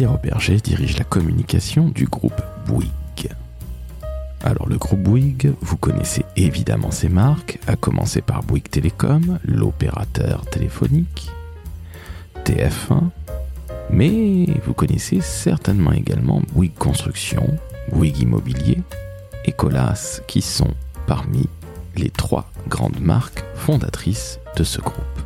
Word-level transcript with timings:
Pierre 0.00 0.14
Auberger 0.14 0.56
dirige 0.56 0.96
la 0.96 1.04
communication 1.04 1.90
du 1.90 2.06
groupe 2.06 2.40
Bouygues. 2.64 3.34
Alors 4.42 4.66
le 4.66 4.78
groupe 4.78 5.02
Bouygues, 5.02 5.52
vous 5.60 5.76
connaissez 5.76 6.24
évidemment 6.36 6.90
ses 6.90 7.10
marques, 7.10 7.58
à 7.66 7.76
commencer 7.76 8.22
par 8.22 8.42
Bouygues 8.42 8.70
Télécom, 8.70 9.38
l'opérateur 9.44 10.46
téléphonique, 10.46 11.28
TF1, 12.46 13.10
mais 13.90 14.46
vous 14.64 14.72
connaissez 14.72 15.20
certainement 15.20 15.92
également 15.92 16.40
Bouygues 16.54 16.78
Construction, 16.78 17.58
Bouygues 17.92 18.20
Immobilier 18.20 18.78
et 19.44 19.52
Colas 19.52 20.22
qui 20.26 20.40
sont 20.40 20.72
parmi 21.06 21.46
les 21.96 22.08
trois 22.08 22.50
grandes 22.68 23.02
marques 23.02 23.44
fondatrices 23.54 24.40
de 24.56 24.64
ce 24.64 24.80
groupe. 24.80 25.20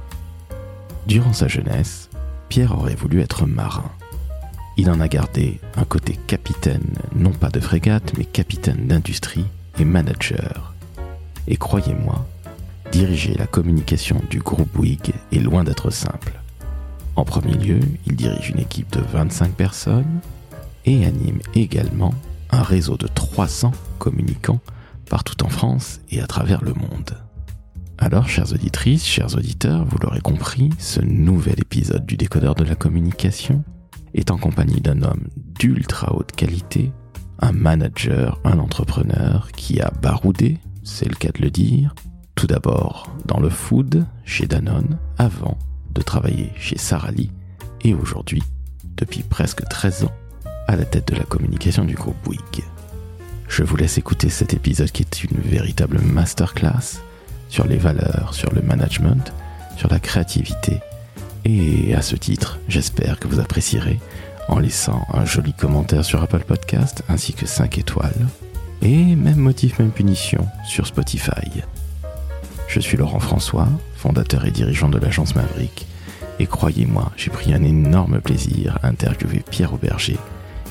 Durant 1.07 1.33
sa 1.33 1.47
jeunesse, 1.47 2.11
Pierre 2.49 2.77
aurait 2.77 2.97
voulu 2.97 3.21
être 3.21 3.47
marin. 3.47 3.93
Il 4.77 4.91
en 4.91 5.01
a 5.01 5.07
gardé 5.07 5.61
un 5.77 5.85
côté 5.85 6.19
capitaine, 6.27 6.95
non 7.15 7.31
pas 7.31 7.51
de 7.51 7.61
frégate, 7.61 8.13
mais 8.19 8.25
capitaine 8.25 8.89
d'industrie 8.89 9.45
et 9.79 9.85
manager. 9.85 10.75
Et 11.47 11.57
croyez-moi, 11.57 12.27
diriger 12.91 13.35
la 13.35 13.47
communication 13.47 14.21
du 14.31 14.41
groupe 14.41 14.73
Bouygues 14.75 15.15
est 15.33 15.39
loin 15.39 15.63
d'être 15.63 15.91
simple. 15.91 16.41
En 17.15 17.25
premier 17.25 17.55
lieu, 17.55 17.79
il 18.07 18.17
dirige 18.17 18.51
une 18.51 18.59
équipe 18.59 18.91
de 18.91 19.01
25 19.01 19.53
personnes 19.53 20.21
et 20.87 21.05
anime 21.05 21.39
également 21.55 22.15
un 22.51 22.63
réseau 22.63 22.97
de 22.97 23.07
300 23.07 23.71
communicants 24.01 24.61
partout 25.09 25.45
en 25.45 25.49
France 25.49 26.01
et 26.11 26.21
à 26.21 26.27
travers 26.27 26.65
le 26.65 26.75
monde. 26.75 27.17
Alors, 27.99 28.29
chères 28.29 28.53
auditrices, 28.53 29.07
chers 29.07 29.37
auditeurs, 29.37 29.85
vous 29.85 29.99
l'aurez 30.03 30.21
compris, 30.21 30.71
ce 30.79 31.01
nouvel 31.01 31.61
épisode 31.61 32.05
du 32.05 32.17
décodeur 32.17 32.57
de 32.57 32.65
la 32.65 32.75
communication 32.75 33.63
est 34.15 34.31
en 34.31 34.39
compagnie 34.39 34.81
d'un 34.81 35.03
homme 35.03 35.29
d'ultra 35.37 36.15
haute 36.15 36.33
qualité, 36.33 36.93
un 37.41 37.53
manager, 37.53 38.41
un 38.45 38.59
entrepreneur 38.59 39.51
qui 39.53 39.81
a 39.81 39.91
baroudé, 40.03 40.59
c'est 40.83 41.09
le 41.09 41.15
cas 41.15 41.31
de 41.35 41.43
le 41.43 41.51
dire, 41.51 41.95
tout 42.35 42.47
d'abord 42.47 43.09
dans 43.27 43.41
le 43.41 43.51
food 43.51 44.07
chez 44.25 44.47
Danone 44.47 44.99
avant 45.19 45.59
de 45.95 46.03
travailler 46.03 46.51
chez 46.57 46.79
Sarali 46.79 47.31
et 47.83 47.95
aujourd'hui, 47.95 48.43
depuis 48.97 49.23
presque 49.23 49.65
13 49.69 50.05
ans, 50.05 50.13
à 50.67 50.77
la 50.77 50.85
tête 50.85 51.09
de 51.09 51.17
la 51.17 51.25
communication 51.25 51.85
du 51.85 51.95
groupe 51.95 52.17
Bouygues. 52.25 52.65
Je 53.49 53.63
vous 53.63 53.77
laisse 53.77 53.99
écouter 53.99 54.31
cet 54.31 54.55
épisode 54.55 54.91
qui 54.91 55.03
est 55.03 55.25
une 55.25 55.39
véritable 55.39 56.01
masterclass 56.01 57.01
sur 57.49 57.67
les 57.67 57.77
valeurs, 57.77 58.33
sur 58.33 58.53
le 58.53 58.63
management, 58.63 59.33
sur 59.77 59.89
la 59.89 60.01
créativité. 60.01 60.81
Et 61.45 61.95
à 61.95 62.03
ce 62.03 62.17
titre, 62.17 62.59
j'espère 62.69 63.19
que 63.19 63.29
vous 63.29 63.41
apprécierez 63.41 64.01
en 64.49 64.59
laissant 64.59 65.07
un 65.13 65.25
joli 65.25 65.53
commentaire 65.53 66.05
sur 66.05 66.23
Apple 66.23 66.45
Podcast 66.47 67.03
ainsi 67.09 67.33
que 67.33 67.47
5 67.47 67.79
étoiles. 67.79 68.27
Et 68.83 69.17
même 69.17 69.39
motif, 69.39 69.79
même 69.79 69.91
punition 69.91 70.47
sur 70.67 70.87
Spotify. 70.87 71.63
Je 72.69 72.81
suis 72.81 72.97
Laurent 72.97 73.21
François, 73.21 73.69
fondateur 73.97 74.45
et 74.47 74.51
dirigeant 74.51 74.89
de 74.89 74.99
l'agence 74.99 75.35
Maverick. 75.35 75.87
Et 76.39 76.47
croyez-moi, 76.47 77.13
j'ai 77.17 77.31
pris 77.31 77.55
un 77.55 77.63
énorme 77.63 78.21
plaisir 78.21 78.79
à 78.83 78.89
interviewer 78.89 79.43
Pierre 79.49 79.73
Auberger, 79.73 80.19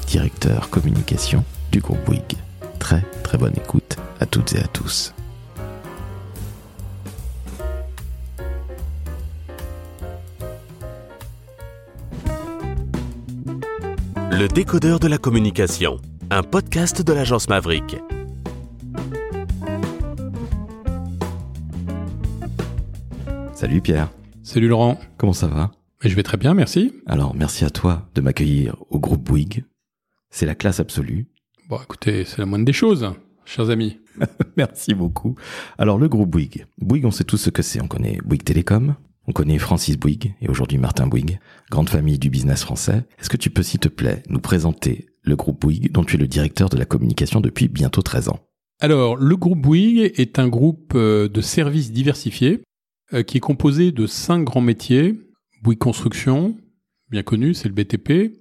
directeur 0.08 0.70
communication 0.70 1.44
du 1.72 1.80
groupe 1.80 2.04
Bouygues. 2.06 2.38
Très 2.80 3.04
très 3.24 3.38
bonne 3.38 3.56
écoute 3.56 3.96
à 4.20 4.26
toutes 4.26 4.54
et 4.56 4.60
à 4.60 4.68
tous. 4.68 5.14
Le 14.44 14.50
décodeur 14.50 15.00
de 15.00 15.08
la 15.08 15.18
communication, 15.18 16.02
un 16.30 16.44
podcast 16.44 17.02
de 17.02 17.14
l'agence 17.14 17.48
Maverick. 17.48 17.96
Salut 23.53 23.80
Pierre, 23.80 24.09
Salut 24.44 24.68
Laurent, 24.68 25.00
comment 25.16 25.32
ça 25.32 25.48
va? 25.48 25.72
Mais 26.03 26.09
je 26.09 26.16
vais 26.18 26.24
très 26.24 26.36
bien, 26.36 26.53
merci. 26.53 26.92
Alors 27.06 27.34
merci 27.34 27.64
à 27.64 27.70
toi 27.70 28.09
de 28.16 28.20
m'accueillir 28.20 28.76
au 28.90 29.00
groupe 29.00 29.24
Bouygues. 29.24 29.64
C'est 30.30 30.46
la 30.46 30.56
classe 30.56 30.82
absolue. 30.82 31.28
Bon, 31.70 31.80
écoutez, 31.82 32.26
c'est 32.26 32.40
la 32.40 32.46
moindre 32.46 32.66
des 32.66 32.74
choses, 32.74 33.14
chers 33.46 33.70
amis. 33.70 34.02
Merci 34.58 34.94
beaucoup. 34.94 35.36
Alors 35.78 35.98
le 35.98 36.09
groupe 36.09 36.32
Bouygues. 36.32 36.66
Bouygues, 36.80 37.06
on 37.06 37.12
sait 37.12 37.24
tous 37.24 37.38
ce 37.38 37.50
que 37.50 37.62
c'est. 37.62 37.82
On 37.82 37.88
connaît 37.88 38.18
Bouygues 38.26 38.44
Télécom, 38.44 38.98
on 39.28 39.31
connaît 39.31 39.57
Francis 39.57 39.97
Bouygues 39.97 40.34
et 40.41 40.50
aujourd'hui 40.50 40.78
Martin 40.78 41.07
Bouygues, 41.07 41.39
grande 41.72 41.89
famille 41.89 42.19
du 42.19 42.29
business 42.29 42.63
français. 42.63 43.06
Est-ce 43.19 43.29
que 43.29 43.38
tu 43.38 43.50
peux, 43.50 43.63
s'il 43.63 43.79
te 43.79 43.88
plaît, 43.88 44.23
nous 44.28 44.39
présenter 44.39 45.07
le 45.22 45.35
groupe 45.35 45.61
Bouygues 45.61 45.91
dont 45.91 46.03
tu 46.03 46.16
es 46.16 46.19
le 46.19 46.28
directeur 46.28 46.69
de 46.69 46.78
la 46.78 46.85
communication 46.85 47.39
depuis 47.39 47.67
bientôt 47.67 48.01
13 48.01 48.29
ans? 48.29 48.39
Alors, 48.81 49.16
le 49.16 49.38
groupe 49.38 49.61
Bouygues 49.61 50.11
est 50.16 50.39
un 50.39 50.50
groupe 50.50 50.94
euh, 50.95 51.29
de 51.29 51.41
services 51.41 51.91
diversifiés 51.91 52.61
euh, 53.13 53.23
qui 53.23 53.38
est 53.38 53.41
composé 53.41 53.91
de 53.91 54.07
cinq 54.07 54.44
grands 54.44 54.61
métiers. 54.61 55.16
Bouygues 55.61 55.79
Construction, 55.79 56.57
bien 57.09 57.23
connu, 57.23 57.53
c'est 57.53 57.69
le 57.69 57.73
BTP. 57.73 58.34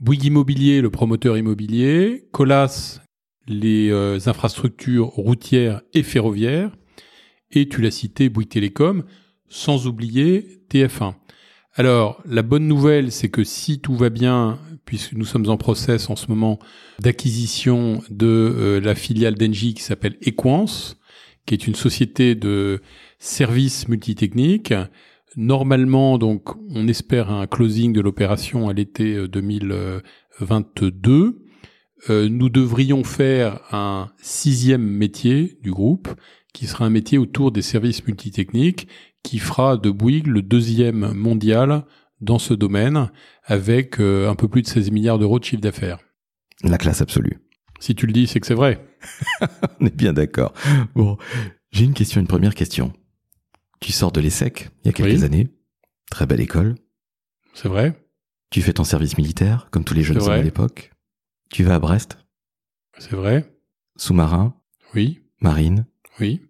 Bouygues 0.00 0.26
Immobilier, 0.26 0.80
le 0.80 0.90
promoteur 0.90 1.36
immobilier. 1.36 2.28
Colas, 2.30 3.00
les 3.48 3.90
euh, 3.90 4.18
infrastructures 4.26 5.06
routières 5.06 5.82
et 5.92 6.04
ferroviaires. 6.04 6.76
Et 7.50 7.68
tu 7.68 7.82
l'as 7.82 7.90
cité, 7.90 8.28
Bouygues 8.28 8.48
Télécom, 8.48 9.04
sans 9.48 9.86
oublier 9.86 10.60
TF1. 10.70 11.14
Alors, 11.76 12.22
la 12.24 12.42
bonne 12.42 12.68
nouvelle, 12.68 13.10
c'est 13.10 13.30
que 13.30 13.42
si 13.42 13.80
tout 13.80 13.96
va 13.96 14.08
bien, 14.08 14.60
puisque 14.84 15.14
nous 15.14 15.24
sommes 15.24 15.48
en 15.48 15.56
process 15.56 16.08
en 16.08 16.14
ce 16.14 16.28
moment 16.28 16.60
d'acquisition 17.00 18.00
de 18.10 18.26
euh, 18.26 18.80
la 18.80 18.94
filiale 18.94 19.34
d'Engie 19.34 19.74
qui 19.74 19.82
s'appelle 19.82 20.16
Equance, 20.22 21.00
qui 21.46 21.54
est 21.54 21.66
une 21.66 21.74
société 21.74 22.36
de 22.36 22.80
services 23.18 23.88
multitechniques. 23.88 24.72
Normalement, 25.36 26.16
donc, 26.16 26.50
on 26.70 26.86
espère 26.86 27.32
un 27.32 27.48
closing 27.48 27.92
de 27.92 28.00
l'opération 28.00 28.68
à 28.68 28.72
l'été 28.72 29.14
euh, 29.14 29.26
2022. 29.26 31.40
Euh, 32.10 32.28
nous 32.28 32.50
devrions 32.50 33.02
faire 33.02 33.62
un 33.72 34.12
sixième 34.18 34.86
métier 34.86 35.58
du 35.62 35.72
groupe, 35.72 36.08
qui 36.54 36.66
sera 36.66 36.86
un 36.86 36.90
métier 36.90 37.18
autour 37.18 37.52
des 37.52 37.60
services 37.60 38.06
multitechniques, 38.06 38.88
qui 39.22 39.38
fera 39.38 39.76
de 39.76 39.90
Bouygues 39.90 40.28
le 40.28 40.40
deuxième 40.40 41.12
mondial 41.12 41.84
dans 42.22 42.38
ce 42.38 42.54
domaine, 42.54 43.10
avec 43.42 44.00
euh, 44.00 44.30
un 44.30 44.34
peu 44.34 44.48
plus 44.48 44.62
de 44.62 44.66
16 44.68 44.90
milliards 44.90 45.18
d'euros 45.18 45.38
de 45.38 45.44
chiffre 45.44 45.60
d'affaires. 45.60 45.98
La 46.62 46.78
classe 46.78 47.02
absolue. 47.02 47.40
Si 47.80 47.94
tu 47.94 48.06
le 48.06 48.12
dis, 48.12 48.26
c'est 48.26 48.40
que 48.40 48.46
c'est 48.46 48.54
vrai. 48.54 48.86
On 49.80 49.86
est 49.86 49.94
bien 49.94 50.14
d'accord. 50.14 50.54
Bon, 50.94 51.18
j'ai 51.72 51.84
une 51.84 51.92
question, 51.92 52.20
une 52.20 52.26
première 52.26 52.54
question. 52.54 52.92
Tu 53.80 53.92
sors 53.92 54.12
de 54.12 54.20
l'ESSEC 54.20 54.70
il 54.84 54.86
y 54.86 54.90
a 54.90 54.92
quelques 54.92 55.18
Oui. 55.18 55.24
années. 55.24 55.48
Très 56.10 56.24
belle 56.26 56.40
école. 56.40 56.76
C'est 57.52 57.68
vrai 57.68 57.94
Tu 58.50 58.62
fais 58.62 58.72
ton 58.72 58.84
service 58.84 59.18
militaire, 59.18 59.68
comme 59.70 59.84
tous 59.84 59.94
les 59.94 60.02
jeunes 60.02 60.18
hommes 60.22 60.30
à 60.30 60.40
l'époque. 60.40 60.92
Tu 61.50 61.64
vas 61.64 61.74
à 61.74 61.78
Brest, 61.78 62.18
C'est 62.98 63.12
vrai 63.16 63.50
sous-marin, 63.96 64.54
Oui, 64.94 65.20
marine. 65.40 65.86
Oui, 66.20 66.40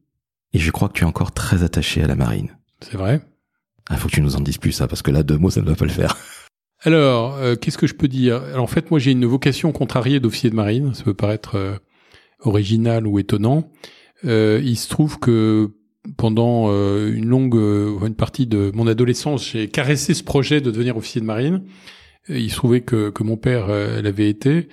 Et 0.53 0.59
je 0.59 0.71
crois 0.71 0.89
que 0.89 0.95
tu 0.95 1.03
es 1.03 1.07
encore 1.07 1.33
très 1.33 1.63
attaché 1.63 2.03
à 2.03 2.07
la 2.07 2.17
marine. 2.17 2.57
c'est 2.81 2.97
vrai. 2.97 3.21
Ah, 3.89 3.97
faut 3.97 4.09
que 4.09 4.15
tu 4.15 4.23
nous 4.23 4.37
en 4.37 4.41
dises 4.41 4.59
plus, 4.59 4.73
ça, 4.73 4.89
parce 4.89 5.03
que 5.03 5.11
là, 5.11 5.23
deux 5.23 5.37
mots, 5.37 5.51
ça 5.51 5.61
ne 5.61 5.67
va 5.67 5.75
pas 5.75 5.85
le 5.85 5.91
faire. 5.91 6.17
Alors, 6.81 7.37
euh, 7.37 7.55
qu'est-ce 7.55 7.79
que 7.79 7.87
je 7.87 7.95
peux 7.95 8.09
dire? 8.09 8.43
Alors, 8.43 8.65
En 8.65 8.67
fait, 8.67 8.91
moi, 8.91 8.99
j'ai 8.99 9.13
une 9.13 9.27
vocation 9.27 9.73
contrariée 9.73 10.21
d'officier 10.21 10.51
de 10.51 10.55
marine. 10.55 10.95
Ça 10.95 11.05
peut 11.05 11.15
paraître 11.15 11.57
euh, 11.57 11.77
original 12.41 13.07
ou 13.07 13.19
étonnant. 13.19 13.71
Euh, 14.25 14.61
il 14.63 14.77
se 14.77 14.89
trouve 14.89 15.19
que 15.19 15.71
pendant 16.19 16.69
une 16.69 17.27
longue, 17.27 17.55
une 17.55 18.15
partie 18.15 18.47
de 18.47 18.71
mon 18.75 18.87
adolescence, 18.87 19.51
j'ai 19.51 19.69
caressé 19.69 20.13
ce 20.13 20.23
projet 20.23 20.61
de 20.61 20.71
devenir 20.71 20.99
officier 20.99 21.23
de 21.23 21.27
marine. 21.27 21.63
Il 22.29 22.51
se 22.51 22.57
trouvait 22.57 22.83
que, 22.83 23.09
que 23.09 23.23
mon 23.23 23.39
père 23.39 23.69
l'avait 23.69 24.29
été, 24.29 24.69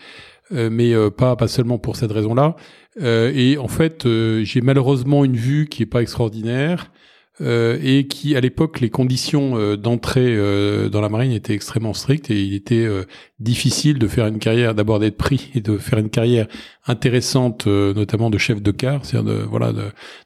mais 0.51 0.93
euh, 0.93 1.09
pas 1.09 1.35
pas 1.35 1.47
seulement 1.47 1.77
pour 1.77 1.95
cette 1.95 2.11
raison-là. 2.11 2.55
Euh, 3.01 3.31
et 3.33 3.57
en 3.57 3.67
fait, 3.67 4.05
euh, 4.05 4.43
j'ai 4.43 4.61
malheureusement 4.61 5.23
une 5.23 5.35
vue 5.35 5.67
qui 5.67 5.83
est 5.83 5.87
pas 5.87 6.01
extraordinaire 6.01 6.91
euh, 7.39 7.79
et 7.81 8.07
qui, 8.07 8.35
à 8.35 8.41
l'époque, 8.41 8.81
les 8.81 8.89
conditions 8.89 9.57
euh, 9.57 9.77
d'entrée 9.77 10.35
euh, 10.35 10.89
dans 10.89 11.01
la 11.01 11.09
marine 11.09 11.31
étaient 11.31 11.53
extrêmement 11.53 11.93
strictes 11.93 12.29
et 12.29 12.43
il 12.43 12.53
était 12.53 12.85
euh, 12.85 13.05
difficile 13.39 13.97
de 13.97 14.07
faire 14.07 14.27
une 14.27 14.39
carrière, 14.39 14.75
d'abord 14.75 14.99
d'être 14.99 15.17
pris 15.17 15.49
et 15.55 15.61
de 15.61 15.77
faire 15.77 15.99
une 15.99 16.09
carrière 16.09 16.47
intéressante, 16.85 17.67
euh, 17.67 17.93
notamment 17.93 18.29
de 18.29 18.37
chef 18.37 18.61
de 18.61 18.71
quart, 18.71 19.05
c'est-à-dire 19.05 19.33
de 19.33 19.41
voilà 19.41 19.73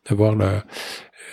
d'avoir 0.10 0.36
la, 0.36 0.66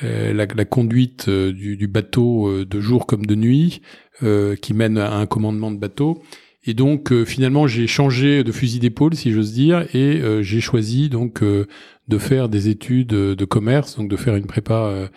euh, 0.04 0.32
la 0.32 0.46
la 0.46 0.64
conduite 0.64 1.28
euh, 1.28 1.52
du, 1.52 1.76
du 1.76 1.88
bateau 1.88 2.48
euh, 2.48 2.66
de 2.66 2.80
jour 2.80 3.06
comme 3.06 3.26
de 3.26 3.34
nuit, 3.34 3.80
euh, 4.22 4.54
qui 4.56 4.74
mène 4.74 4.98
à 4.98 5.14
un 5.14 5.26
commandement 5.26 5.70
de 5.70 5.78
bateau. 5.78 6.22
Et 6.64 6.74
donc 6.74 7.12
euh, 7.12 7.24
finalement 7.24 7.66
j'ai 7.66 7.86
changé 7.86 8.44
de 8.44 8.52
fusil 8.52 8.78
d'épaule 8.78 9.14
si 9.14 9.32
j'ose 9.32 9.52
dire 9.52 9.84
et 9.94 10.20
euh, 10.20 10.42
j'ai 10.42 10.60
choisi 10.60 11.08
donc 11.08 11.42
euh, 11.42 11.66
de 12.08 12.18
faire 12.18 12.48
des 12.48 12.68
études 12.68 13.14
euh, 13.14 13.34
de 13.34 13.44
commerce 13.44 13.96
donc 13.96 14.08
de 14.08 14.16
faire 14.16 14.36
une 14.36 14.46
prépa 14.46 14.74
euh, 14.74 15.08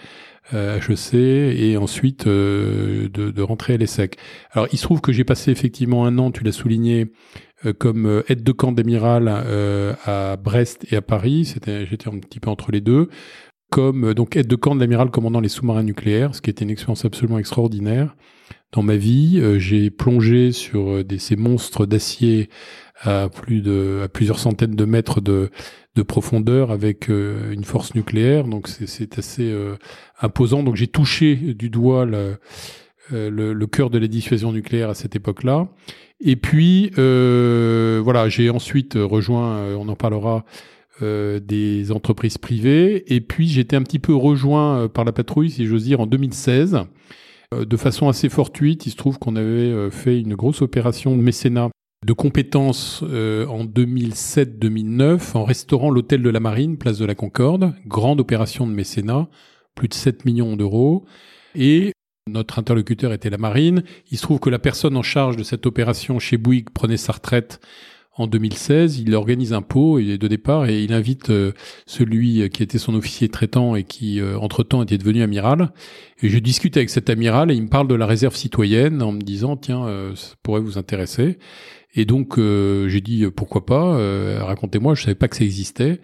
euh, 0.53 0.80
HEC 0.80 1.13
et 1.13 1.77
ensuite 1.77 2.27
de, 2.27 3.09
de, 3.12 3.42
rentrer 3.42 3.74
à 3.74 3.77
l'ESSEC. 3.77 4.18
Alors 4.51 4.68
il 4.71 4.77
se 4.77 4.83
trouve 4.83 5.01
que 5.01 5.12
j'ai 5.12 5.24
passé 5.24 5.50
effectivement 5.50 6.06
un 6.06 6.19
an, 6.19 6.30
tu 6.30 6.44
l'as 6.44 6.51
souligné, 6.51 7.07
comme 7.80 8.21
aide 8.27 8.44
de 8.44 8.51
camp 8.51 8.71
d'amiral 8.71 9.27
à 9.27 10.38
Brest 10.38 10.86
et 10.92 10.97
à 10.97 11.01
Paris. 11.01 11.45
C'était, 11.45 11.88
j'étais 11.88 12.09
un 12.09 12.19
petit 12.19 12.39
peu 12.39 12.51
entre 12.51 12.71
les 12.71 12.80
deux 12.80 13.09
comme 13.71 14.13
donc 14.13 14.36
aide 14.36 14.45
de 14.45 14.56
camp 14.56 14.75
de 14.75 14.81
l'amiral 14.81 15.09
commandant 15.09 15.39
les 15.39 15.50
sous-marins 15.50 15.81
nucléaires, 15.81 16.36
ce 16.36 16.44
qui 16.44 16.51
était 16.51 16.63
une 16.63 16.69
expérience 16.69 17.06
absolument 17.06 17.39
extraordinaire 17.39 18.15
dans 18.75 18.83
ma 18.83 18.98
vie. 18.98 19.42
j'ai 19.57 19.89
plongé 19.89 20.51
sur 20.51 21.04
des, 21.04 21.18
ces 21.18 21.36
monstres 21.36 21.86
d'acier 21.86 22.50
à 23.01 23.30
plusieurs 23.30 24.39
centaines 24.39 24.75
de 24.75 24.86
mètres 24.86 25.22
de, 25.22 25.50
de 25.95 26.01
profondeur 26.01 26.72
avec 26.72 27.10
euh, 27.10 27.51
une 27.51 27.63
force 27.63 27.95
nucléaire. 27.95 28.45
Donc 28.45 28.68
c'est 28.68 29.18
assez 29.18 29.50
euh, 29.51 29.75
imposant. 30.22 30.62
Donc 30.63 30.75
j'ai 30.75 30.88
touché 30.88 31.36
du 31.36 31.69
doigt 31.69 32.06
euh, 32.06 32.36
le, 33.12 33.66
cœur 33.66 33.89
de 33.89 33.98
la 33.98 34.07
dissuasion 34.07 34.51
nucléaire 34.51 34.89
à 34.89 34.94
cette 34.94 35.16
époque-là. 35.16 35.69
Et 36.21 36.36
puis 36.36 36.92
voilà, 36.95 38.30
j'ai 38.30 38.50
ensuite 38.50 38.95
rejoint, 38.95 39.75
on 39.75 39.88
en 39.89 39.95
parlera, 39.95 40.45
des 41.01 41.92
entreprises 41.92 42.38
privées. 42.38 43.13
Et 43.13 43.21
puis 43.21 43.48
j'étais 43.48 43.75
un 43.75 43.83
petit 43.83 44.00
peu 44.00 44.16
rejoint 44.16 44.88
par 44.88 45.06
la 45.06 45.12
patrouille, 45.12 45.50
si 45.50 45.66
j'ose 45.66 45.83
dire, 45.83 46.00
en 46.00 46.07
2016. 46.07 46.80
De 47.63 47.78
façon 47.78 48.10
assez 48.10 48.30
fortuite, 48.30 48.86
il 48.86 48.92
se 48.92 48.96
trouve 48.96 49.19
qu'on 49.19 49.36
avait 49.36 49.90
fait 49.92 50.19
une 50.19 50.36
grosse 50.36 50.62
opération 50.62 51.16
de 51.16 51.22
mécénat 51.22 51.69
de 52.06 52.13
compétences 52.13 53.02
euh, 53.04 53.48
en 53.48 53.66
2007-2009 53.66 55.36
en 55.36 55.44
restaurant 55.44 55.90
l'hôtel 55.90 56.22
de 56.22 56.30
la 56.30 56.40
Marine, 56.40 56.78
place 56.78 57.00
de 57.00 57.06
la 57.06 57.16
Concorde, 57.16 57.74
grande 57.88 58.19
opération 58.19 58.68
de 58.68 58.72
mécénat, 58.72 59.28
plus 59.74 59.88
de 59.88 59.96
7 59.96 60.24
millions 60.24 60.56
d'euros. 60.56 61.06
Et 61.56 61.94
notre 62.28 62.60
interlocuteur 62.60 63.12
était 63.12 63.31
la 63.31 63.40
Marine. 63.40 63.84
Il 64.12 64.19
se 64.19 64.24
trouve 64.24 64.40
que 64.40 64.52
la 64.52 64.60
personne 64.60 64.96
en 64.98 65.02
charge 65.02 65.36
de 65.36 65.44
cette 65.44 65.66
opération 65.66 66.19
chez 66.19 66.38
Bouygues 66.38 66.69
prenait 66.69 66.98
sa 66.98 67.13
retraite 67.13 67.60
en 68.15 68.27
2016. 68.27 69.00
Il 69.00 69.13
organise 69.15 69.53
un 69.53 69.62
pot 69.62 70.00
de 70.00 70.27
départ 70.27 70.67
et 70.67 70.83
il 70.83 70.94
invite 70.94 71.29
euh, 71.29 71.51
celui 71.85 72.50
qui 72.50 72.63
était 72.63 72.77
son 72.77 72.95
officier 72.95 73.29
traitant 73.29 73.75
et 73.75 73.83
qui, 73.83 74.19
euh, 74.19 74.38
entre-temps, 74.39 74.83
était 74.83 74.97
devenu 74.97 75.21
amiral. 75.21 75.71
Et 76.21 76.29
je 76.29 76.39
discute 76.39 76.77
avec 76.77 76.89
cet 76.89 77.09
amiral 77.09 77.51
et 77.51 77.56
il 77.56 77.63
me 77.63 77.69
parle 77.69 77.88
de 77.88 77.95
la 77.95 78.06
réserve 78.06 78.35
citoyenne 78.35 79.01
en 79.01 79.12
me 79.12 79.21
disant, 79.21 79.57
tiens, 79.57 79.85
ça 80.15 80.35
pourrait 80.41 80.62
vous 80.62 80.77
intéresser. 80.77 81.38
Et 81.95 82.06
donc 82.06 82.38
euh, 82.38 82.88
j'ai 82.89 83.01
dit 83.01 83.23
euh, 83.23 83.31
pourquoi 83.31 83.65
pas, 83.65 83.95
euh, 83.95 84.39
racontez-moi, 84.44 84.95
je 84.95 85.03
savais 85.03 85.15
pas 85.15 85.27
que 85.27 85.38
ça 85.38 85.45
existait. 85.45 86.01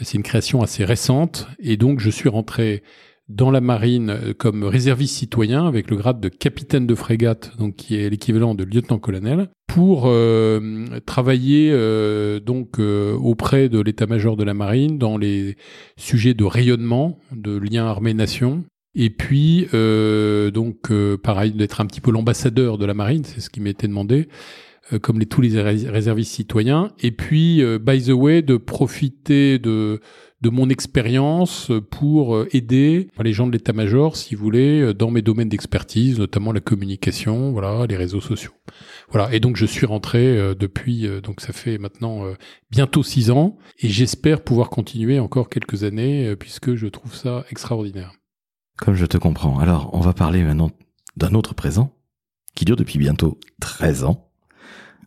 C'est 0.00 0.16
une 0.16 0.22
création 0.22 0.62
assez 0.62 0.84
récente 0.84 1.46
et 1.58 1.76
donc 1.76 2.00
je 2.00 2.10
suis 2.10 2.28
rentré 2.28 2.82
dans 3.28 3.50
la 3.50 3.60
marine 3.60 4.34
comme 4.38 4.64
réserviste 4.64 5.16
citoyen 5.16 5.66
avec 5.66 5.90
le 5.90 5.96
grade 5.96 6.20
de 6.20 6.28
capitaine 6.28 6.86
de 6.86 6.94
frégate, 6.94 7.52
donc 7.58 7.76
qui 7.76 7.96
est 7.96 8.08
l'équivalent 8.08 8.54
de 8.54 8.64
lieutenant-colonel, 8.64 9.48
pour 9.66 10.10
travailler 11.04 11.70
donc 12.40 12.78
auprès 12.78 13.68
de 13.68 13.80
l'état-major 13.80 14.36
de 14.36 14.44
la 14.44 14.54
marine 14.54 14.98
dans 14.98 15.18
les 15.18 15.56
sujets 15.96 16.34
de 16.34 16.44
rayonnement, 16.44 17.18
de 17.32 17.56
lien 17.56 17.86
armée-nation, 17.86 18.64
et 18.94 19.10
puis 19.10 19.66
donc 20.52 20.90
pareil 21.22 21.52
d'être 21.52 21.80
un 21.80 21.86
petit 21.86 22.00
peu 22.00 22.12
l'ambassadeur 22.12 22.78
de 22.78 22.86
la 22.86 22.94
marine, 22.94 23.24
c'est 23.24 23.40
ce 23.40 23.50
qui 23.50 23.60
m'était 23.60 23.88
demandé, 23.88 24.28
euh, 24.28 24.32
comme 25.02 25.18
les, 25.18 25.26
tous 25.26 25.40
les 25.40 25.60
réservistes 25.60 26.32
citoyens. 26.32 26.92
Et 27.00 27.10
puis, 27.10 27.62
euh, 27.62 27.78
by 27.78 28.02
the 28.02 28.10
way, 28.10 28.42
de 28.42 28.56
profiter 28.56 29.58
de, 29.58 30.00
de 30.42 30.50
mon 30.50 30.68
expérience 30.68 31.72
pour 31.90 32.36
euh, 32.36 32.48
aider 32.52 33.08
les 33.22 33.32
gens 33.32 33.46
de 33.46 33.52
l'état-major, 33.52 34.16
si 34.16 34.34
vous 34.34 34.44
voulez, 34.44 34.94
dans 34.94 35.10
mes 35.10 35.22
domaines 35.22 35.48
d'expertise, 35.48 36.18
notamment 36.18 36.52
la 36.52 36.60
communication, 36.60 37.52
voilà, 37.52 37.86
les 37.86 37.96
réseaux 37.96 38.20
sociaux. 38.20 38.52
Voilà. 39.10 39.34
Et 39.34 39.40
donc, 39.40 39.56
je 39.56 39.66
suis 39.66 39.86
rentré 39.86 40.54
depuis, 40.54 41.08
donc 41.22 41.40
ça 41.40 41.52
fait 41.52 41.78
maintenant 41.78 42.24
bientôt 42.70 43.02
six 43.02 43.30
ans, 43.30 43.56
et 43.78 43.88
j'espère 43.88 44.42
pouvoir 44.42 44.70
continuer 44.70 45.18
encore 45.18 45.48
quelques 45.48 45.84
années, 45.84 46.36
puisque 46.36 46.74
je 46.74 46.86
trouve 46.86 47.14
ça 47.14 47.44
extraordinaire. 47.50 48.12
Comme 48.78 48.94
je 48.94 49.06
te 49.06 49.16
comprends. 49.16 49.58
Alors, 49.58 49.90
on 49.94 50.00
va 50.00 50.12
parler 50.12 50.42
maintenant 50.42 50.70
d'un 51.16 51.34
autre 51.34 51.54
présent, 51.54 51.96
qui 52.54 52.64
dure 52.64 52.76
depuis 52.76 52.98
bientôt 52.98 53.38
13 53.60 54.04
ans 54.04 54.25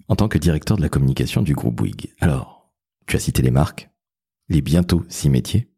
en 0.10 0.16
tant 0.16 0.28
que 0.28 0.38
directeur 0.38 0.76
de 0.76 0.82
la 0.82 0.90
communication 0.90 1.42
du 1.42 1.54
groupe 1.54 1.76
Bouygues. 1.76 2.14
Alors, 2.20 2.70
tu 3.08 3.16
as 3.16 3.20
cité 3.20 3.42
les 3.42 3.52
marques, 3.52 3.90
les 4.50 4.62
bientôt 4.62 5.06
six 5.08 5.30
métiers. 5.30 5.70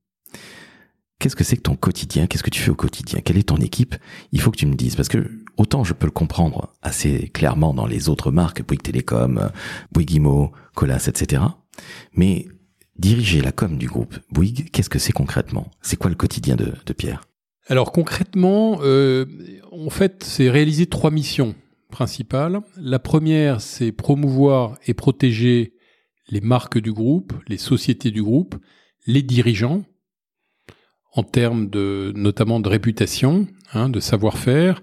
Qu'est-ce 1.20 1.36
que 1.36 1.44
c'est 1.44 1.58
que 1.58 1.62
ton 1.62 1.76
quotidien? 1.76 2.26
Qu'est-ce 2.26 2.42
que 2.42 2.50
tu 2.50 2.62
fais 2.62 2.72
au 2.72 2.76
quotidien? 2.76 3.20
Quelle 3.24 3.38
est 3.38 3.50
ton 3.50 3.58
équipe? 3.58 3.96
Il 4.32 4.42
faut 4.42 4.50
que 4.50 4.58
tu 4.58 4.66
me 4.66 4.74
dises, 4.74 4.96
parce 4.96 5.10
que 5.10 5.30
autant 5.58 5.84
je 5.84 5.94
peux 5.94 6.08
le 6.08 6.12
comprendre 6.12 6.74
assez 6.82 7.28
clairement 7.28 7.76
dans 7.76 7.86
les 7.86 8.10
autres 8.10 8.32
marques, 8.32 8.66
Bouygues 8.66 8.82
Télécom, 8.82 9.52
Bouygues 9.92 10.14
Imo, 10.14 10.52
Colas, 10.74 11.06
etc. 11.08 11.44
Mais 12.16 12.48
diriger 12.98 13.42
la 13.42 13.52
com 13.52 13.78
du 13.78 13.88
groupe 13.88 14.18
Bouygues, 14.32 14.72
qu'est-ce 14.72 14.90
que 14.90 14.98
c'est 14.98 15.14
concrètement? 15.14 15.70
C'est 15.82 15.98
quoi 15.98 16.10
le 16.10 16.16
quotidien 16.16 16.56
de, 16.56 16.94
Pierre? 16.94 17.22
Alors 17.68 17.92
concrètement, 17.92 18.80
euh, 18.82 19.26
en 19.72 19.92
fait, 19.92 20.24
c'est 20.24 20.50
réaliser 20.50 20.88
trois 20.88 21.12
missions 21.12 21.54
principales. 21.92 22.62
La 22.78 22.98
première, 22.98 23.62
c'est 23.62 23.92
promouvoir 23.92 24.80
et 24.88 24.96
protéger 24.96 25.76
les 26.30 26.42
marques 26.42 26.80
du 26.80 26.92
groupe, 26.92 27.34
les 27.48 27.58
sociétés 27.58 28.10
du 28.10 28.24
groupe, 28.24 28.56
les 29.06 29.22
dirigeants, 29.22 29.84
en 31.14 31.24
termes 31.24 31.70
de 31.70 32.12
notamment 32.16 32.60
de 32.60 32.70
réputation, 32.70 33.48
hein, 33.74 33.90
de 33.90 34.00
savoir-faire, 34.00 34.82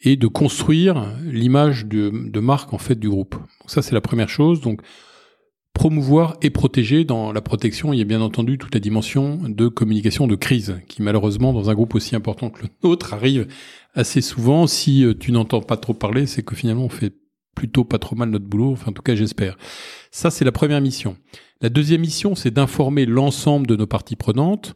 et 0.00 0.16
de 0.16 0.26
construire 0.26 1.16
l'image 1.24 1.86
de, 1.86 2.40
marque 2.40 2.72
en 2.72 2.78
fait 2.78 2.94
du 2.94 3.08
groupe. 3.08 3.36
Ça 3.66 3.82
c'est 3.82 3.94
la 3.94 4.00
première 4.00 4.28
chose. 4.28 4.60
Donc 4.60 4.80
promouvoir 5.72 6.36
et 6.42 6.50
protéger 6.50 7.04
dans 7.04 7.32
la 7.32 7.40
protection, 7.40 7.92
il 7.92 7.98
y 7.98 8.02
a 8.02 8.04
bien 8.04 8.20
entendu 8.20 8.58
toute 8.58 8.74
la 8.74 8.80
dimension 8.80 9.38
de 9.48 9.68
communication 9.68 10.26
de 10.26 10.34
crise 10.34 10.80
qui 10.88 11.02
malheureusement 11.02 11.52
dans 11.52 11.70
un 11.70 11.74
groupe 11.74 11.94
aussi 11.94 12.16
important 12.16 12.50
que 12.50 12.62
le 12.62 12.68
nôtre 12.82 13.14
arrive 13.14 13.46
assez 13.94 14.20
souvent. 14.20 14.66
Si 14.66 15.04
euh, 15.04 15.14
tu 15.14 15.30
n'entends 15.30 15.60
pas 15.60 15.76
trop 15.76 15.94
parler, 15.94 16.26
c'est 16.26 16.42
que 16.42 16.56
finalement 16.56 16.84
on 16.84 16.88
fait 16.88 17.14
plutôt 17.54 17.84
pas 17.84 17.98
trop 17.98 18.16
mal 18.16 18.30
notre 18.30 18.46
boulot, 18.46 18.72
enfin 18.72 18.90
en 18.90 18.92
tout 18.92 19.02
cas 19.02 19.14
j'espère. 19.14 19.56
Ça 20.10 20.30
c'est 20.30 20.44
la 20.44 20.52
première 20.52 20.80
mission. 20.80 21.16
La 21.60 21.68
deuxième 21.68 22.00
mission 22.00 22.34
c'est 22.34 22.50
d'informer 22.50 23.06
l'ensemble 23.06 23.66
de 23.66 23.76
nos 23.76 23.86
parties 23.86 24.16
prenantes 24.16 24.74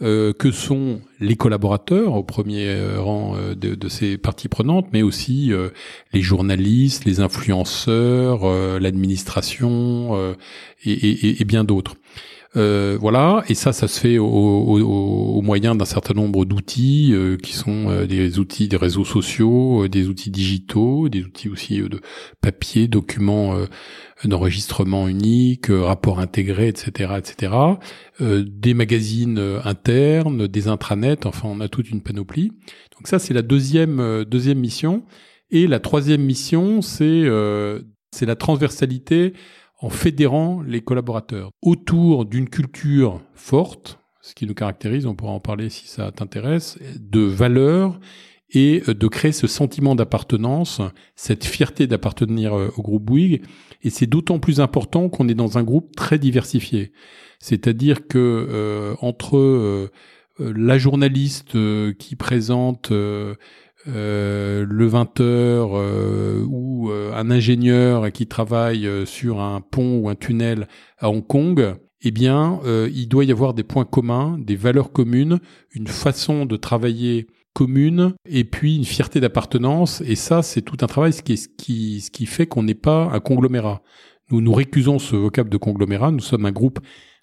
euh, 0.00 0.32
que 0.32 0.52
sont 0.52 1.00
les 1.18 1.34
collaborateurs 1.34 2.14
au 2.14 2.22
premier 2.22 2.68
euh, 2.68 3.00
rang 3.00 3.34
euh, 3.36 3.56
de, 3.56 3.88
ces 3.88 4.16
parties 4.16 4.46
prenantes, 4.46 4.86
mais 4.92 5.02
aussi 5.02 5.50
les 6.12 6.22
journalistes, 6.22 7.04
les 7.04 7.18
influenceurs, 7.18 8.46
l'administration 8.78 10.36
et, 10.84 11.40
et, 11.40 11.44
bien 11.44 11.64
d'autres. 11.64 11.96
Euh, 12.56 12.96
voilà, 12.98 13.44
et 13.48 13.54
ça, 13.54 13.74
ça 13.74 13.88
se 13.88 14.00
fait 14.00 14.16
au, 14.16 14.26
au, 14.26 14.80
au 14.80 15.42
moyen 15.42 15.74
d'un 15.74 15.84
certain 15.84 16.14
nombre 16.14 16.46
d'outils 16.46 17.10
euh, 17.12 17.36
qui 17.36 17.52
sont 17.52 17.90
euh, 17.90 18.06
des 18.06 18.38
outils 18.38 18.68
des 18.68 18.78
réseaux 18.78 19.04
sociaux, 19.04 19.86
des 19.86 20.08
outils 20.08 20.30
digitaux, 20.30 21.10
des 21.10 21.22
outils 21.22 21.50
aussi 21.50 21.78
de 21.80 22.00
papier, 22.40 22.88
documents 22.88 23.54
d'enregistrement 24.24 25.08
unique, 25.08 25.66
rapports 25.68 26.20
intégrés, 26.20 26.68
etc., 26.68 27.14
etc. 27.18 27.52
des 28.20 28.74
magazines 28.74 29.38
internes, 29.64 30.46
des 30.46 30.68
intranets, 30.68 31.26
enfin, 31.26 31.48
on 31.50 31.60
a 31.60 31.68
toute 31.68 31.90
une 31.90 32.02
panoplie. 32.02 32.48
Donc 32.96 33.06
ça, 33.06 33.18
c'est 33.18 33.34
la 33.34 33.42
deuxième 33.42 34.24
deuxième 34.24 34.58
mission. 34.58 35.04
Et 35.50 35.66
la 35.66 35.80
troisième 35.80 36.22
mission, 36.22 36.82
c'est 36.82 37.24
c'est 38.10 38.26
la 38.26 38.36
transversalité 38.36 39.34
en 39.78 39.90
fédérant 39.90 40.62
les 40.62 40.80
collaborateurs 40.80 41.50
autour 41.62 42.24
d'une 42.24 42.48
culture 42.48 43.20
forte, 43.34 44.00
ce 44.22 44.34
qui 44.34 44.46
nous 44.46 44.54
caractérise, 44.54 45.06
on 45.06 45.14
pourra 45.14 45.32
en 45.32 45.40
parler 45.40 45.70
si 45.70 45.86
ça 45.86 46.10
t'intéresse, 46.12 46.78
de 46.98 47.20
valeurs 47.20 47.98
et 48.50 48.82
de 48.86 49.08
créer 49.08 49.32
ce 49.32 49.46
sentiment 49.46 49.94
d'appartenance, 49.94 50.80
cette 51.16 51.44
fierté 51.44 51.86
d'appartenir 51.86 52.54
euh, 52.54 52.70
au 52.76 52.82
groupe 52.82 53.04
Bouygues. 53.04 53.42
Et 53.82 53.90
c'est 53.90 54.06
d'autant 54.06 54.38
plus 54.38 54.60
important 54.60 55.08
qu'on 55.08 55.28
est 55.28 55.34
dans 55.34 55.58
un 55.58 55.62
groupe 55.62 55.94
très 55.94 56.18
diversifié. 56.18 56.92
C'est-à-dire 57.40 58.06
que 58.06 58.18
euh, 58.18 58.94
entre 59.00 59.36
euh, 59.36 59.90
la 60.38 60.78
journaliste 60.78 61.56
qui 61.98 62.16
présente 62.16 62.92
euh, 63.86 64.66
le 64.68 64.86
20 64.86 65.20
heures 65.20 65.70
euh, 65.74 66.44
ou 66.48 66.90
euh, 66.90 67.12
un 67.14 67.30
ingénieur 67.30 68.10
qui 68.10 68.26
travaille 68.26 68.88
sur 69.06 69.40
un 69.40 69.60
pont 69.60 69.98
ou 69.98 70.08
un 70.08 70.14
tunnel 70.14 70.66
à 70.98 71.10
Hong 71.10 71.26
Kong, 71.26 71.76
eh 72.02 72.10
bien, 72.10 72.60
il 72.64 73.08
doit 73.08 73.24
y 73.24 73.32
avoir 73.32 73.54
des 73.54 73.64
points 73.64 73.84
communs, 73.84 74.38
des 74.38 74.54
valeurs 74.54 74.92
communes, 74.92 75.40
une 75.72 75.88
façon 75.88 76.46
de 76.46 76.56
travailler 76.56 77.26
commune 77.54 78.14
et 78.24 78.44
puis 78.44 78.76
une 78.76 78.84
fierté 78.84 79.18
d'appartenance. 79.18 80.00
Et 80.02 80.14
ça, 80.14 80.42
c'est 80.42 80.62
tout 80.62 80.76
un 80.82 80.86
travail, 80.86 81.12
ce 81.12 81.22
qui, 81.22 81.36
ce 81.36 81.48
qui, 81.48 82.00
ce 82.00 82.12
qui 82.12 82.26
fait 82.26 82.46
qu'on 82.46 82.62
n'est 82.62 82.74
pas 82.74 83.10
un 83.12 83.18
conglomérat. 83.18 83.82
Nous 84.30 84.40
nous 84.40 84.52
récusons 84.52 85.00
ce 85.00 85.16
vocable 85.16 85.50
de 85.50 85.56
conglomérat. 85.56 86.12
Nous 86.12 86.20
sommes 86.20 86.46
un 86.46 86.52
groupe 86.52 86.78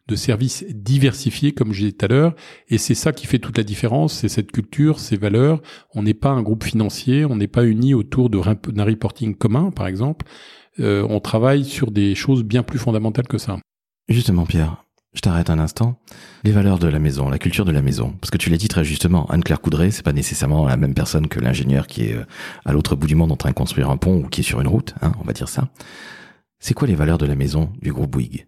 de 0.07 0.15
services 0.15 0.65
diversifiés, 0.69 1.53
comme 1.53 1.74
je 1.74 1.79
disais 1.79 1.91
tout 1.93 2.05
à 2.05 2.07
l'heure. 2.07 2.35
Et 2.69 2.77
c'est 2.77 2.95
ça 2.95 3.12
qui 3.12 3.25
fait 3.25 3.39
toute 3.39 3.57
la 3.57 3.63
différence, 3.63 4.13
c'est 4.13 4.29
cette 4.29 4.51
culture, 4.51 5.00
ces 5.00 5.17
valeurs. 5.17 5.62
On 5.93 6.03
n'est 6.03 6.13
pas 6.13 6.29
un 6.29 6.41
groupe 6.41 6.63
financier, 6.63 7.25
on 7.25 7.35
n'est 7.35 7.47
pas 7.47 7.65
uni 7.65 7.93
autour 7.93 8.29
d'un 8.29 8.83
reporting 8.83 9.35
commun, 9.35 9.71
par 9.71 9.88
exemple. 9.88 10.25
Euh, 10.79 11.05
on 11.09 11.19
travaille 11.19 11.65
sur 11.65 11.91
des 11.91 12.15
choses 12.15 12.43
bien 12.43 12.63
plus 12.63 12.79
fondamentales 12.79 13.27
que 13.27 13.38
ça. 13.38 13.57
Justement, 14.07 14.45
Pierre, 14.45 14.83
je 15.13 15.21
t'arrête 15.21 15.50
un 15.50 15.57
instant. 15.57 15.97
Les 16.43 16.51
valeurs 16.51 16.77
de 16.77 16.88
la 16.88 17.00
maison, 17.00 17.29
la 17.29 17.39
culture 17.39 17.65
de 17.65 17.71
la 17.71 17.81
maison. 17.81 18.13
Parce 18.21 18.29
que 18.29 18.38
tu 18.38 18.50
l'as 18.50 18.57
dit 18.57 18.67
très 18.67 18.83
justement, 18.83 19.25
Anne-Claire 19.29 19.62
Coudray, 19.62 19.91
c'est 19.91 20.03
pas 20.03 20.13
nécessairement 20.13 20.67
la 20.67 20.77
même 20.77 20.93
personne 20.93 21.27
que 21.27 21.39
l'ingénieur 21.39 21.88
qui 21.88 22.09
est 22.09 22.15
euh, 22.15 22.25
à 22.65 22.74
l'autre 22.74 22.95
bout 22.95 23.07
du 23.07 23.15
monde 23.15 23.31
en 23.31 23.38
train 23.38 23.50
de 23.50 23.55
construire 23.55 23.89
un 23.89 23.97
pont 23.97 24.17
ou 24.17 24.27
qui 24.27 24.41
est 24.41 24.43
sur 24.43 24.62
une 24.62 24.67
route, 24.67 24.93
hein, 25.01 25.13
on 25.19 25.24
va 25.24 25.33
dire 25.33 25.50
ça. 25.50 25.69
C'est 26.59 26.74
quoi 26.74 26.88
les 26.88 26.95
valeurs 26.95 27.17
de 27.17 27.25
la 27.25 27.35
maison 27.35 27.71
du 27.81 27.91
groupe 27.93 28.12
Bouygues? 28.12 28.45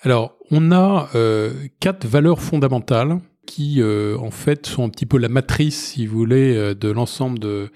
Alors, 0.00 0.36
on 0.50 0.70
a 0.70 1.08
euh, 1.14 1.52
quatre 1.80 2.06
valeurs 2.06 2.40
fondamentales 2.40 3.18
qui, 3.46 3.80
euh, 3.80 4.16
en 4.18 4.30
fait, 4.30 4.66
sont 4.66 4.84
un 4.84 4.88
petit 4.88 5.06
peu 5.06 5.18
la 5.18 5.28
matrice, 5.28 5.92
si 5.92 6.06
vous 6.06 6.18
voulez, 6.18 6.74
de 6.74 6.90
l'ensemble 6.90 7.38
de 7.38 7.70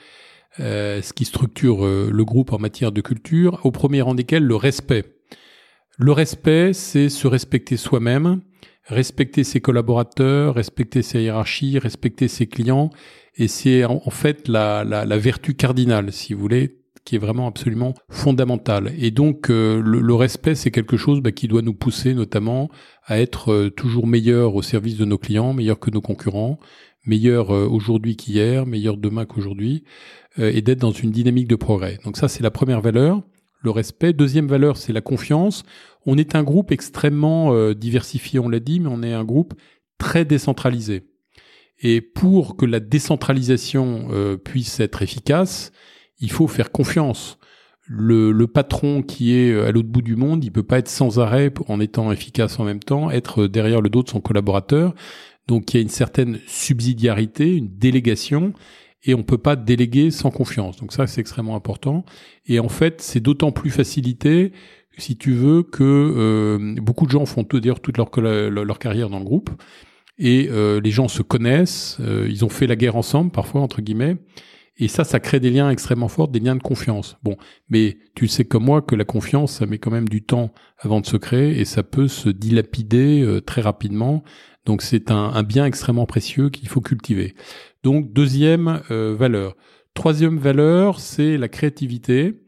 ce 0.59 1.12
qui 1.14 1.25
structure 1.25 1.87
le 1.87 2.25
groupe 2.25 2.52
en 2.52 2.59
matière 2.59 2.93
de 2.93 3.00
culture. 3.00 3.59
Au 3.64 3.71
premier 3.71 4.02
rang 4.02 4.14
desquels, 4.14 4.45
le 4.45 4.57
respect. 4.57 5.17
Le 5.99 6.12
respect, 6.12 6.73
c'est 6.73 7.09
se 7.09 7.26
respecter 7.26 7.76
soi-même, 7.76 8.43
respecter 8.87 9.45
ses 9.45 9.61
collaborateurs, 9.61 10.55
respecter 10.55 11.02
ses 11.02 11.23
hiérarchies, 11.23 11.79
respecter 11.79 12.29
ses 12.29 12.47
clients, 12.47 12.91
et 13.37 13.49
c'est 13.49 13.85
en 13.85 14.11
fait 14.11 14.49
la, 14.49 15.05
vertu 15.19 15.55
cardinale, 15.55 16.12
si 16.12 16.35
vous 16.35 16.41
voulez, 16.41 16.82
qui 17.05 17.17
est 17.17 17.19
vraiment 17.19 17.47
absolument 17.47 17.95
fondamentale. 18.09 18.93
Et 18.99 19.11
donc 19.11 19.51
euh, 19.51 19.81
le, 19.83 20.15
respect, 20.15 20.55
c'est 20.55 20.71
quelque 20.71 20.97
chose 20.97 21.21
bah, 21.21 21.33
qui 21.33 21.49
doit 21.49 21.63
nous 21.63 21.75
pousser 21.75 22.15
notamment 22.15 22.69
à 23.05 23.19
être 23.19 23.53
euh, 23.53 23.71
toujours 23.71 24.07
meilleur 24.07 24.55
au 24.55 24.63
service 24.63 24.97
de 24.97 25.05
nos 25.05 25.19
clients, 25.19 25.53
meilleur 25.53 25.81
que 25.81 25.91
nos 25.91 26.01
concurrents, 26.01 26.59
meilleur 27.05 27.51
euh, 27.51 27.67
aujourd'hui 27.67 28.17
qu'hier, 28.17 28.67
meilleur 28.67 28.97
demain 28.97 29.25
qu'aujourd'hui, 29.25 29.85
et 30.39 30.63
d'être 30.63 30.79
dans 30.79 30.93
une 30.93 31.11
dynamique 31.11 31.47
de 31.47 31.57
progrès. 31.57 31.99
Donc 32.07 32.17
ça, 32.17 32.27
c'est 32.27 32.43
la 32.43 32.51
première 32.51 32.81
valeur 32.81 33.23
le 33.63 33.71
respect. 33.71 34.13
Deuxième 34.13 34.49
valeur, 34.49 34.77
c'est 34.77 34.93
la 34.93 35.01
confiance. 35.01 35.65
On 36.05 36.19
est 36.19 36.35
un 36.35 36.43
groupe 36.43 36.73
extrêmement 36.73 37.55
euh, 37.55 37.75
diversifié, 37.75 38.39
on 38.39 38.49
l'a 38.49 38.61
dit, 38.61 38.81
mais 38.81 38.89
on 38.91 39.03
est 39.03 39.13
un 39.13 39.25
groupe 39.25 39.55
très 39.99 40.25
décentralisé. 40.25 41.05
Et 41.81 42.01
pour 42.01 42.57
que 42.57 42.67
la 42.67 42.81
décentralisation 42.81 44.09
euh, 44.11 44.37
puisse 44.37 44.81
être 44.81 45.03
efficace, 45.03 45.73
il 46.23 46.31
faut 46.31 46.49
faire 46.49 46.73
confiance. 46.73 47.38
Le, 47.87 48.47
patron 48.47 49.02
qui 49.02 49.37
est 49.37 49.52
euh, 49.52 49.67
à 49.67 49.73
l'autre 49.73 49.88
bout 49.88 50.02
du 50.02 50.17
monde, 50.17 50.45
il 50.45 50.52
peut 50.52 50.62
pas 50.62 50.79
être 50.79 50.88
sans 50.88 51.19
arrêt 51.19 51.52
en 51.69 51.81
étant 51.81 52.11
efficace 52.11 52.59
en 52.59 52.64
même 52.64 52.81
temps, 52.81 53.11
être 53.11 53.47
derrière 53.47 53.83
le 53.83 53.91
dos 53.91 54.02
de 54.02 54.09
son 54.09 54.21
collaborateur. 54.21 54.95
Donc 55.49 55.75
il 55.75 55.76
y 55.76 55.81
a 55.81 55.83
une 55.83 55.88
certaine 55.88 56.38
subsidiarité, 56.47 57.55
une 57.55 57.76
délégation, 57.76 58.55
et 59.05 59.14
on 59.14 59.23
peut 59.23 59.38
pas 59.38 59.57
déléguer 59.57 60.11
sans 60.11 60.31
confiance. 60.31 60.76
Donc 60.76 60.93
ça, 60.93 61.07
c'est 61.07 61.21
extrêmement 61.21 61.57
important. 61.57 62.05
Et 62.47 62.61
en 62.61 62.69
fait, 62.69 63.00
c'est 63.00 63.21
d'autant 63.21 63.50
plus 63.50 63.71
facilité, 63.71 64.52
si 64.97 65.17
tu 65.17 65.33
veux, 65.33 65.62
que 65.62 65.83
euh, 65.83 66.75
beaucoup 66.81 67.07
de 67.07 67.11
gens 67.11 67.26
font 67.26 67.45
d'ailleurs 67.50 67.81
toute 67.81 67.97
leur, 67.99 68.11
carrière 68.79 69.11
dans 69.11 69.19
le 69.19 69.25
groupe. 69.25 69.50
Et 70.19 70.49
euh, 70.50 70.81
les 70.81 70.91
gens 70.91 71.09
se 71.09 71.23
connaissent, 71.23 71.97
euh, 72.00 72.29
ils 72.31 72.45
ont 72.45 72.49
fait 72.49 72.67
la 72.67 72.76
guerre 72.76 72.97
ensemble, 72.97 73.33
parfois, 73.33 73.61
entre 73.61 73.83
guillemets. 73.83 74.19
Et 74.79 74.88
ça, 74.88 75.05
ça 75.05 75.21
crée 75.21 75.38
des 75.38 75.50
liens 75.50 75.71
extrêmement 75.71 76.09
forts, 76.09 76.29
des 76.29 76.41
liens 76.41 76.57
de 76.57 76.62
confiance. 76.62 77.19
Bon, 77.23 77.37
mais 77.69 77.99
tu 78.14 78.26
sais 78.26 78.45
comme 78.45 78.64
moi 78.64 78.83
que 78.83 78.95
la 78.95 79.05
confiance, 79.05 79.59
ça 79.59 79.67
met 79.67 79.79
quand 79.79 79.91
même 79.91 80.09
du 80.09 80.23
temps 80.23 80.52
avant 80.79 81.00
de 81.00 81.07
se 81.07 81.17
créer 81.17 81.61
et 81.61 81.64
ça 81.64 81.83
peut 81.83 82.09
se 82.09 82.31
dilapider 82.31 83.41
très 83.45 83.61
rapidement. 83.61 84.25
Donc 84.64 84.83
c'est 84.83 85.11
un, 85.11 85.43
bien 85.43 85.67
extrêmement 85.67 86.07
précieux 86.07 86.50
qu'il 86.50 86.69
faut 86.69 86.81
cultiver. 86.81 87.35
Donc 87.83 88.12
deuxième 88.12 88.83
euh, 88.91 89.14
valeur. 89.14 89.57
Troisième 89.95 90.38
valeur, 90.38 91.00
c'est 91.00 91.37
la 91.37 91.49
créativité. 91.49 92.38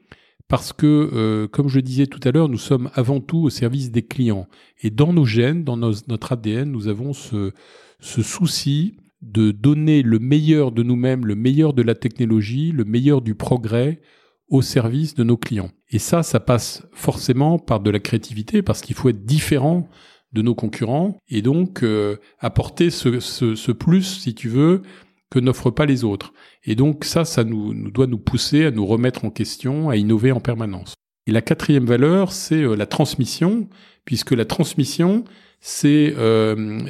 Parce 0.46 0.74
que, 0.74 0.86
euh, 0.86 1.48
comme 1.48 1.68
je 1.68 1.80
disais 1.80 2.06
tout 2.06 2.20
à 2.22 2.30
l'heure, 2.30 2.50
nous 2.50 2.58
sommes 2.58 2.90
avant 2.94 3.20
tout 3.20 3.38
au 3.38 3.50
service 3.50 3.90
des 3.90 4.02
clients. 4.02 4.46
Et 4.82 4.90
dans 4.90 5.12
nos 5.12 5.24
gènes, 5.24 5.64
dans 5.64 5.76
notre 5.78 6.32
ADN, 6.32 6.70
nous 6.70 6.86
avons 6.86 7.12
ce 7.14 7.52
souci 8.00 8.96
de 9.24 9.50
donner 9.50 10.02
le 10.02 10.18
meilleur 10.18 10.70
de 10.70 10.82
nous-mêmes, 10.82 11.26
le 11.26 11.34
meilleur 11.34 11.72
de 11.72 11.82
la 11.82 11.94
technologie, 11.94 12.72
le 12.72 12.84
meilleur 12.84 13.22
du 13.22 13.34
progrès 13.34 14.00
au 14.48 14.62
service 14.62 15.14
de 15.14 15.24
nos 15.24 15.36
clients. 15.36 15.70
Et 15.90 15.98
ça, 15.98 16.22
ça 16.22 16.40
passe 16.40 16.86
forcément 16.92 17.58
par 17.58 17.80
de 17.80 17.90
la 17.90 18.00
créativité, 18.00 18.62
parce 18.62 18.80
qu'il 18.80 18.94
faut 18.94 19.08
être 19.08 19.24
différent 19.24 19.88
de 20.32 20.42
nos 20.42 20.54
concurrents, 20.54 21.16
et 21.28 21.42
donc 21.42 21.82
euh, 21.82 22.16
apporter 22.40 22.90
ce, 22.90 23.72
plus, 23.72 24.02
si 24.02 24.34
tu 24.34 24.48
veux, 24.48 24.82
que 25.30 25.38
n'offrent 25.38 25.70
pas 25.70 25.86
les 25.86 26.04
autres. 26.04 26.32
Et 26.64 26.74
donc 26.74 27.04
ça, 27.04 27.24
ça 27.24 27.44
nous, 27.44 27.72
nous, 27.72 27.90
doit 27.90 28.06
nous 28.06 28.18
pousser 28.18 28.66
à 28.66 28.70
nous 28.70 28.86
remettre 28.86 29.24
en 29.24 29.30
question, 29.30 29.88
à 29.88 29.96
innover 29.96 30.32
en 30.32 30.40
permanence. 30.40 30.94
Et 31.26 31.32
la 31.32 31.40
quatrième 31.40 31.86
valeur, 31.86 32.32
c'est 32.32 32.62
euh, 32.62 32.76
la 32.76 32.86
transmission, 32.86 33.68
puisque 34.04 34.32
la 34.32 34.44
transmission, 34.44 35.24
c'est 35.66 36.12
euh, 36.18 36.84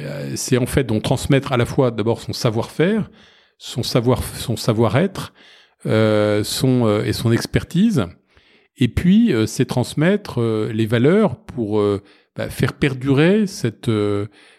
en 0.59 0.65
fait 0.65 0.83
donc 0.83 1.01
transmettre 1.01 1.53
à 1.53 1.57
la 1.57 1.65
fois 1.65 1.91
d'abord 1.91 2.19
son 2.19 2.33
savoir-faire, 2.33 3.09
son 3.57 3.83
savoir 3.83 4.21
son 4.21 4.57
savoir-être, 4.57 5.33
euh, 5.85 6.43
son 6.43 6.85
euh, 6.85 7.05
et 7.05 7.13
son 7.13 7.31
expertise, 7.31 8.05
et 8.75 8.89
puis 8.89 9.31
c'est 9.47 9.63
transmettre 9.63 10.41
les 10.41 10.85
valeurs 10.85 11.37
pour 11.45 11.81
bah, 12.35 12.49
faire 12.49 12.73
perdurer 12.73 13.47
cette 13.47 13.89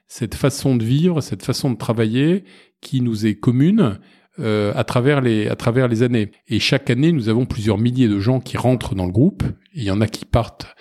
cette 0.09 0.35
façon 0.35 0.77
de 0.77 0.85
vivre, 0.85 1.21
cette 1.21 1.43
façon 1.43 1.71
de 1.71 1.77
travailler 1.77 2.45
qui 2.81 3.03
nous 3.03 3.27
est 3.27 3.35
commune 3.35 3.99
euh, 4.39 4.73
à 4.77 4.85
travers 4.85 5.23
les 5.23 5.49
à 5.49 5.57
travers 5.57 5.89
les 5.89 6.03
années. 6.03 6.31
Et 6.49 6.59
chaque 6.59 6.91
année, 6.91 7.11
nous 7.11 7.31
avons 7.31 7.47
plusieurs 7.47 7.79
milliers 7.79 8.09
de 8.09 8.19
gens 8.19 8.39
qui 8.39 8.59
rentrent 8.59 8.95
dans 8.95 9.07
le 9.07 9.13
groupe. 9.13 9.43
Il 9.73 9.83
y 9.83 9.91
en 9.91 10.03
a 10.03 10.07
qui 10.07 10.27
partent 10.27 10.75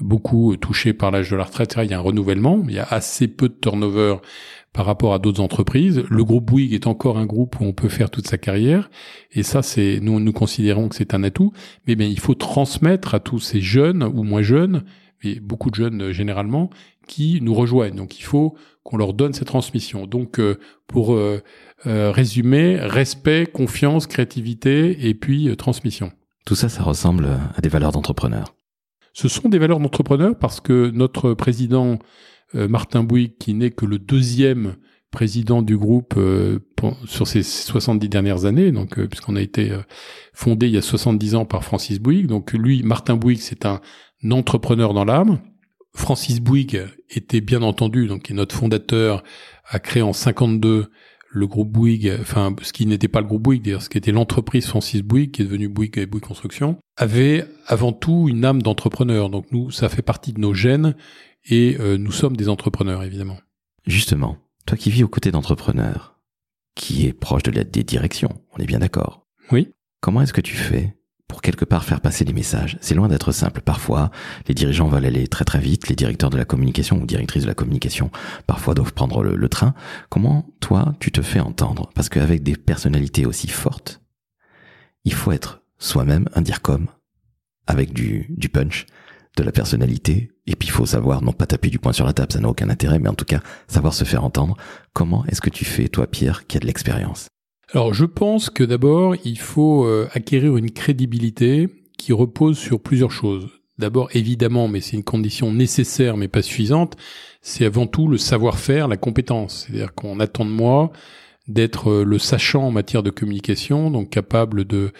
beaucoup 0.00 0.56
touchés 0.56 0.92
par 0.92 1.10
l'âge 1.10 1.30
de 1.30 1.36
la 1.36 1.44
retraite. 1.44 1.76
Il 1.82 1.90
y 1.90 1.94
a 1.94 1.98
un 1.98 2.02
renouvellement. 2.02 2.62
Il 2.68 2.74
y 2.74 2.78
a 2.78 2.86
assez 2.88 3.28
peu 3.28 3.48
de 3.48 3.54
turnover 3.54 4.16
par 4.72 4.86
rapport 4.86 5.12
à 5.12 5.18
d'autres 5.18 5.40
entreprises. 5.40 6.02
Le 6.08 6.24
groupe 6.24 6.46
Bouygues 6.46 6.72
est 6.72 6.86
encore 6.86 7.18
un 7.18 7.26
groupe 7.26 7.60
où 7.60 7.64
on 7.64 7.72
peut 7.72 7.88
faire 7.88 8.10
toute 8.10 8.26
sa 8.26 8.38
carrière. 8.38 8.90
Et 9.32 9.42
ça, 9.42 9.62
c'est 9.62 9.98
nous 10.00 10.18
nous 10.18 10.32
considérons 10.32 10.88
que 10.88 10.96
c'est 10.96 11.14
un 11.14 11.22
atout. 11.22 11.52
Mais 11.86 11.94
bien, 11.94 12.06
il 12.06 12.18
faut 12.18 12.34
transmettre 12.34 13.14
à 13.14 13.20
tous 13.20 13.38
ces 13.38 13.60
jeunes 13.60 14.02
ou 14.02 14.22
moins 14.22 14.42
jeunes, 14.42 14.84
mais 15.22 15.40
beaucoup 15.40 15.70
de 15.70 15.74
jeunes 15.74 16.02
euh, 16.02 16.12
généralement, 16.12 16.70
qui 17.06 17.40
nous 17.42 17.54
rejoignent. 17.54 17.96
Donc, 17.96 18.18
il 18.18 18.22
faut 18.22 18.56
qu'on 18.82 18.96
leur 18.96 19.12
donne 19.12 19.34
cette 19.34 19.48
transmission. 19.48 20.06
Donc, 20.06 20.40
euh, 20.40 20.58
pour 20.86 21.14
euh, 21.14 21.42
résumer, 21.84 22.76
respect, 22.80 23.46
confiance, 23.46 24.06
créativité 24.06 25.08
et 25.08 25.14
puis 25.14 25.54
transmission. 25.56 26.12
Tout 26.46 26.54
ça, 26.54 26.68
ça 26.68 26.82
ressemble 26.82 27.28
à 27.56 27.60
des 27.60 27.68
valeurs 27.68 27.92
d'entrepreneur. 27.92 28.54
Ce 29.12 29.28
sont 29.28 29.48
des 29.48 29.58
valeurs 29.58 29.80
d'entrepreneur 29.80 30.38
parce 30.38 30.60
que 30.60 30.90
notre 30.90 31.34
président 31.34 31.98
Martin 32.54 33.02
Bouygues, 33.02 33.36
qui 33.38 33.54
n'est 33.54 33.70
que 33.70 33.86
le 33.86 33.98
deuxième 33.98 34.76
président 35.10 35.62
du 35.62 35.76
groupe 35.76 36.18
sur 37.06 37.26
ces 37.26 37.42
70 37.42 38.08
dernières 38.08 38.44
années, 38.46 38.72
donc 38.72 38.98
puisqu'on 39.06 39.36
a 39.36 39.40
été 39.42 39.70
fondé 40.32 40.68
il 40.68 40.72
y 40.72 40.78
a 40.78 40.82
70 40.82 41.34
ans 41.34 41.44
par 41.44 41.64
Francis 41.64 41.98
Bouygues. 42.00 42.26
Donc 42.26 42.52
lui, 42.52 42.82
Martin 42.82 43.16
Bouygues, 43.16 43.40
c'est 43.40 43.66
un 43.66 43.80
entrepreneur 44.30 44.94
dans 44.94 45.04
l'âme. 45.04 45.40
Francis 45.94 46.40
Bouygues 46.40 46.86
était 47.10 47.42
bien 47.42 47.60
entendu, 47.60 48.06
donc 48.06 48.22
qui 48.22 48.32
est 48.32 48.36
notre 48.36 48.54
fondateur, 48.54 49.22
a 49.68 49.78
créé 49.78 50.02
en 50.02 50.14
52 50.14 50.90
le 51.34 51.46
groupe 51.46 51.70
Bouygues, 51.70 52.18
enfin 52.20 52.54
ce 52.62 52.72
qui 52.72 52.84
n'était 52.86 53.08
pas 53.08 53.20
le 53.20 53.26
groupe 53.26 53.42
Bouygues, 53.42 53.62
d'ailleurs 53.62 53.82
ce 53.82 53.88
qui 53.88 53.98
était 53.98 54.12
l'entreprise 54.12 54.66
Francis 54.66 55.02
Bouygues, 55.02 55.32
qui 55.32 55.42
est 55.42 55.44
devenu 55.46 55.68
Bouygues 55.68 55.98
et 55.98 56.06
Bouygues 56.06 56.24
Construction, 56.24 56.78
avait 56.96 57.46
avant 57.66 57.92
tout 57.92 58.28
une 58.28 58.44
âme 58.44 58.62
d'entrepreneur. 58.62 59.30
Donc 59.30 59.46
nous, 59.50 59.70
ça 59.70 59.88
fait 59.88 60.02
partie 60.02 60.32
de 60.32 60.40
nos 60.40 60.52
gènes 60.52 60.94
et 61.46 61.76
euh, 61.80 61.96
nous 61.96 62.12
sommes 62.12 62.36
des 62.36 62.48
entrepreneurs 62.48 63.02
évidemment. 63.02 63.38
Justement, 63.86 64.36
toi 64.66 64.76
qui 64.76 64.90
vis 64.90 65.04
aux 65.04 65.08
côtés 65.08 65.30
d'entrepreneurs, 65.30 66.20
qui 66.74 67.06
est 67.06 67.14
proche 67.14 67.42
de 67.42 67.50
la 67.50 67.64
des 67.64 67.82
directions, 67.82 68.40
on 68.54 68.62
est 68.62 68.66
bien 68.66 68.78
d'accord. 68.78 69.26
Oui. 69.50 69.70
Comment 70.00 70.20
est-ce 70.20 70.32
que 70.32 70.40
tu 70.40 70.54
fais 70.54 70.94
pour 71.32 71.40
quelque 71.40 71.64
part 71.64 71.86
faire 71.86 72.02
passer 72.02 72.26
les 72.26 72.34
messages. 72.34 72.76
C'est 72.82 72.94
loin 72.94 73.08
d'être 73.08 73.32
simple. 73.32 73.62
Parfois, 73.62 74.10
les 74.48 74.54
dirigeants 74.54 74.88
veulent 74.88 75.06
aller 75.06 75.26
très 75.28 75.46
très 75.46 75.60
vite, 75.60 75.88
les 75.88 75.96
directeurs 75.96 76.28
de 76.28 76.36
la 76.36 76.44
communication 76.44 77.00
ou 77.00 77.06
directrices 77.06 77.44
de 77.44 77.48
la 77.48 77.54
communication 77.54 78.10
parfois 78.46 78.74
doivent 78.74 78.92
prendre 78.92 79.22
le, 79.22 79.48
train. 79.48 79.72
Comment 80.10 80.44
toi, 80.60 80.94
tu 81.00 81.10
te 81.10 81.22
fais 81.22 81.40
entendre? 81.40 81.88
Parce 81.94 82.10
qu'avec 82.10 82.42
des 82.42 82.54
personnalités 82.54 83.24
aussi 83.24 83.48
fortes, 83.48 84.02
il 85.06 85.14
faut 85.14 85.32
être 85.32 85.62
soi-même 85.78 86.28
un 86.34 86.42
dire 86.42 86.60
comme, 86.60 86.88
avec 87.66 87.94
du, 87.94 88.26
du 88.28 88.50
punch, 88.50 88.84
de 89.38 89.42
la 89.42 89.52
personnalité, 89.52 90.32
et 90.46 90.54
puis 90.54 90.68
il 90.68 90.72
faut 90.72 90.84
savoir, 90.84 91.22
non 91.22 91.32
pas 91.32 91.46
taper 91.46 91.70
du 91.70 91.78
poing 91.78 91.94
sur 91.94 92.04
la 92.04 92.12
table, 92.12 92.30
ça 92.30 92.40
n'a 92.40 92.48
aucun 92.50 92.68
intérêt, 92.68 92.98
mais 92.98 93.08
en 93.08 93.14
tout 93.14 93.24
cas, 93.24 93.40
savoir 93.68 93.94
se 93.94 94.04
faire 94.04 94.22
entendre. 94.22 94.58
Comment 94.92 95.24
est-ce 95.28 95.40
que 95.40 95.48
tu 95.48 95.64
fais, 95.64 95.88
toi 95.88 96.06
Pierre, 96.06 96.46
qui 96.46 96.58
a 96.58 96.60
de 96.60 96.66
l'expérience? 96.66 97.28
Alors 97.74 97.94
je 97.94 98.04
pense 98.04 98.50
que 98.50 98.64
d'abord, 98.64 99.16
il 99.24 99.38
faut 99.38 99.86
euh, 99.86 100.06
acquérir 100.12 100.58
une 100.58 100.70
crédibilité 100.70 101.68
qui 101.96 102.12
repose 102.12 102.58
sur 102.58 102.80
plusieurs 102.80 103.10
choses. 103.10 103.48
d'abord 103.78 104.10
évidemment, 104.12 104.68
mais 104.68 104.82
c'est 104.82 104.96
une 104.96 105.04
condition 105.04 105.52
nécessaire 105.52 106.18
mais 106.18 106.28
pas 106.28 106.42
suffisante, 106.42 106.96
c'est 107.40 107.64
avant 107.64 107.86
tout 107.86 108.08
le 108.08 108.18
savoir-faire, 108.18 108.88
la 108.88 108.98
compétence. 108.98 109.64
C'est-à-dire 109.66 109.94
qu'on 109.94 110.20
attend 110.20 110.44
de 110.44 110.50
moi 110.50 110.92
d'être 111.48 111.90
euh, 111.90 112.04
le 112.04 112.18
sachant 112.18 112.64
en 112.64 112.70
matière 112.70 113.02
de 113.02 113.10
communication, 113.10 113.90
donc 113.90 114.10
capable 114.10 114.66
de 114.66 114.92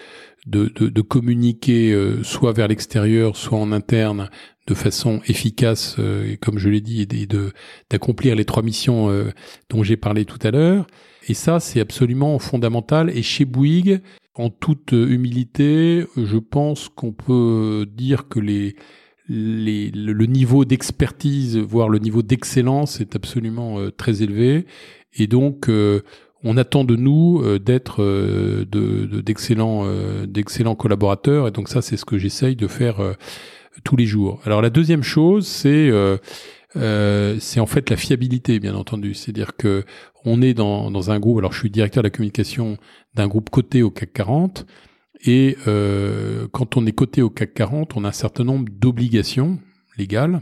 de, 0.45 0.67
de, 0.67 1.01
communiquer 1.01 1.93
euh, 1.93 2.21
soit 2.23 2.51
vers 2.51 2.67
l'extérieur, 2.67 3.37
soit 3.37 3.57
en 3.57 3.71
interne, 3.71 4.29
de 4.67 4.73
façon 4.73 5.21
efficace, 5.27 5.95
euh, 5.99 6.35
comme 6.41 6.57
je 6.57 6.69
l'ai 6.69 6.81
dit, 6.81 7.01
et 7.01 7.05
de 7.05 7.51
d'accomplir 7.89 8.35
les 8.35 8.45
trois 8.45 8.63
missions 8.63 9.09
dont 9.69 9.83
j'ai 9.83 9.97
parlé 9.97 10.25
tout 10.25 10.39
à 10.41 10.51
l'heure. 10.51 10.87
Et 11.27 11.33
ça, 11.33 11.59
c'est 11.59 11.79
absolument 11.79 12.37
fondamental. 12.39 13.09
Et 13.09 13.21
chez 13.21 13.45
Bouygues, 13.45 14.01
en 14.35 14.49
toute 14.49 14.91
humilité, 14.91 16.05
je 16.17 16.37
pense 16.37 16.89
qu'on 16.89 17.13
peut 17.13 17.85
dire 17.89 18.27
que 18.27 18.39
les 18.39 18.75
les, 19.29 19.89
le 19.91 20.25
niveau 20.25 20.65
d'expertise, 20.65 21.57
voire 21.57 21.89
le 21.89 21.99
niveau 21.99 22.21
d'excellence 22.21 22.99
est 22.99 23.15
absolument 23.15 23.79
euh, 23.79 23.91
très 23.91 24.21
élevé. 24.21 24.65
Et 25.13 25.27
donc, 25.27 25.69
euh, 25.69 26.01
on 26.43 26.57
attend 26.57 26.83
de 26.83 26.95
nous 26.95 27.41
euh, 27.43 27.59
d'être 27.59 28.03
de, 28.03 29.21
d'excellents 29.21 29.85
d'excellents 30.25 30.75
collaborateurs. 30.75 31.47
Et 31.47 31.51
donc 31.51 31.69
ça, 31.69 31.81
c'est 31.81 31.97
ce 31.97 32.05
que 32.05 32.17
j'essaye 32.17 32.55
de 32.55 32.67
faire 32.67 32.97
tous 33.83 33.95
les 33.95 34.05
jours. 34.05 34.41
Alors 34.45 34.61
la 34.61 34.69
deuxième 34.69 35.03
chose, 35.03 35.47
c'est 35.47 35.91
c'est 36.75 37.59
en 37.59 37.65
fait 37.65 37.89
la 37.89 37.97
fiabilité, 37.97 38.59
bien 38.59 38.75
entendu. 38.75 39.13
C'est-à-dire 39.13 39.55
que 39.55 39.85
on 40.25 40.41
est 40.41 40.53
dans, 40.53 40.91
dans 40.91 41.11
un 41.11 41.19
groupe. 41.19 41.39
Alors, 41.39 41.53
je 41.53 41.59
suis 41.59 41.69
directeur 41.69 42.03
de 42.03 42.07
la 42.07 42.11
communication 42.11 42.77
d'un 43.13 43.27
groupe 43.27 43.49
coté 43.49 43.83
au 43.83 43.91
CAC 43.91 44.13
40. 44.13 44.65
Et 45.25 45.57
euh, 45.67 46.47
quand 46.51 46.77
on 46.77 46.85
est 46.85 46.91
coté 46.91 47.21
au 47.21 47.29
CAC 47.29 47.53
40, 47.53 47.95
on 47.95 48.03
a 48.03 48.09
un 48.09 48.13
certain 48.13 48.43
nombre 48.43 48.65
d'obligations 48.71 49.59
légales. 49.97 50.41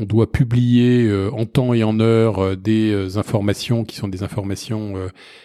On 0.00 0.04
doit 0.04 0.30
publier 0.30 1.06
euh, 1.06 1.30
en 1.32 1.44
temps 1.44 1.74
et 1.74 1.82
en 1.82 1.98
heure 2.00 2.38
euh, 2.38 2.56
des 2.56 3.18
informations 3.18 3.84
qui 3.84 3.96
sont 3.96 4.08
des 4.08 4.22
informations 4.22 4.94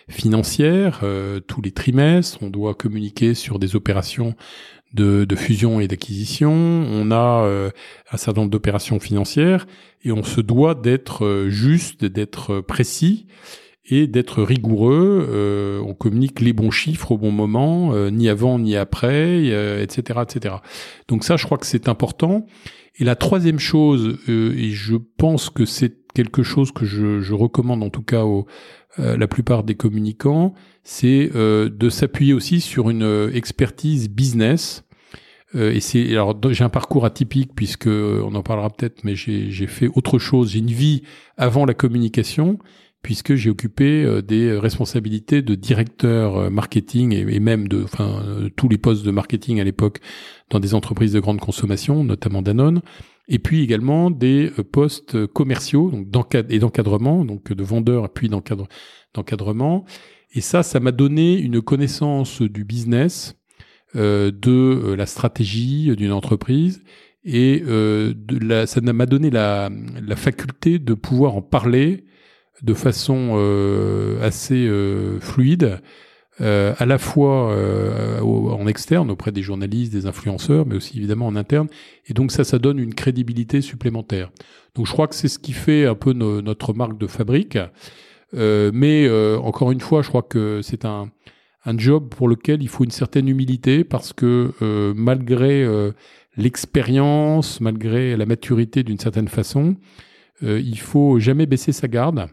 financières 0.10 1.04
tous 1.48 1.62
les 1.62 1.72
trimestres. 1.72 2.40
On 2.42 2.50
doit 2.50 2.74
communiquer 2.74 3.34
sur 3.34 3.60
des 3.60 3.76
opérations 3.76 4.36
de, 4.94 5.26
fusion 5.36 5.80
et 5.80 5.88
d'acquisition. 5.88 6.52
On 6.52 7.12
a 7.12 7.72
un 8.12 8.18
certain 8.18 8.42
nombre 8.42 8.52
d'opérations 8.52 9.00
financières 9.00 9.66
et 10.04 10.12
on 10.12 10.24
se 10.24 10.42
doit 10.42 10.76
d'être 10.76 11.46
juste, 11.50 12.06
d'être 12.06 12.62
précis 12.62 13.26
et 13.86 14.08
d'être 14.08 14.44
rigoureux. 14.44 15.28
Euh, 15.30 15.82
on 15.86 15.94
communique 15.94 16.40
les 16.40 16.54
bons 16.54 16.72
chiffres 16.72 17.12
au 17.12 17.18
bon 17.18 17.32
moment, 17.32 17.94
euh, 17.94 18.10
ni 18.10 18.30
avant 18.30 18.60
ni 18.60 18.76
après, 18.76 19.44
etc., 19.82 20.04
euh, 20.18 20.24
etc. 20.24 20.56
Donc 21.08 21.24
ça, 21.24 21.38
je 21.38 21.46
crois 21.46 21.58
que 21.58 21.66
c'est 21.66 21.90
important. 21.90 22.46
Et 23.00 23.04
la 23.04 23.16
troisième 23.16 23.60
chose, 23.60 24.20
et 24.28 24.70
je 24.70 24.96
pense 25.18 25.50
que 25.50 25.66
c'est 25.66 25.96
quelque 26.14 26.44
chose 26.44 26.72
que 26.72 26.86
je, 26.86 27.22
je, 27.22 27.34
recommande 27.34 27.82
en 27.82 27.90
tout 27.90 28.04
cas 28.04 28.24
aux 28.24 28.46
la 29.00 29.28
plupart 29.28 29.64
des 29.64 29.74
communicants, 29.74 30.54
c'est 30.84 31.32
de 31.34 31.90
s'appuyer 31.90 32.34
aussi 32.34 32.62
sur 32.62 32.92
une 32.92 33.32
expertise 33.34 34.08
business. 34.08 34.84
et 35.56 35.80
c'est 35.80 36.12
alors 36.12 36.40
j'ai 36.52 36.64
un 36.64 36.70
parcours 36.70 37.04
atypique 37.04 37.56
puisque 37.56 37.88
on 37.88 38.36
en 38.36 38.44
parlera 38.44 38.70
peut-être, 38.70 39.04
mais 39.04 39.16
j'ai 39.16 39.66
fait 39.66 39.88
autre 39.96 40.20
chose. 40.20 40.52
J'ai 40.52 40.60
une 40.60 40.68
vie 40.68 41.02
avant 41.38 41.66
la 41.66 41.74
communication 41.74 42.60
puisque 43.04 43.36
j'ai 43.36 43.52
occupé 43.52 44.04
euh, 44.04 44.22
des 44.22 44.58
responsabilités 44.58 45.44
de 45.44 45.54
directeur 45.54 46.38
euh, 46.38 46.50
marketing 46.50 47.14
et, 47.14 47.40
même 47.40 47.68
de 47.68 47.84
enfin 47.84 48.24
euh, 48.26 48.50
tous 48.56 48.70
les 48.70 48.80
postes 48.80 49.06
de 49.06 49.12
marketing 49.12 49.60
à 49.60 49.64
l'époque 49.64 50.00
dans 50.50 50.60
des 50.60 50.74
entreprises 50.74 51.12
de 51.12 51.20
grande 51.20 51.40
consommation, 51.40 52.04
notamment 52.04 52.42
Danone, 52.42 52.82
et 53.28 53.40
puis 53.40 53.62
également 53.62 54.10
des 54.10 54.52
postes 54.72 55.28
commerciaux 55.28 55.92
donc 55.92 56.36
et 56.36 56.60
d'encadrement, 56.60 57.24
donc 57.26 57.54
de 57.54 57.64
vendeur 57.64 58.12
puis 58.12 58.30
d'encadrement. 58.30 59.86
Et 60.36 60.42
ça, 60.42 60.64
ça 60.64 60.80
m'a 60.80 60.92
donné 60.92 61.38
une 61.38 61.62
connaissance 61.62 62.42
du 62.42 62.66
business, 62.66 63.36
de 63.96 64.94
la 64.94 65.06
stratégie 65.06 65.96
d'une 65.96 66.12
entreprise 66.12 66.84
et 67.24 67.64
ça 68.66 68.82
m'a 68.82 69.06
donné 69.06 69.30
la 69.30 69.70
faculté 70.18 70.78
de 70.78 70.94
pouvoir 70.94 71.36
en 71.38 71.42
parler 71.42 72.04
de 72.64 72.74
façon 72.74 73.34
euh, 73.36 74.26
assez 74.26 74.66
euh, 74.68 75.20
fluide, 75.20 75.80
euh, 76.42 76.74
à 76.80 76.86
la 76.86 76.98
fois 76.98 77.56
en 78.24 78.66
externe 78.66 79.12
auprès 79.12 79.32
des 79.32 79.44
journalistes, 79.44 79.94
des 79.94 80.08
influenceurs, 80.08 80.66
mais 80.66 80.76
aussi 80.76 80.98
évidemment 80.98 81.28
en 81.28 81.36
interne. 81.36 81.68
Et 82.08 82.14
donc 82.14 82.32
ça, 82.32 82.44
ça 82.44 82.58
donne 82.58 82.80
une 82.80 82.96
crédibilité 82.96 83.62
supplémentaire. 83.62 84.32
Donc 84.76 84.88
je 84.88 84.92
crois 84.92 85.08
que 85.08 85.14
c'est 85.14 85.28
ce 85.28 85.38
qui 85.38 85.54
fait 85.54 85.86
un 85.86 85.94
peu 85.94 86.14
notre 86.14 86.74
marque 86.74 86.98
de 86.98 87.06
fabrique. 87.06 87.60
mais 88.34 89.08
encore 89.38 89.72
une 89.72 89.82
fois, 89.82 90.02
je 90.02 90.08
crois 90.08 90.24
que 90.24 90.62
c'est 90.64 90.86
un, 90.86 91.12
un 91.66 91.78
job 91.78 92.10
pour 92.10 92.28
lequel 92.28 92.64
il 92.64 92.70
faut 92.70 92.84
une 92.84 92.92
certaine 92.92 93.28
humilité 93.28 93.84
parce 93.84 94.12
que 94.12 94.54
malgré 94.96 95.68
l'expérience, 96.36 97.62
malgré 97.62 98.18
la 98.18 98.26
maturité 98.26 98.82
d'une 98.82 98.98
certaine 98.98 99.28
façon, 99.28 99.76
il 100.42 100.80
faut 100.80 101.20
jamais 101.20 101.46
baisser 101.46 101.74
sa 101.74 101.88
garde 101.88 102.28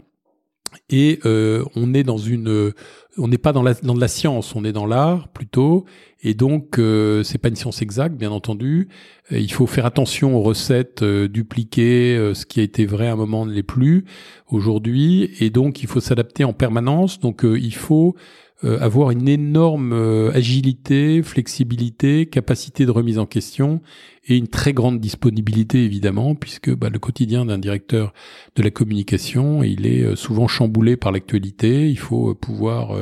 et 0.88 1.20
euh, 1.24 1.64
on 1.76 1.94
est 1.94 2.02
dans 2.02 2.18
une 2.18 2.72
on 3.18 3.28
n'est 3.28 3.38
pas 3.38 3.52
dans 3.52 3.62
la 3.62 3.74
dans 3.74 3.94
de 3.94 4.00
la 4.00 4.08
science 4.08 4.54
on 4.54 4.64
est 4.64 4.72
dans 4.72 4.86
l'art 4.86 5.28
plutôt. 5.28 5.84
Et 6.22 6.34
donc 6.34 6.78
euh, 6.78 7.22
c'est 7.22 7.38
pas 7.38 7.48
une 7.48 7.56
science 7.56 7.80
exacte 7.80 8.14
bien 8.14 8.30
entendu. 8.30 8.88
Euh, 9.32 9.38
il 9.38 9.52
faut 9.52 9.66
faire 9.66 9.86
attention 9.86 10.36
aux 10.36 10.42
recettes 10.42 11.02
euh, 11.02 11.28
dupliquer 11.28 12.32
ce 12.34 12.44
qui 12.44 12.60
a 12.60 12.62
été 12.62 12.84
vrai 12.84 13.08
à 13.08 13.12
un 13.12 13.16
moment 13.16 13.46
ne 13.46 13.52
l'est 13.52 13.62
plus 13.62 14.04
aujourd'hui. 14.48 15.30
Et 15.40 15.50
donc 15.50 15.82
il 15.82 15.86
faut 15.86 16.00
s'adapter 16.00 16.44
en 16.44 16.52
permanence. 16.52 17.20
Donc 17.20 17.42
il 17.44 17.74
faut 17.74 18.16
euh, 18.16 18.20
avoir 18.62 19.10
une 19.10 19.26
énorme 19.28 19.92
euh, 19.94 20.30
agilité, 20.32 21.22
flexibilité, 21.22 22.26
capacité 22.26 22.84
de 22.84 22.90
remise 22.90 23.18
en 23.18 23.24
question 23.24 23.80
et 24.26 24.36
une 24.36 24.48
très 24.48 24.74
grande 24.74 25.00
disponibilité 25.00 25.82
évidemment, 25.82 26.34
puisque 26.34 26.70
bah, 26.74 26.90
le 26.90 26.98
quotidien 26.98 27.46
d'un 27.46 27.56
directeur 27.56 28.12
de 28.56 28.62
la 28.62 28.70
communication, 28.70 29.62
il 29.62 29.86
est 29.86 30.02
euh, 30.02 30.14
souvent 30.14 30.46
chamboulé 30.46 30.98
par 30.98 31.10
l'actualité. 31.10 31.88
Il 31.88 31.98
faut 31.98 32.34
pouvoir 32.34 32.96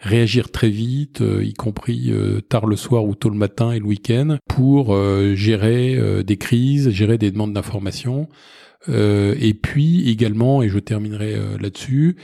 réagir 0.00 0.50
très 0.50 0.68
vite, 0.68 1.22
y 1.42 1.54
compris 1.54 2.12
tard 2.48 2.66
le 2.66 2.76
soir 2.76 3.04
ou 3.04 3.14
tôt 3.14 3.30
le 3.30 3.36
matin 3.36 3.72
et 3.72 3.78
le 3.78 3.86
week-end, 3.86 4.36
pour 4.46 4.96
gérer 5.34 6.22
des 6.24 6.36
crises, 6.36 6.90
gérer 6.90 7.18
des 7.18 7.30
demandes 7.30 7.52
d'information. 7.52 8.28
et 8.88 9.54
puis 9.54 10.08
également, 10.10 10.62
et 10.62 10.68
je 10.68 10.78
terminerai 10.78 11.36
là-dessus, 11.60 12.16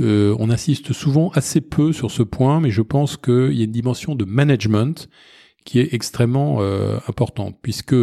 euh, 0.00 0.34
on 0.38 0.50
insiste 0.50 0.92
souvent 0.92 1.30
assez 1.30 1.60
peu 1.60 1.92
sur 1.92 2.10
ce 2.10 2.22
point, 2.22 2.60
mais 2.60 2.70
je 2.70 2.82
pense 2.82 3.16
qu'il 3.16 3.52
y 3.52 3.60
a 3.60 3.64
une 3.64 3.72
dimension 3.72 4.14
de 4.14 4.24
management 4.24 5.08
qui 5.64 5.78
est 5.78 5.92
extrêmement 5.92 6.58
euh, 6.60 6.98
importante, 7.06 7.58
puisque 7.60 7.94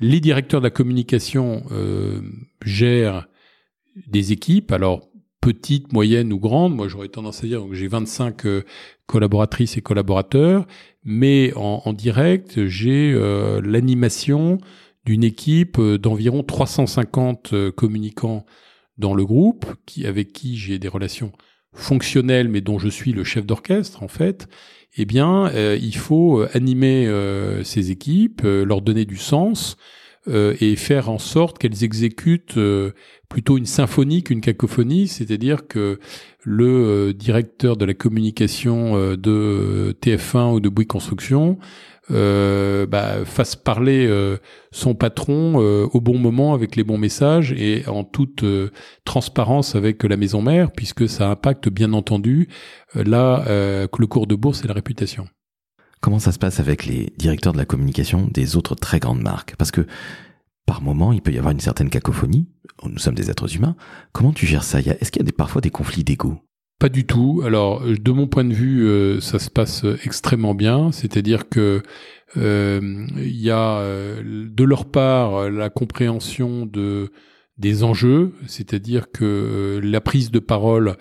les 0.00 0.20
directeurs 0.20 0.60
de 0.60 0.66
la 0.66 0.70
communication 0.70 1.64
euh, 1.70 2.20
gèrent 2.64 3.28
des 4.06 4.32
équipes, 4.32 4.72
alors 4.72 5.08
petites, 5.40 5.92
moyennes 5.92 6.32
ou 6.32 6.40
grandes. 6.40 6.74
Moi, 6.74 6.88
j'aurais 6.88 7.08
tendance 7.08 7.44
à 7.44 7.46
dire 7.46 7.64
que 7.68 7.74
j'ai 7.74 7.86
25 7.86 8.42
collaboratrices 9.06 9.76
et 9.76 9.80
collaborateurs, 9.80 10.66
mais 11.04 11.52
en, 11.54 11.82
en 11.84 11.92
direct, 11.92 12.66
j'ai 12.66 13.12
l'animation 13.62 14.58
d'une 15.04 15.22
équipe 15.22 15.80
d'environ 15.80 16.42
350 16.42 17.70
communicants 17.76 18.44
dans 18.98 19.14
le 19.14 19.24
groupe, 19.24 19.66
qui, 19.86 20.06
avec 20.06 20.32
qui 20.32 20.56
j'ai 20.56 20.78
des 20.78 20.88
relations 20.88 21.32
fonctionnelles, 21.72 22.48
mais 22.48 22.60
dont 22.60 22.78
je 22.78 22.88
suis 22.88 23.12
le 23.12 23.24
chef 23.24 23.44
d'orchestre 23.46 24.02
en 24.02 24.08
fait, 24.08 24.48
eh 24.96 25.04
bien, 25.04 25.48
euh, 25.48 25.78
il 25.80 25.96
faut 25.96 26.40
euh, 26.40 26.48
animer 26.54 27.06
euh, 27.06 27.62
ces 27.62 27.90
équipes, 27.90 28.42
leur 28.42 28.80
donner 28.80 29.04
du 29.04 29.16
sens 29.16 29.76
et 30.28 30.74
faire 30.74 31.08
en 31.08 31.18
sorte 31.18 31.56
qu'elles 31.56 31.84
exécutent 31.84 32.58
plutôt 33.28 33.58
une 33.58 33.64
symphonie 33.64 34.24
qu'une 34.24 34.40
cacophonie, 34.40 35.06
c'est-à-dire 35.06 35.68
que 35.68 36.00
le 36.42 37.14
directeur 37.14 37.76
de 37.76 37.84
la 37.84 37.94
communication 37.94 39.14
de 39.14 39.96
TF1 40.02 40.54
ou 40.54 40.58
de 40.58 40.68
Bouygues 40.68 40.88
Construction 40.88 41.58
euh, 42.10 42.86
bah, 42.86 43.24
fasse 43.24 43.56
parler 43.56 44.06
euh, 44.06 44.38
son 44.70 44.94
patron 44.94 45.54
euh, 45.56 45.88
au 45.92 46.00
bon 46.00 46.18
moment 46.18 46.54
avec 46.54 46.76
les 46.76 46.84
bons 46.84 46.98
messages 46.98 47.52
et 47.52 47.86
en 47.88 48.04
toute 48.04 48.44
transparence 49.04 49.74
avec 49.74 50.02
la 50.04 50.16
maison 50.16 50.42
mère, 50.42 50.70
puisque 50.70 51.08
ça 51.08 51.30
impacte 51.30 51.68
bien 51.68 51.92
entendu 51.92 52.48
là 52.94 53.42
que 53.46 54.00
le 54.00 54.06
cours 54.06 54.26
de 54.26 54.34
bourse 54.34 54.64
et 54.64 54.68
la 54.68 54.74
réputation. 54.74 55.28
Comment 56.00 56.18
ça 56.18 56.32
se 56.32 56.38
passe 56.38 56.60
avec 56.60 56.86
les 56.86 57.12
directeurs 57.16 57.52
de 57.52 57.58
la 57.58 57.64
communication 57.64 58.28
des 58.32 58.56
autres 58.56 58.74
très 58.74 59.00
grandes 59.00 59.22
marques? 59.22 59.56
Parce 59.56 59.70
que 59.70 59.86
par 60.66 60.82
moment, 60.82 61.12
il 61.12 61.22
peut 61.22 61.32
y 61.32 61.38
avoir 61.38 61.52
une 61.52 61.60
certaine 61.60 61.90
cacophonie. 61.90 62.48
Nous 62.84 62.98
sommes 62.98 63.14
des 63.14 63.30
êtres 63.30 63.54
humains. 63.56 63.76
Comment 64.12 64.32
tu 64.32 64.46
gères 64.46 64.64
ça 64.64 64.80
Est-ce 64.80 65.10
qu'il 65.10 65.22
y 65.22 65.24
a 65.24 65.26
des, 65.26 65.32
parfois 65.32 65.60
des 65.60 65.70
conflits 65.70 66.04
d'ego? 66.04 66.40
Pas 66.78 66.90
du 66.90 67.06
tout. 67.06 67.42
Alors, 67.44 67.82
de 67.86 68.12
mon 68.12 68.26
point 68.26 68.44
de 68.44 68.52
vue, 68.52 68.86
euh, 68.86 69.18
ça 69.20 69.38
se 69.38 69.48
passe 69.48 69.84
extrêmement 70.04 70.54
bien. 70.54 70.92
C'est-à-dire 70.92 71.48
que 71.48 71.82
euh, 72.36 73.06
il 73.16 73.40
y 73.40 73.50
a 73.50 73.82
de 74.22 74.64
leur 74.64 74.84
part 74.84 75.48
la 75.50 75.70
compréhension 75.70 76.66
de 76.66 77.10
des 77.56 77.82
enjeux, 77.82 78.34
c'est-à-dire 78.46 79.10
que 79.10 79.80
la 79.82 80.02
prise 80.02 80.30
de 80.30 80.38
parole 80.38 80.96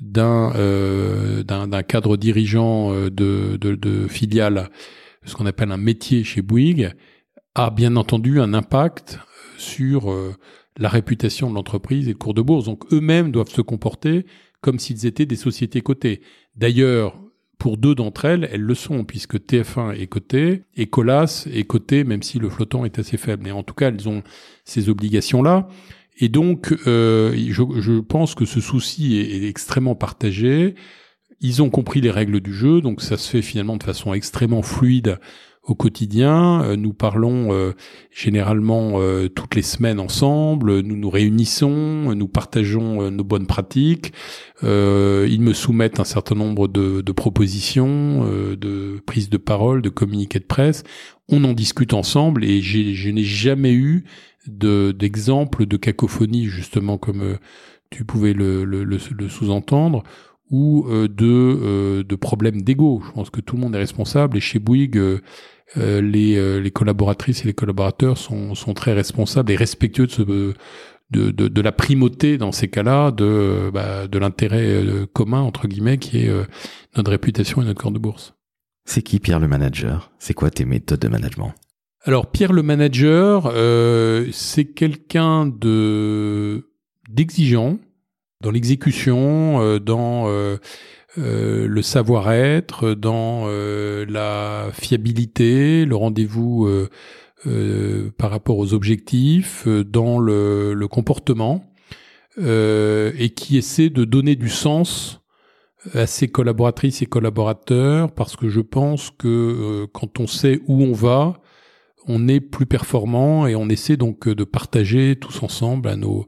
d'un 0.00 0.52
d'un 1.42 1.82
cadre 1.82 2.16
dirigeant 2.16 2.92
de, 2.92 3.56
de, 3.56 3.74
de 3.74 4.06
filiale, 4.06 4.68
ce 5.24 5.34
qu'on 5.34 5.46
appelle 5.46 5.72
un 5.72 5.76
métier 5.78 6.22
chez 6.22 6.42
Bouygues, 6.42 6.92
a 7.56 7.70
bien 7.70 7.96
entendu 7.96 8.40
un 8.40 8.54
impact 8.54 9.18
sur 9.58 10.14
la 10.78 10.88
réputation 10.88 11.50
de 11.50 11.56
l'entreprise 11.56 12.06
et 12.06 12.12
le 12.12 12.18
cours 12.18 12.34
de 12.34 12.42
bourse. 12.42 12.66
Donc 12.66 12.84
eux-mêmes 12.92 13.32
doivent 13.32 13.50
se 13.50 13.62
comporter 13.62 14.26
comme 14.66 14.80
s'ils 14.80 15.06
étaient 15.06 15.26
des 15.26 15.36
sociétés 15.36 15.80
cotées. 15.80 16.22
D'ailleurs, 16.56 17.16
pour 17.56 17.76
deux 17.76 17.94
d'entre 17.94 18.24
elles, 18.24 18.48
elles 18.50 18.62
le 18.62 18.74
sont, 18.74 19.04
puisque 19.04 19.36
TF1 19.36 19.94
est 19.94 20.08
coté 20.08 20.64
et 20.74 20.88
Colas 20.88 21.46
est 21.52 21.62
coté, 21.62 22.02
même 22.02 22.24
si 22.24 22.40
le 22.40 22.50
flottant 22.50 22.84
est 22.84 22.98
assez 22.98 23.16
faible. 23.16 23.44
Mais 23.44 23.52
en 23.52 23.62
tout 23.62 23.74
cas, 23.74 23.90
elles 23.90 24.08
ont 24.08 24.24
ces 24.64 24.88
obligations-là. 24.88 25.68
Et 26.18 26.28
donc, 26.28 26.74
euh, 26.88 27.32
je, 27.48 28.00
pense 28.00 28.34
que 28.34 28.44
ce 28.44 28.60
souci 28.60 29.18
est, 29.18 29.46
extrêmement 29.48 29.94
partagé. 29.94 30.74
Ils 31.40 31.62
ont 31.62 31.70
compris 31.70 32.00
les 32.00 32.10
règles 32.10 32.40
du 32.40 32.52
jeu, 32.52 32.80
donc 32.80 33.00
ça 33.00 33.16
se 33.16 33.30
fait 33.30 33.42
finalement 33.42 33.76
de 33.76 33.84
façon 33.84 34.14
extrêmement 34.14 34.62
fluide 34.62 35.20
au 35.66 35.74
quotidien. 35.74 36.62
Euh, 36.62 36.76
nous 36.76 36.92
parlons 36.92 37.52
euh, 37.52 37.72
généralement 38.10 38.94
euh, 38.94 39.28
toutes 39.28 39.54
les 39.54 39.62
semaines 39.62 40.00
ensemble. 40.00 40.80
Nous 40.80 40.96
nous 40.96 41.10
réunissons, 41.10 42.14
nous 42.14 42.28
partageons 42.28 43.10
nos 43.10 43.24
bonnes 43.24 43.46
pratiques. 43.46 44.12
ils 44.62 45.40
me 45.40 45.52
soumettent 45.52 46.00
un 46.00 46.04
certain 46.04 46.34
nombre 46.34 46.68
de, 46.68 47.00
de 47.00 47.12
propositions, 47.12 48.24
de 48.24 49.00
prises 49.04 49.30
de 49.30 49.36
parole, 49.36 49.82
de 49.82 49.88
communiqués 49.88 50.38
de 50.38 50.44
presse. 50.44 50.84
On 51.28 51.42
en 51.44 51.52
discute 51.52 51.92
ensemble 51.92 52.44
et 52.44 52.60
je 52.62 53.10
n'ai 53.10 53.24
jamais 53.24 53.72
eu 53.72 54.04
d'exemple 54.46 55.66
de, 55.66 55.76
cacophonie 55.76 56.46
justement 56.46 56.98
comme 56.98 57.36
tu 57.90 58.04
pouvais 58.04 58.32
le, 58.32 58.64
le, 58.64 58.84
le, 58.84 58.98
le 59.18 59.28
sous-entendre 59.28 60.04
ou 60.50 60.86
de, 60.88 62.02
de 62.02 62.16
problèmes 62.16 62.62
d'ego. 62.62 63.02
Je 63.04 63.12
pense 63.12 63.30
que 63.30 63.40
tout 63.40 63.56
le 63.56 63.62
monde 63.62 63.74
est 63.74 63.78
responsable 63.78 64.36
et 64.36 64.40
chez 64.40 64.58
Bouygues, 64.58 65.20
euh, 65.76 66.00
les, 66.00 66.36
euh, 66.36 66.58
les, 66.58 66.70
collaboratrices 66.70 67.42
et 67.42 67.46
les 67.46 67.54
collaborateurs 67.54 68.18
sont, 68.18 68.54
sont 68.54 68.72
très 68.72 68.92
responsables 68.92 69.50
et 69.50 69.56
respectueux 69.56 70.06
de, 70.06 70.12
ce, 70.12 70.22
de, 70.22 70.54
de, 71.10 71.30
de, 71.30 71.60
la 71.60 71.72
primauté 71.72 72.38
dans 72.38 72.52
ces 72.52 72.68
cas-là 72.68 73.10
de, 73.10 73.70
bah, 73.74 74.06
de 74.06 74.18
l'intérêt 74.18 74.64
euh, 74.64 75.06
commun 75.12 75.40
entre 75.40 75.66
guillemets 75.66 75.98
qui 75.98 76.18
est 76.18 76.30
notre 76.96 77.10
réputation 77.10 77.62
et 77.62 77.64
notre 77.64 77.80
corps 77.80 77.90
de 77.90 77.98
bourse. 77.98 78.34
C'est 78.84 79.02
qui 79.02 79.18
Pierre 79.18 79.40
le 79.40 79.48
manager? 79.48 80.12
C'est 80.20 80.34
quoi 80.34 80.50
tes 80.50 80.64
méthodes 80.64 81.00
de 81.00 81.08
management? 81.08 81.52
Alors 82.02 82.30
Pierre 82.30 82.52
le 82.52 82.62
manager, 82.62 83.50
euh, 83.52 84.28
c'est 84.30 84.66
quelqu'un 84.66 85.46
de 85.46 86.70
d'exigeant 87.08 87.78
dans 88.40 88.52
l'exécution, 88.52 89.78
dans 89.78 90.28
euh, 90.28 90.58
le 91.16 91.82
savoir-être, 91.82 92.94
dans 92.94 93.44
euh, 93.46 94.04
la 94.08 94.70
fiabilité, 94.72 95.84
le 95.84 95.96
rendez-vous 95.96 96.66
euh, 96.66 98.10
par 98.18 98.30
rapport 98.30 98.58
aux 98.58 98.74
objectifs, 98.74 99.66
dans 99.66 100.18
le, 100.18 100.74
le 100.74 100.88
comportement, 100.88 101.64
et 102.38 103.32
qui 103.34 103.56
essaie 103.56 103.88
de 103.88 104.04
donner 104.04 104.36
du 104.36 104.50
sens 104.50 105.22
à 105.94 106.06
ses 106.06 106.28
collaboratrices 106.28 107.00
et 107.00 107.06
collaborateurs, 107.06 108.12
parce 108.12 108.36
que 108.36 108.48
je 108.48 108.60
pense 108.60 109.10
que 109.10 109.86
quand 109.92 110.20
on 110.20 110.26
sait 110.26 110.60
où 110.66 110.82
on 110.82 110.92
va, 110.92 111.40
on 112.06 112.28
est 112.28 112.40
plus 112.40 112.66
performant 112.66 113.46
et 113.46 113.56
on 113.56 113.68
essaie 113.68 113.96
donc 113.96 114.28
de 114.28 114.44
partager 114.44 115.16
tous 115.16 115.42
ensemble 115.42 115.88
à 115.88 115.96
nos 115.96 116.20
euh, 116.20 116.24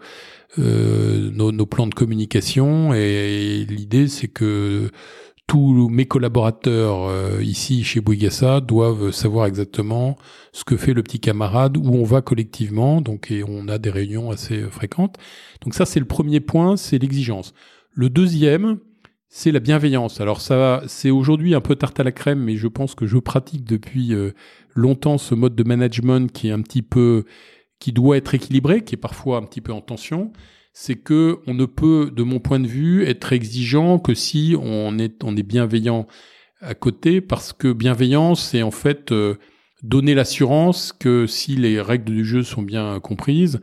nos, 0.57 1.53
nos, 1.53 1.67
plans 1.67 1.87
de 1.87 1.95
communication 1.95 2.95
et, 2.95 3.67
l'idée 3.69 4.09
c'est 4.09 4.29
que 4.29 4.91
tous 5.49 5.89
mes 5.89 6.05
collaborateurs 6.05 7.09
euh, 7.09 7.43
ici 7.43 7.83
chez 7.83 8.01
Bouyguessa 8.01 8.61
doivent 8.61 9.13
savoir 9.13 9.47
exactement 9.47 10.17
ce 10.53 10.63
que 10.63 10.77
fait 10.77 10.93
le 10.93 11.03
petit 11.03 11.21
camarade, 11.21 11.79
où 11.79 11.95
on 11.95 12.05
va 12.05 12.21
collectivement, 12.21 13.01
donc 13.01 13.31
et 13.31 13.43
on 13.49 13.67
a 13.67 13.79
des 13.79 13.89
réunions 13.89 14.31
assez 14.31 14.63
fréquentes. 14.65 15.17
Donc 15.63 15.75
ça 15.75 15.87
c'est 15.87 16.01
le 16.01 16.07
premier 16.07 16.41
point, 16.41 16.77
c'est 16.77 16.99
l'exigence. 16.99 17.55
Le 17.93 18.11
deuxième, 18.11 18.79
c'est 19.29 19.51
la 19.51 19.61
bienveillance. 19.61 20.21
Alors 20.21 20.41
ça, 20.41 20.83
c'est 20.87 21.11
aujourd'hui 21.11 21.55
un 21.55 21.61
peu 21.61 21.77
tarte 21.77 21.99
à 21.99 22.05
la 22.05 22.13
crème, 22.13 22.41
mais 22.41 22.57
je 22.57 22.69
pense 22.69 22.95
que 22.95 23.07
je 23.07 23.19
pratique 23.19 23.65
depuis 23.65 24.15
euh, 24.15 24.33
longtemps 24.75 25.19
ce 25.19 25.35
mode 25.35 25.55
de 25.55 25.65
management 25.65 26.31
qui 26.31 26.49
est 26.49 26.53
un 26.53 26.63
petit 26.63 26.83
peu 26.83 27.25
qui 27.79 27.93
doit 27.93 28.17
être 28.17 28.35
équilibré, 28.35 28.83
qui 28.83 28.95
est 28.95 28.99
parfois 28.99 29.39
un 29.39 29.43
petit 29.43 29.61
peu 29.61 29.73
en 29.73 29.81
tension, 29.81 30.33
c'est 30.73 30.97
que 30.97 31.41
on 31.47 31.55
ne 31.55 31.65
peut, 31.65 32.13
de 32.15 32.23
mon 32.23 32.39
point 32.39 32.61
de 32.61 32.67
vue, 32.67 33.05
être 33.05 33.33
exigeant 33.33 33.99
que 33.99 34.15
si 34.15 34.55
on 34.61 34.99
est, 34.99 35.25
on 35.25 35.37
est 35.37 35.43
bienveillant 35.43 36.07
à 36.61 36.75
côté, 36.75 37.21
parce 37.21 37.53
que 37.53 37.73
bienveillance, 37.73 38.43
c'est 38.51 38.63
en 38.63 38.71
fait 38.71 39.13
euh, 39.13 39.37
donner 39.83 40.15
l'assurance 40.15 40.93
que 40.93 41.27
si 41.27 41.57
les 41.57 41.81
règles 41.81 42.13
du 42.13 42.25
jeu 42.25 42.43
sont 42.43 42.63
bien 42.63 43.01
comprises, 43.01 43.61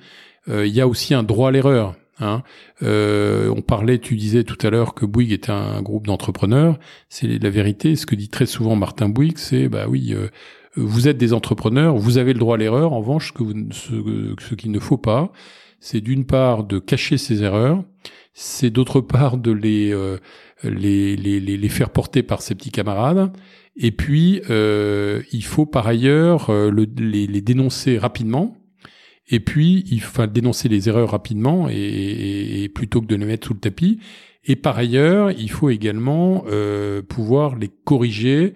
euh, 0.47 0.65
il 0.65 0.73
y 0.73 0.81
a 0.81 0.87
aussi 0.87 1.13
un 1.13 1.23
droit 1.23 1.49
à 1.49 1.51
l'erreur. 1.51 1.95
Hein. 2.19 2.43
Euh, 2.83 3.53
on 3.55 3.61
parlait, 3.61 3.99
tu 3.99 4.15
disais 4.15 4.45
tout 4.45 4.57
à 4.65 4.69
l'heure 4.69 4.93
que 4.93 5.05
Bouygues 5.05 5.33
était 5.33 5.51
un 5.51 5.81
groupe 5.81 6.07
d'entrepreneurs. 6.07 6.79
C'est 7.09 7.27
la 7.27 7.49
vérité. 7.49 7.95
Ce 7.95 8.05
que 8.05 8.15
dit 8.15 8.29
très 8.29 8.45
souvent 8.45 8.75
Martin 8.75 9.09
Bouygues, 9.09 9.37
c'est 9.37 9.67
bah 9.67 9.87
oui, 9.89 10.15
vous 10.75 11.07
êtes 11.07 11.17
des 11.17 11.33
entrepreneurs, 11.33 11.95
vous 11.95 12.17
avez 12.17 12.33
le 12.33 12.39
droit 12.39 12.55
à 12.55 12.57
l'erreur. 12.57 12.93
En 12.93 12.99
revanche, 12.99 13.33
ce, 13.71 14.55
qu'il 14.55 14.71
ne 14.71 14.79
faut 14.79 14.97
pas, 14.97 15.31
c'est 15.79 16.01
d'une 16.01 16.25
part 16.25 16.63
de 16.63 16.79
cacher 16.79 17.17
ces 17.17 17.43
erreurs, 17.43 17.83
c'est 18.33 18.69
d'autre 18.69 19.01
part 19.01 19.37
de 19.37 19.51
les, 19.51 19.93
euh, 19.93 20.17
les, 20.63 21.15
les, 21.15 21.39
les, 21.39 21.69
faire 21.69 21.89
porter 21.89 22.23
par 22.23 22.41
ses 22.41 22.55
petits 22.55 22.71
camarades, 22.71 23.31
et 23.77 23.91
puis 23.91 24.41
euh, 24.49 25.21
il 25.31 25.43
faut 25.43 25.65
par 25.65 25.87
ailleurs 25.87 26.49
euh, 26.49 26.69
le, 26.69 26.87
les, 26.97 27.27
les, 27.27 27.41
dénoncer 27.41 27.97
rapidement, 27.97 28.57
et 29.29 29.39
puis 29.39 29.85
il 29.89 30.01
faut 30.01 30.25
dénoncer 30.25 30.69
les 30.69 30.89
erreurs 30.89 31.11
rapidement, 31.11 31.69
et, 31.69 32.63
et, 32.63 32.69
plutôt 32.69 33.01
que 33.01 33.07
de 33.07 33.15
les 33.15 33.25
mettre 33.25 33.47
sous 33.47 33.53
le 33.53 33.59
tapis, 33.59 33.99
et 34.43 34.55
par 34.55 34.77
ailleurs 34.77 35.31
il 35.31 35.49
faut 35.49 35.69
également 35.69 36.45
euh, 36.47 37.01
pouvoir 37.01 37.55
les 37.55 37.69
corriger 37.69 38.53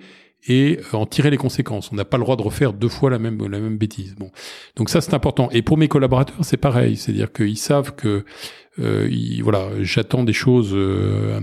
et 0.47 0.79
en 0.93 1.05
tirer 1.05 1.29
les 1.29 1.37
conséquences. 1.37 1.91
On 1.91 1.95
n'a 1.95 2.05
pas 2.05 2.17
le 2.17 2.23
droit 2.23 2.35
de 2.35 2.41
refaire 2.41 2.73
deux 2.73 2.89
fois 2.89 3.09
la 3.09 3.19
même 3.19 3.45
la 3.47 3.59
même 3.59 3.77
bêtise. 3.77 4.15
Bon, 4.15 4.31
donc 4.75 4.89
ça 4.89 5.01
c'est 5.01 5.13
important. 5.13 5.49
Et 5.51 5.61
pour 5.61 5.77
mes 5.77 5.87
collaborateurs, 5.87 6.43
c'est 6.43 6.57
pareil, 6.57 6.95
c'est-à-dire 6.95 7.31
qu'ils 7.31 7.57
savent 7.57 7.95
que 7.95 8.23
euh, 8.79 9.09
voilà, 9.43 9.69
j'attends 9.81 10.23
des 10.23 10.33
choses 10.33 10.71
euh, 10.73 11.41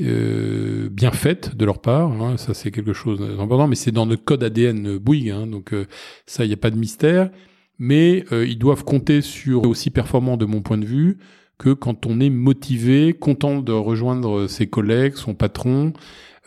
euh, 0.00 0.88
bien 0.90 1.12
faites 1.12 1.56
de 1.56 1.64
leur 1.64 1.80
part. 1.80 2.10
Hein, 2.20 2.36
ça 2.36 2.52
c'est 2.52 2.70
quelque 2.70 2.92
chose 2.92 3.20
d'important, 3.20 3.68
mais 3.68 3.76
c'est 3.76 3.92
dans 3.92 4.06
notre 4.06 4.24
code 4.24 4.42
ADN 4.42 4.98
Bouygues, 4.98 5.30
hein, 5.30 5.46
donc 5.46 5.72
euh, 5.72 5.86
ça 6.26 6.44
il 6.44 6.48
n'y 6.48 6.54
a 6.54 6.58
pas 6.58 6.70
de 6.70 6.76
mystère. 6.76 7.30
Mais 7.78 8.24
euh, 8.32 8.46
ils 8.46 8.58
doivent 8.58 8.84
compter 8.84 9.20
sur 9.20 9.66
aussi 9.68 9.90
performant 9.90 10.36
de 10.36 10.44
mon 10.46 10.62
point 10.62 10.78
de 10.78 10.84
vue 10.84 11.18
que 11.58 11.70
quand 11.70 12.06
on 12.06 12.20
est 12.20 12.30
motivé, 12.30 13.12
content 13.12 13.60
de 13.60 13.72
rejoindre 13.72 14.48
ses 14.48 14.66
collègues, 14.66 15.14
son 15.14 15.34
patron, 15.34 15.92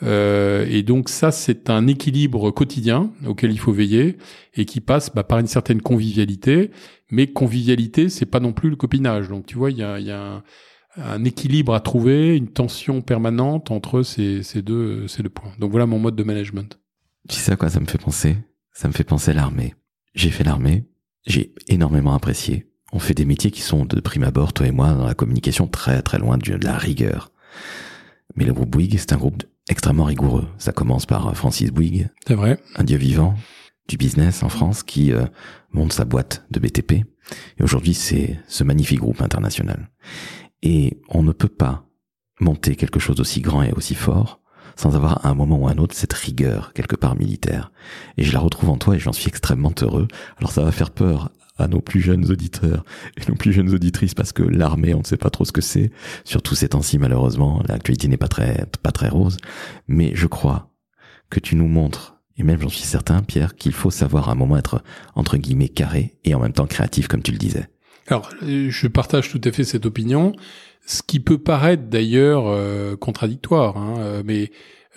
euh, 0.04 0.66
et 0.70 0.84
donc 0.84 1.10
ça, 1.10 1.32
c'est 1.32 1.70
un 1.70 1.88
équilibre 1.88 2.52
quotidien 2.52 3.12
auquel 3.26 3.52
il 3.52 3.60
faut 3.60 3.72
veiller 3.72 4.18
et 4.56 4.66
qui 4.66 4.80
passe 4.80 5.14
bah, 5.14 5.24
par 5.24 5.40
une 5.40 5.48
certaine 5.48 5.82
convivialité. 5.82 6.72
Mais 7.10 7.28
convivialité, 7.28 8.10
c'est 8.10 8.26
pas 8.26 8.40
non 8.40 8.54
plus 8.54 8.70
le 8.70 8.76
copinage. 8.76 9.30
Donc 9.30 9.46
tu 9.46 9.58
vois, 9.58 9.72
il 9.72 9.78
y 9.78 9.84
a, 9.84 10.00
y 10.00 10.12
a 10.12 10.44
un, 10.98 11.24
équilibre 11.24 11.74
à 11.74 11.80
trouver, 11.80 12.36
une 12.36 12.50
tension 12.50 13.02
permanente 13.02 13.72
entre 13.72 14.04
ces, 14.04 14.42
deux, 14.62 15.08
ces 15.08 15.24
deux 15.24 15.30
points. 15.30 15.52
Donc 15.60 15.72
voilà 15.72 15.86
mon 15.86 16.00
mode 16.00 16.16
de 16.16 16.24
management. 16.24 16.80
Tu 17.30 17.36
sais 17.36 17.56
quoi 17.58 17.70
ça 17.70 17.80
me 17.80 17.86
fait 17.86 17.98
penser? 17.98 18.38
Ça 18.74 18.88
me 18.88 18.94
fait 18.94 19.04
penser 19.04 19.32
à 19.32 19.34
l'armée. 19.34 19.74
J'ai 20.14 20.30
fait 20.30 20.44
l'armée, 20.44 20.86
j'ai 21.26 21.54
énormément 21.68 22.14
apprécié. 22.14 22.68
On 22.94 23.00
fait 23.00 23.14
des 23.14 23.26
métiers 23.26 23.52
qui 23.52 23.62
sont 23.62 23.86
de 23.86 24.00
prime 24.00 24.24
abord, 24.24 24.54
toi 24.54 24.66
et 24.66 24.72
moi, 24.72 24.94
dans 24.94 25.06
la 25.06 25.14
communication, 25.14 25.68
très 25.68 26.02
très 26.02 26.20
loin 26.20 26.38
de 26.38 26.54
la 26.54 26.78
rigueur. 26.78 27.32
Mais 28.36 28.46
le 28.46 28.54
groupe 28.54 28.70
Bouygues, 28.70 28.98
c'est 28.98 29.14
un 29.14 29.18
groupe 29.18 29.44
extrêmement 29.70 30.06
rigoureux. 30.06 30.48
Ça 30.58 30.72
commence 30.72 31.06
par 31.06 31.28
euh, 31.28 31.34
Francis 31.34 31.72
Bouygues. 31.72 32.10
C'est 32.28 32.36
vrai. 32.36 32.60
Un 32.76 32.84
dieu 32.84 32.98
vivant 32.98 33.36
du 33.88 33.98
business 33.98 34.44
en 34.44 34.50
France 34.50 34.84
qui 34.84 35.12
euh, 35.12 35.26
monte 35.72 35.94
sa 35.94 36.06
boîte 36.06 36.46
de 36.52 36.60
BTP. 36.60 36.92
Et 36.92 37.64
aujourd'hui, 37.64 37.94
c'est 37.94 38.40
ce 38.48 38.64
magnifique 38.64 39.00
groupe 39.00 39.22
international. 39.22 39.90
Et 40.64 41.00
on 41.10 41.24
ne 41.24 41.32
peut 41.32 41.48
pas 41.48 41.86
monter 42.40 42.76
quelque 42.76 43.00
chose 43.00 43.18
d'aussi 43.18 43.42
grand 43.42 43.64
et 43.64 43.72
aussi 43.74 43.96
fort 43.96 44.42
sans 44.78 44.96
avoir 44.96 45.26
à 45.26 45.30
un 45.30 45.34
moment 45.34 45.58
ou 45.58 45.68
à 45.68 45.72
un 45.72 45.78
autre 45.78 45.96
cette 45.96 46.14
rigueur 46.14 46.72
quelque 46.74 46.96
part 46.96 47.16
militaire. 47.16 47.72
Et 48.18 48.24
je 48.24 48.32
la 48.32 48.40
retrouve 48.40 48.70
en 48.70 48.78
toi 48.78 48.96
et 48.96 49.00
j'en 49.00 49.12
suis 49.12 49.28
extrêmement 49.28 49.74
heureux. 49.82 50.08
Alors 50.38 50.52
ça 50.52 50.64
va 50.64 50.72
faire 50.72 50.92
peur 50.92 51.32
à 51.58 51.68
nos 51.68 51.82
plus 51.82 52.02
jeunes 52.02 52.30
auditeurs 52.32 52.84
et 53.18 53.30
nos 53.30 53.36
plus 53.36 53.54
jeunes 53.54 53.74
auditrices 53.74 54.14
parce 54.14 54.32
que 54.32 54.44
l'armée, 54.44 54.94
on 54.94 55.00
ne 55.00 55.06
sait 55.06 55.18
pas 55.18 55.30
trop 55.30 55.46
ce 55.46 55.52
que 55.52 55.62
c'est. 55.62 55.92
Surtout 56.24 56.56
ces 56.56 56.70
temps-ci, 56.70 56.98
malheureusement, 56.98 57.62
l'actualité 57.68 58.08
n'est 58.08 58.18
pas 58.18 58.28
très, 58.28 58.66
pas 58.84 58.92
très 58.92 59.10
rose. 59.10 59.38
Mais 59.88 60.12
je 60.16 60.28
crois 60.28 60.70
que 61.30 61.40
tu 61.40 61.56
nous 61.56 61.68
montres, 61.68 62.18
et 62.38 62.44
même 62.44 62.62
j'en 62.62 62.70
suis 62.70 62.84
certain, 62.84 63.22
Pierre, 63.22 63.56
qu'il 63.56 63.74
faut 63.74 63.92
savoir 63.92 64.30
à 64.30 64.32
un 64.34 64.36
moment 64.36 64.58
être, 64.58 64.84
entre 65.16 65.38
guillemets, 65.38 65.70
carré 65.70 66.18
et 66.24 66.36
en 66.36 66.40
même 66.40 66.54
temps 66.54 66.68
créatif, 66.68 67.08
comme 67.08 67.22
tu 67.22 67.32
le 67.32 67.38
disais. 67.38 67.68
Alors, 68.08 68.30
euh, 68.44 68.70
je 68.70 68.88
partage 68.88 69.30
tout 69.30 69.42
à 69.44 69.52
fait 69.52 69.66
cette 69.66 69.86
opinion, 69.86 70.34
ce 70.88 71.02
qui 71.04 71.20
peut 71.20 71.38
paraître 71.38 71.84
d'ailleurs 71.84 72.48
euh, 72.48 72.96
contradictoire, 72.96 73.78
hein, 73.78 73.96
euh, 74.00 74.24
mais 74.26 74.52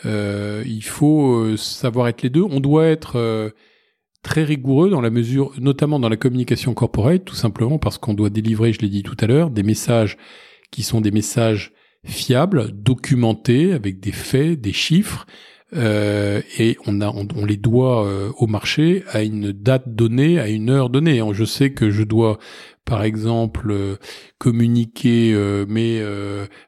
euh, 0.07 0.62
il 0.64 0.85
faut 0.85 1.57
savoir 1.57 2.09
être 2.09 2.23
les 2.23 2.31
deux. 2.31 2.42
On 2.42 2.61
doit 2.61 2.87
être 2.87 3.53
très 4.22 4.44
rigoureux 4.44 4.90
dans 4.90 5.00
la 5.00 5.11
mesure, 5.11 5.52
notamment 5.59 5.98
dans 5.98 6.09
la 6.09 6.16
communication 6.16 6.74
corporate, 6.74 7.24
tout 7.24 7.35
simplement 7.35 7.78
parce 7.78 7.98
qu'on 7.98 8.14
doit 8.14 8.30
délivrer, 8.30 8.72
je 8.72 8.80
l'ai 8.80 8.88
dit 8.88 9.02
tout 9.02 9.16
à 9.20 9.26
l'heure, 9.26 9.50
des 9.50 9.62
messages 9.62 10.16
qui 10.70 10.83
sont 10.83 11.00
des 11.00 11.11
messages 11.11 11.72
fiables, 12.04 12.70
documentés, 12.72 13.72
avec 13.72 14.00
des 14.00 14.12
faits, 14.12 14.61
des 14.61 14.72
chiffres, 14.72 15.26
euh, 15.76 16.40
et 16.59 16.76
on, 16.87 17.00
a, 17.00 17.09
on, 17.11 17.44
les 17.44 17.56
doit 17.56 18.04
euh, 18.04 18.33
au 18.38 18.46
marché 18.46 19.04
à 19.11 19.22
une 19.22 19.52
date 19.52 19.94
donnée, 19.94 20.40
à 20.40 20.48
une 20.48 20.68
heure 20.68 20.90
donnée. 20.90 21.22
Je 21.33 21.44
sais 21.44 21.70
que 21.70 21.90
je 21.90 22.02
dois, 22.02 22.38
par 22.85 23.04
exemple, 23.04 23.70
euh, 23.70 23.96
communiquer 24.38 25.35
mes 25.68 26.02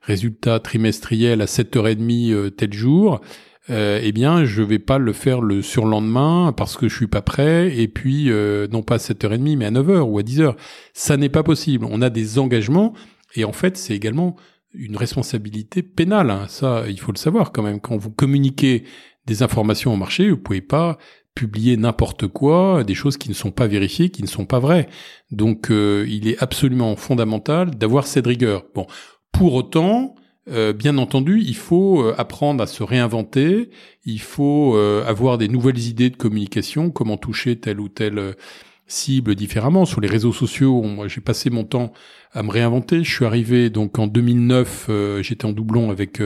résultats 0.03 0.61
trimestriels 0.61 1.41
à 1.41 1.47
7h30 1.47 2.51
tel 2.53 2.73
jour 2.73 3.21
euh, 3.71 4.01
eh 4.03 4.13
bien, 4.13 4.45
je 4.45 4.63
vais 4.63 4.81
pas 4.81 4.99
le 4.99 5.13
faire 5.13 5.41
le 5.41 5.63
surlendemain 5.63 6.53
parce 6.57 6.77
que 6.77 6.89
je 6.89 6.97
suis 6.97 7.07
pas 7.07 7.23
prêt 7.23 7.77
et 7.77 7.87
puis 7.87 8.31
euh, 8.31 8.67
non 8.69 8.83
pas 8.83 8.97
à 8.97 8.99
7h30 8.99 9.57
mais 9.57 9.67
à 9.67 9.71
9h 9.71 10.01
ou 10.01 10.19
à 10.19 10.23
10h. 10.23 10.57
Ça 10.95 11.17
n'est 11.17 11.29
pas 11.29 11.43
possible. 11.43 11.87
On 11.89 12.03
a 12.03 12.11
des 12.11 12.39
engagements 12.39 12.93
et 13.37 13.45
en 13.45 13.53
fait, 13.53 13.77
c'est 13.77 13.95
également 13.95 14.37
une 14.75 14.97
responsabilité 14.97 15.83
pénale. 15.83 16.31
Hein. 16.31 16.47
Ça, 16.49 16.85
il 16.89 16.99
faut 16.99 17.13
le 17.13 17.19
savoir 17.19 17.53
quand 17.53 17.63
même. 17.63 17.81
Quand 17.81 17.97
vous 17.97 18.11
communiquez 18.11 18.85
des 19.27 19.43
informations 19.43 19.93
au 19.93 19.97
marché, 19.97 20.31
vous 20.31 20.39
pouvez 20.39 20.61
pas 20.61 20.99
publier 21.35 21.77
n'importe 21.77 22.27
quoi, 22.27 22.85
des 22.85 22.95
choses 22.95 23.17
qui 23.17 23.29
ne 23.29 23.35
sont 23.35 23.53
pas 23.53 23.67
vérifiées, 23.67 24.11
qui 24.11 24.23
ne 24.23 24.29
sont 24.29 24.45
pas 24.45 24.59
vraies. 24.59 24.89
Donc, 25.31 25.71
euh, 25.71 26.05
il 26.09 26.29
est 26.29 26.43
absolument 26.43 26.95
fondamental 26.97 27.71
d'avoir 27.71 28.07
cette 28.07 28.27
rigueur. 28.27 28.65
Bon, 28.75 28.87
pour 29.33 29.55
autant, 29.55 30.15
euh, 30.51 30.73
bien 30.73 30.99
entendu, 30.99 31.41
il 31.41 31.55
faut 31.55 32.03
euh, 32.03 32.15
apprendre 32.19 32.63
à 32.63 32.67
se 32.67 32.83
réinventer, 32.83 33.71
il 34.05 34.21
faut 34.21 34.77
euh, 34.77 35.05
avoir 35.07 35.39
des 35.39 35.47
nouvelles 35.47 35.79
idées 35.79 36.11
de 36.11 36.17
communication, 36.17 36.91
comment 36.91 37.17
toucher 37.17 37.61
telle 37.61 37.79
ou 37.79 37.89
telle 37.89 38.35
cible 38.93 39.35
différemment. 39.35 39.85
Sur 39.85 40.01
les 40.01 40.09
réseaux 40.09 40.33
sociaux, 40.33 40.83
moi 40.83 41.09
j'ai 41.09 41.21
passé 41.21 41.51
mon 41.51 41.65
temps 41.65 41.93
à 42.33 42.43
me 42.43 42.51
réinventer. 42.51 43.05
Je 43.05 43.13
suis 43.13 43.25
arrivé 43.25 43.71
donc 43.71 43.99
en 43.99 44.07
2009, 44.07 44.91
j'étais 45.21 45.45
en 45.45 45.53
doublon 45.53 45.91
avec 45.91 46.21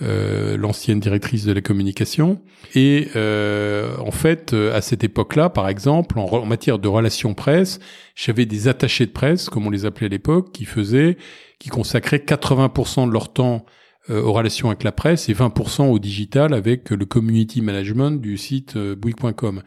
l'ancienne 0.00 1.00
directrice 1.00 1.44
de 1.44 1.52
la 1.52 1.60
communication. 1.60 2.40
Et 2.74 3.08
en 3.14 4.10
fait, 4.10 4.52
à 4.52 4.80
cette 4.80 5.04
époque-là, 5.04 5.48
par 5.48 5.68
exemple, 5.68 6.18
en, 6.18 6.26
en 6.26 6.46
matière 6.46 6.78
de 6.78 6.88
relations 6.88 7.34
presse, 7.34 7.80
j'avais 8.14 8.46
des 8.46 8.68
attachés 8.68 9.06
de 9.06 9.12
presse, 9.12 9.48
comme 9.48 9.66
on 9.66 9.70
les 9.70 9.84
appelait 9.84 10.06
à 10.06 10.10
l'époque, 10.10 10.52
qui 10.52 10.64
faisaient 10.64 11.16
qui 11.62 11.68
consacraient 11.68 12.18
80% 12.18 13.06
de 13.06 13.12
leur 13.12 13.32
temps 13.32 13.64
euh, 14.10 14.20
aux 14.20 14.32
relations 14.32 14.66
avec 14.66 14.82
la 14.82 14.90
presse 14.90 15.28
et 15.28 15.32
20% 15.32 15.88
au 15.88 16.00
digital 16.00 16.54
avec 16.54 16.90
le 16.90 17.06
community 17.06 17.60
management 17.60 18.20
du 18.20 18.36
site 18.36 18.74
euh, 18.74 18.96
Bouygues.com. 18.96 19.62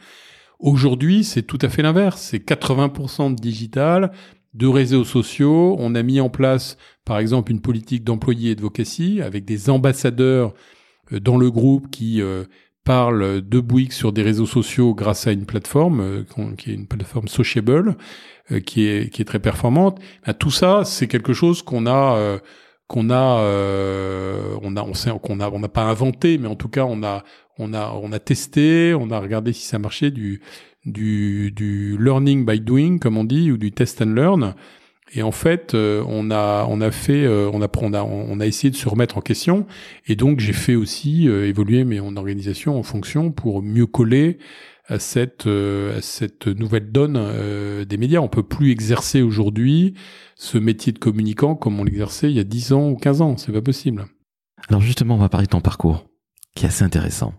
Aujourd'hui, 0.60 1.24
c'est 1.24 1.44
tout 1.44 1.60
à 1.62 1.70
fait 1.70 1.82
l'inverse. 1.82 2.22
C'est 2.22 2.46
80% 2.46 3.36
de 3.36 3.42
digital, 3.42 4.12
de 4.54 4.68
réseaux 4.68 5.04
sociaux. 5.04 5.76
On 5.80 5.96
a 5.96 6.04
mis 6.04 6.20
en 6.20 6.30
place, 6.30 6.78
par 7.04 7.20
exemple, 7.20 7.52
une 7.52 7.62
politique 7.62 8.04
d'employés 8.04 8.52
et 8.52 8.56
de 8.56 9.22
avec 9.22 9.46
des 9.46 9.70
ambassadeurs 9.70 10.54
euh, 11.12 11.20
dans 11.20 11.38
le 11.38 11.52
groupe 11.52 11.90
qui 11.92 12.22
parlent 12.84 13.42
de 13.42 13.60
Bouygues 13.60 13.92
sur 13.92 14.14
des 14.14 14.22
réseaux 14.22 14.46
sociaux 14.46 14.94
grâce 14.94 15.28
à 15.28 15.32
une 15.32 15.46
plateforme 15.46 16.24
qui 16.58 16.72
est 16.72 16.76
une 16.76 16.88
plateforme 16.88 17.28
sociable 17.28 17.98
euh, 18.52 18.60
qui 18.60 18.86
est 18.86 19.12
qui 19.12 19.24
est 19.24 19.26
très 19.26 19.40
performante. 19.40 20.00
Ben, 20.26 20.34
tout 20.34 20.52
ça, 20.52 20.84
c'est 20.86 21.08
quelque 21.08 21.34
chose 21.34 21.64
qu'on 21.64 21.88
a 21.88 22.16
euh, 22.16 22.38
qu'on 22.88 23.10
a 23.10 23.40
euh, 23.40 24.58
on 24.62 24.76
a 24.76 24.84
on 24.84 24.94
sait 24.94 25.12
qu'on 25.22 25.40
a 25.40 25.50
on 25.50 25.60
n'a 25.60 25.70
pas 25.70 25.84
inventé, 25.84 26.38
mais 26.38 26.48
en 26.48 26.56
tout 26.56 26.70
cas 26.70 26.86
on 26.86 27.04
a 27.04 27.24
on 27.58 27.74
a 27.74 27.92
on 28.02 28.12
a 28.12 28.20
testé, 28.20 28.94
on 28.94 29.12
a 29.12 29.20
regardé 29.20 29.54
si 29.54 29.66
ça 29.66 29.80
marchait 29.80 30.12
du 30.12 30.42
du 30.86 31.52
du 31.52 31.98
learning 32.00 32.46
by 32.46 32.60
doing 32.60 33.00
comme 33.00 33.18
on 33.18 33.24
dit 33.24 33.52
ou 33.52 33.58
du 33.58 33.72
test 33.72 34.02
and 34.02 34.14
learn. 34.14 34.56
Et 35.14 35.22
en 35.22 35.32
fait, 35.32 35.76
on 35.76 36.32
a 36.32 36.66
on 36.68 36.82
a 36.82 36.92
fait 36.92 37.28
on 37.28 37.62
a 37.62 37.70
on 37.82 37.94
a 37.94 38.04
on 38.04 38.40
a 38.40 38.46
essayé 38.46 38.72
de 38.72 38.76
se 38.76 38.90
remettre 38.90 39.18
en 39.18 39.22
question. 39.22 39.66
Et 40.08 40.16
donc 40.16 40.40
j'ai 40.40 40.52
fait 40.52 40.76
aussi 40.76 41.28
évoluer 41.28 41.84
mon 41.86 42.18
organisation 42.18 42.78
en 42.78 42.84
fonction 42.84 43.32
pour 43.32 43.62
mieux 43.62 43.86
coller 43.86 44.40
à 44.88 45.00
cette, 45.00 45.48
euh, 45.48 45.98
à 45.98 46.02
cette 46.02 46.48
nouvelle 46.48 46.92
donne 46.92 47.16
euh, 47.18 47.86
des 47.86 47.98
médias. 47.98 48.20
On 48.20 48.28
peut 48.28 48.44
plus 48.44 48.72
exercer 48.72 49.22
aujourd'hui 49.22 49.94
ce 50.36 50.58
métier 50.58 50.92
de 50.92 51.00
communicant 51.00 51.56
comme 51.56 51.80
on 51.80 51.84
l'exerçait 51.84 52.30
il 52.30 52.36
y 52.36 52.40
a 52.40 52.44
10 52.44 52.74
ans 52.74 52.90
ou 52.90 52.96
15 52.96 53.22
ans. 53.22 53.38
C'est 53.38 53.52
pas 53.52 53.62
possible. 53.62 54.06
Alors 54.70 54.82
justement, 54.82 55.16
on 55.16 55.20
va 55.20 55.30
parler 55.30 55.48
de 55.48 55.52
ton 55.52 55.62
parcours, 55.62 56.08
qui 56.56 56.66
est 56.66 56.70
assez 56.70 56.84
intéressant. 56.84 57.34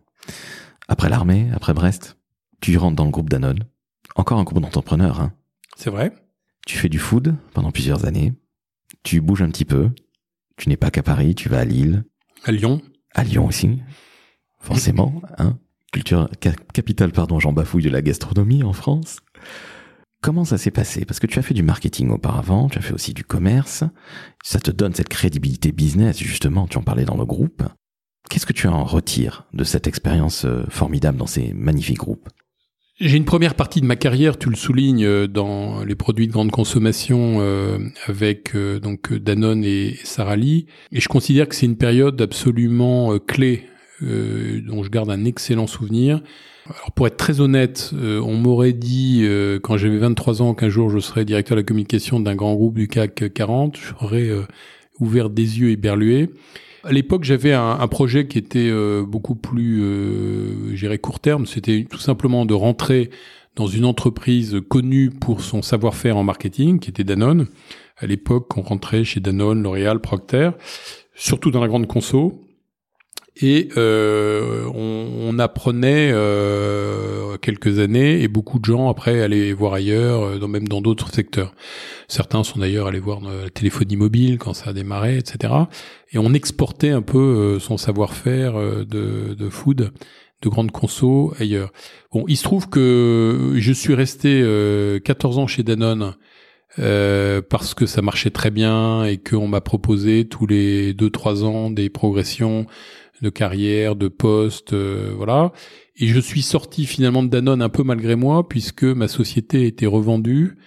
Après 0.89 1.09
l'armée, 1.09 1.49
après 1.55 1.75
Brest, 1.75 2.17
tu 2.61 2.77
rentres 2.79 2.97
dans 2.97 3.05
le 3.05 3.11
groupe 3.11 3.31
Danone. 3.31 3.65
Encore 4.15 4.39
un 4.39 4.45
groupe 4.45 4.61
d'entrepreneurs, 4.61 5.21
hein. 5.21 5.33
C'est 5.77 5.91
vrai. 5.91 6.13
Tu 6.67 6.79
fais 6.79 6.89
du 6.89 6.99
food 6.99 7.37
pendant 7.53 7.71
plusieurs 7.71 8.07
années. 8.07 8.33
Tu 9.03 9.21
bouges 9.21 9.43
un 9.43 9.51
petit 9.51 9.65
peu. 9.65 9.91
Tu 10.57 10.69
n'es 10.69 10.77
pas 10.77 10.91
qu'à 10.91 11.03
Paris, 11.03 11.35
tu 11.35 11.49
vas 11.49 11.61
à 11.61 11.65
Lille. 11.65 12.05
À 12.45 12.53
Lyon. 12.53 12.81
À 13.15 13.25
Lyon 13.25 13.47
aussi. 13.47 13.79
Forcément, 14.59 15.21
hein 15.39 15.59
culture 15.97 16.29
capitale, 16.75 17.11
pardon, 17.11 17.41
j'en 17.41 17.55
bafouille 17.55 17.83
de 17.83 17.89
la 17.89 18.03
gastronomie 18.03 18.63
en 18.63 18.75
France. 18.75 19.21
Comment 20.21 20.45
ça 20.45 20.59
s'est 20.59 20.71
passé? 20.71 21.07
Parce 21.07 21.21
que 21.21 21.27
tu 21.27 21.39
as 21.39 21.43
fait 21.43 21.55
du 21.55 21.63
marketing 21.63 22.11
auparavant, 22.11 22.69
tu 22.69 22.79
as 22.79 22.83
fait 22.83 22.93
aussi 22.93 23.15
du 23.15 23.25
commerce. 23.25 23.83
Ça 24.45 24.61
te 24.61 24.71
donne 24.71 24.93
cette 24.93 25.09
crédibilité 25.09 25.73
business, 25.73 26.19
justement, 26.19 26.67
tu 26.67 26.77
en 26.77 26.83
parlais 26.83 27.07
dans 27.07 27.17
le 27.17 27.25
groupe. 27.25 27.63
Qu'est-ce 28.29 28.45
que 28.45 28.53
tu 28.53 28.69
en 28.69 28.85
retires 28.85 29.47
de 29.55 29.65
cette 29.65 29.87
expérience 29.87 30.45
euh, 30.45 30.65
formidable 30.69 31.17
dans 31.17 31.27
ces 31.27 31.55
magnifiques 31.55 31.99
groupes? 31.99 32.29
J'ai 33.01 33.17
une 33.17 33.25
première 33.25 33.55
partie 33.55 33.81
de 33.81 33.87
ma 33.87 33.97
carrière, 33.97 34.37
tu 34.37 34.51
le 34.51 34.57
soulignes, 34.57 35.05
euh, 35.05 35.27
dans 35.27 35.83
les 35.83 35.95
produits 35.95 36.27
de 36.27 36.33
grande 36.33 36.51
consommation 36.51 37.39
euh, 37.41 37.79
avec 38.07 38.55
donc 38.55 39.15
Danone 39.15 39.65
et 39.65 39.97
Sarali, 40.05 40.67
et 40.93 41.01
je 41.01 41.09
considère 41.09 41.49
que 41.49 41.55
c'est 41.55 41.67
une 41.67 41.79
période 41.79 42.21
absolument 42.21 43.19
clé 43.19 43.67
euh, 44.03 44.61
dont 44.61 44.83
je 44.83 44.91
garde 44.91 45.11
un 45.11 45.25
excellent 45.25 45.67
souvenir. 45.67 46.21
Alors 46.67 46.93
pour 46.93 47.07
être 47.07 47.17
très 47.17 47.41
honnête, 47.41 47.93
euh, 47.95 48.21
on 48.21 48.35
m'aurait 48.35 48.75
dit 48.75 49.21
euh, 49.23 49.59
quand 49.59 49.79
j'avais 49.79 49.97
23 49.97 50.43
ans 50.43 50.53
qu'un 50.53 50.69
jour 50.69 50.91
je 50.91 50.99
serais 50.99 51.25
directeur 51.25 51.57
de 51.57 51.61
la 51.61 51.65
communication 51.65 52.21
d'un 52.21 52.35
grand 52.35 52.55
groupe 52.55 52.75
du 52.75 52.89
CAC 52.89 53.33
40, 53.33 53.77
j'aurais 53.77 54.31
ouvert 55.01 55.31
des 55.31 55.61
yeux 55.61 55.71
éberlués. 55.71 56.29
À 56.85 56.93
l'époque, 56.93 57.25
j'avais 57.25 57.53
un, 57.53 57.71
un, 57.81 57.89
projet 57.89 58.27
qui 58.29 58.39
était 58.39 58.71
beaucoup 59.03 59.35
plus, 59.35 59.81
euh, 59.83 60.97
court 61.03 61.19
terme. 61.19 61.47
C'était 61.47 61.87
tout 61.89 61.99
simplement 61.99 62.47
de 62.47 62.55
rentrer 62.55 63.11
dans 63.57 63.67
une 63.67 63.85
entreprise 63.85 64.61
connue 64.69 65.11
pour 65.11 65.41
son 65.41 65.63
savoir-faire 65.63 66.17
en 66.17 66.23
marketing, 66.23 66.79
qui 66.79 66.91
était 66.91 67.03
Danone. 67.03 67.47
À 67.97 68.07
l'époque, 68.07 68.57
on 68.57 68.63
rentrait 68.63 69.03
chez 69.03 69.21
Danone, 69.21 69.63
L'Oréal, 69.63 70.01
Procter, 70.01 70.51
surtout 71.15 71.51
dans 71.51 71.61
la 71.61 71.69
grande 71.69 71.87
conso 71.87 72.46
et 73.39 73.69
euh, 73.77 74.65
on, 74.75 75.29
on, 75.29 75.39
apprenait 75.39 76.11
euh, 76.13 77.37
quelques 77.37 77.79
années 77.79 78.23
et 78.23 78.29
beaucoup 78.29 78.59
de 78.59 78.65
gens 78.65 78.89
après 78.89 79.21
allaient 79.21 79.53
voir 79.53 79.75
ailleurs, 79.75 80.23
euh, 80.23 80.47
même 80.47 80.67
dans 80.67 80.81
d'autres 80.81 81.13
secteurs. 81.13 81.55
Certains 82.09 82.45
sont 82.45 82.61
d'ailleurs 82.61 82.87
allés 82.87 83.01
voir 83.01 83.21
la 83.21 83.51
téléphonie 83.51 83.97
mobile 83.97 84.39
quand 84.39 84.55
ça 84.55 84.71
a 84.71 84.73
démarré, 84.73 85.19
etc. 85.19 85.53
Et 86.13 86.19
on 86.19 86.33
exportait 86.33 86.91
un 86.91 87.03
peu 87.03 87.19
euh, 87.19 87.59
son 87.59 87.77
savoir-faire 87.77 88.57
euh, 88.57 88.85
de, 88.85 89.35
de 89.35 89.51
food, 89.51 89.93
de 90.41 90.49
grande 90.49 90.71
conso 90.71 91.35
ailleurs. 91.39 91.73
Bon, 92.13 92.25
il 92.29 92.37
se 92.37 92.45
trouve 92.45 92.71
que 92.71 93.53
je 93.57 93.73
suis 93.73 93.95
resté 93.95 94.43
14 95.05 95.39
ans 95.39 95.47
chez 95.47 95.63
Danone. 95.63 96.15
Euh, 96.79 97.41
parce 97.41 97.73
que 97.73 97.87
ça 97.87 98.03
marchait 98.03 98.31
très 98.31 98.51
bien 98.51 99.05
et 99.05 99.17
qu'on 99.17 99.49
m'a 99.49 99.63
proposé 99.63 100.29
tous 100.29 100.47
les 100.47 100.93
deux 100.93 101.09
trois 101.09 101.43
ans 101.43 101.71
des 101.71 101.89
progressions 101.89 102.67
de 103.23 103.31
carrière, 103.31 103.97
de 103.97 104.09
poste, 104.09 104.73
euh, 104.73 105.13
voilà. 105.17 105.53
Et 105.97 106.07
je 106.07 106.21
suis 106.21 106.43
sorti 106.43 106.87
finalement 106.87 107.23
de 107.23 107.29
Danone 107.29 107.63
un 107.63 107.69
peu 107.69 107.83
malgré 107.83 108.17
moi 108.17 108.49
puisque 108.49 108.85
ma 108.85 109.09
société 109.09 109.67
était 109.67 109.87
revendue. 109.87 110.59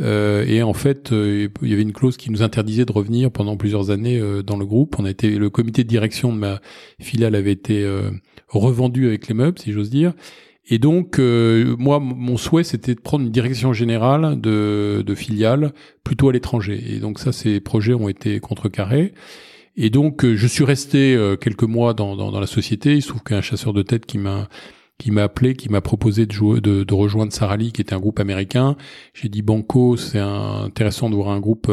Euh, 0.00 0.44
et 0.46 0.62
en 0.62 0.72
fait, 0.72 1.12
euh, 1.12 1.48
il 1.62 1.68
y 1.68 1.72
avait 1.72 1.82
une 1.82 1.92
clause 1.92 2.16
qui 2.16 2.30
nous 2.30 2.42
interdisait 2.42 2.84
de 2.84 2.92
revenir 2.92 3.30
pendant 3.30 3.56
plusieurs 3.56 3.90
années 3.90 4.20
dans 4.44 4.56
le 4.56 4.66
groupe. 4.66 4.96
On 4.98 5.04
a 5.04 5.10
été, 5.10 5.30
le 5.38 5.50
comité 5.50 5.84
de 5.84 5.88
direction 5.88 6.32
de 6.32 6.38
ma 6.38 6.60
filiale 7.00 7.34
avait 7.34 7.52
été 7.52 7.88
revendu 8.48 9.06
avec 9.06 9.28
les 9.28 9.34
meubles, 9.34 9.58
si 9.58 9.72
j'ose 9.72 9.90
dire. 9.90 10.12
Et 10.66 10.78
donc, 10.78 11.18
euh, 11.18 11.76
moi, 11.78 12.00
mon 12.00 12.36
souhait, 12.36 12.64
c'était 12.64 12.94
de 12.94 13.00
prendre 13.00 13.24
une 13.24 13.30
direction 13.30 13.72
générale 13.72 14.40
de, 14.40 15.02
de 15.06 15.14
filiales 15.14 15.72
plutôt 16.04 16.30
à 16.30 16.32
l'étranger. 16.32 16.82
Et 16.88 17.00
donc 17.00 17.18
ça, 17.18 17.32
ces 17.32 17.60
projets 17.60 17.94
ont 17.94 18.08
été 18.08 18.40
contrecarrés. 18.40 19.12
Et 19.76 19.90
donc, 19.90 20.24
euh, 20.24 20.36
je 20.36 20.46
suis 20.46 20.64
resté 20.64 21.14
euh, 21.14 21.36
quelques 21.36 21.64
mois 21.64 21.94
dans, 21.94 22.16
dans, 22.16 22.30
dans, 22.30 22.40
la 22.40 22.46
société. 22.46 22.94
Il 22.94 23.02
se 23.02 23.08
trouve 23.08 23.22
qu'un 23.22 23.40
chasseur 23.40 23.72
de 23.72 23.82
tête 23.82 24.06
qui 24.06 24.18
m'a 24.18 24.48
qui 24.96 25.10
m'a 25.10 25.24
appelé, 25.24 25.56
qui 25.56 25.68
m'a 25.68 25.80
proposé 25.80 26.24
de, 26.24 26.30
jouer, 26.30 26.60
de, 26.60 26.84
de 26.84 26.94
rejoindre 26.94 27.32
Sarali, 27.32 27.72
qui 27.72 27.80
était 27.80 27.94
un 27.94 27.98
groupe 27.98 28.20
américain. 28.20 28.76
J'ai 29.12 29.28
dit 29.28 29.42
Banco, 29.42 29.96
c'est 29.96 30.20
intéressant 30.20 31.10
de 31.10 31.16
voir 31.16 31.30
un 31.30 31.40
groupe 31.40 31.68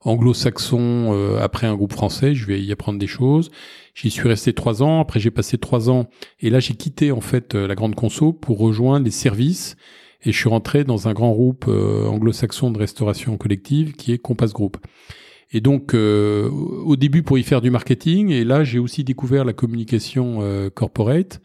anglo-saxon 0.00 1.38
après 1.40 1.68
un 1.68 1.76
groupe 1.76 1.92
français. 1.92 2.34
Je 2.34 2.46
vais 2.46 2.60
y 2.60 2.72
apprendre 2.72 2.98
des 2.98 3.06
choses. 3.06 3.52
J'y 3.94 4.10
suis 4.10 4.28
resté 4.28 4.52
trois 4.52 4.82
ans. 4.82 5.00
Après, 5.00 5.20
j'ai 5.20 5.30
passé 5.30 5.56
trois 5.56 5.88
ans 5.88 6.08
et 6.40 6.50
là, 6.50 6.58
j'ai 6.58 6.74
quitté 6.74 7.12
en 7.12 7.20
fait 7.20 7.54
euh, 7.54 7.68
la 7.68 7.76
grande 7.76 7.94
conso 7.94 8.32
pour 8.32 8.58
rejoindre 8.58 9.04
les 9.04 9.12
services. 9.12 9.76
Et 10.22 10.32
je 10.32 10.38
suis 10.38 10.48
rentré 10.48 10.84
dans 10.84 11.06
un 11.06 11.12
grand 11.12 11.30
groupe 11.32 11.66
euh, 11.68 12.06
anglo-saxon 12.06 12.70
de 12.70 12.78
restauration 12.78 13.36
collective 13.36 13.92
qui 13.92 14.12
est 14.12 14.18
Compass 14.18 14.52
Group. 14.52 14.78
Et 15.54 15.62
donc, 15.62 15.94
euh, 15.94 16.50
au 16.50 16.96
début, 16.96 17.22
pour 17.22 17.38
y 17.38 17.42
faire 17.42 17.62
du 17.62 17.70
marketing, 17.70 18.28
et 18.28 18.44
là, 18.44 18.64
j'ai 18.64 18.78
aussi 18.78 19.04
découvert 19.04 19.46
la 19.46 19.54
communication 19.54 20.40
corporate, 20.74 21.40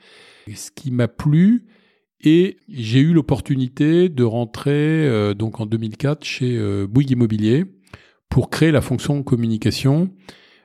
ce 0.53 0.71
qui 0.71 0.91
m'a 0.91 1.07
plu. 1.07 1.65
Et 2.21 2.57
j'ai 2.67 2.99
eu 2.99 3.13
l'opportunité 3.13 4.09
de 4.09 4.23
rentrer 4.25 5.33
donc 5.35 5.61
en 5.61 5.65
2004 5.65 6.25
chez 6.25 6.59
Bouygues 6.87 7.11
Immobilier 7.11 7.63
pour 8.27 8.49
créer 8.49 8.71
la 8.71 8.81
fonction 8.81 9.23
communication 9.23 10.09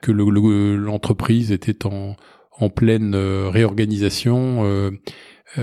que 0.01 0.11
l'entreprise 0.11 1.53
était 1.53 1.85
en, 1.85 2.17
en 2.59 2.69
pleine 2.69 3.15
euh, 3.15 3.49
réorganisation 3.49 4.91
euh, 5.57 5.61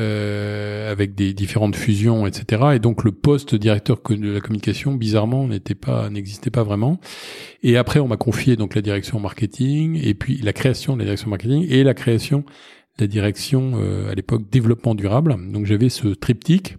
euh, 0.82 0.92
avec 0.92 1.14
des 1.14 1.32
différentes 1.32 1.76
fusions, 1.76 2.26
etc. 2.26 2.62
Et 2.74 2.78
donc 2.78 3.04
le 3.04 3.12
poste 3.12 3.54
directeur 3.54 4.00
de 4.08 4.30
la 4.30 4.40
communication, 4.40 4.94
bizarrement, 4.94 5.46
n'était 5.46 5.74
pas, 5.74 6.10
n'existait 6.10 6.50
pas 6.50 6.62
vraiment. 6.62 7.00
Et 7.62 7.76
après, 7.76 8.00
on 8.00 8.08
m'a 8.08 8.16
confié 8.16 8.56
donc 8.56 8.74
la 8.74 8.82
direction 8.82 9.18
marketing, 9.20 10.00
et 10.02 10.14
puis 10.14 10.38
la 10.38 10.52
création 10.52 10.94
de 10.94 10.98
la 10.98 11.04
direction 11.04 11.30
marketing 11.30 11.66
et 11.68 11.82
la 11.84 11.94
création 11.94 12.40
de 12.98 13.04
la 13.04 13.06
direction 13.06 13.80
à 14.10 14.14
l'époque 14.14 14.50
développement 14.50 14.94
durable. 14.94 15.36
Donc 15.50 15.66
j'avais 15.66 15.88
ce 15.88 16.08
triptyque. 16.08 16.76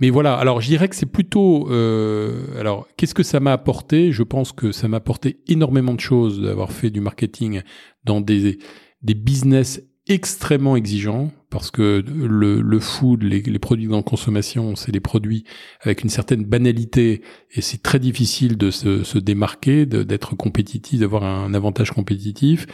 Mais 0.00 0.10
voilà, 0.10 0.34
alors 0.34 0.60
je 0.60 0.66
dirais 0.66 0.88
que 0.88 0.96
c'est 0.96 1.06
plutôt... 1.06 1.70
Euh, 1.70 2.60
alors, 2.60 2.88
qu'est-ce 2.96 3.14
que 3.14 3.22
ça 3.22 3.38
m'a 3.38 3.52
apporté? 3.52 4.10
Je 4.10 4.22
pense 4.24 4.52
que 4.52 4.72
ça 4.72 4.88
m'a 4.88 4.96
apporté 4.96 5.38
énormément 5.46 5.94
de 5.94 6.00
choses 6.00 6.40
d'avoir 6.42 6.72
fait 6.72 6.90
du 6.90 7.00
marketing 7.00 7.62
dans 8.04 8.20
des, 8.20 8.58
des 9.02 9.14
business 9.14 9.80
extrêmement 10.06 10.76
exigeants, 10.76 11.32
parce 11.48 11.70
que 11.70 12.04
le, 12.06 12.78
food, 12.80 13.22
les, 13.22 13.40
les 13.40 13.58
produits 13.58 13.92
en 13.92 14.02
consommation, 14.02 14.76
c'est 14.76 14.92
des 14.92 15.00
produits 15.00 15.44
avec 15.80 16.02
une 16.02 16.10
certaine 16.10 16.44
banalité, 16.44 17.22
et 17.52 17.60
c'est 17.60 17.82
très 17.82 17.98
difficile 17.98 18.58
de 18.58 18.70
se 18.70 19.18
démarquer, 19.18 19.86
d'être 19.86 20.36
compétitif, 20.36 21.00
d'avoir 21.00 21.24
un 21.24 21.54
avantage 21.54 21.92
compétitif. 21.92 22.66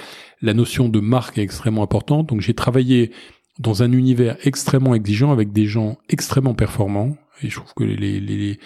La 0.43 0.55
notion 0.55 0.89
de 0.89 0.99
marque 0.99 1.39
est 1.39 1.43
extrêmement 1.43 1.83
importante, 1.83 2.29
donc 2.31 2.41
j'ai 2.41 2.55
travaillé 2.55 3.13
dans 3.61 3.83
un 3.83 3.93
univers 3.93 4.37
extrêmement 4.43 4.95
exigeant 4.95 5.31
avec 5.31 5.53
des 5.53 5.67
gens 5.67 5.99
extrêmement 6.09 6.55
performants. 6.55 7.17
Et 7.43 7.49
je 7.49 7.57
trouve 7.57 7.73
que 7.75 7.85
les, 7.85 8.21
les, 8.21 8.59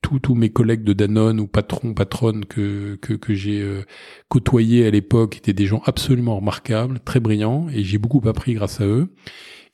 tous, 0.00 0.18
tous 0.18 0.34
mes 0.34 0.50
collègues 0.50 0.84
de 0.84 0.92
Danone 0.92 1.40
ou 1.40 1.46
patrons, 1.46 1.94
patronnes 1.94 2.44
que, 2.44 2.96
que, 2.96 3.14
que 3.14 3.34
j'ai 3.34 3.60
euh, 3.60 3.82
côtoyés 4.28 4.86
à 4.86 4.90
l'époque 4.90 5.36
étaient 5.36 5.52
des 5.52 5.66
gens 5.66 5.82
absolument 5.86 6.36
remarquables, 6.36 7.00
très 7.00 7.20
brillants, 7.20 7.68
et 7.72 7.82
j'ai 7.82 7.98
beaucoup 7.98 8.20
appris 8.28 8.54
grâce 8.54 8.80
à 8.80 8.84
eux. 8.84 9.08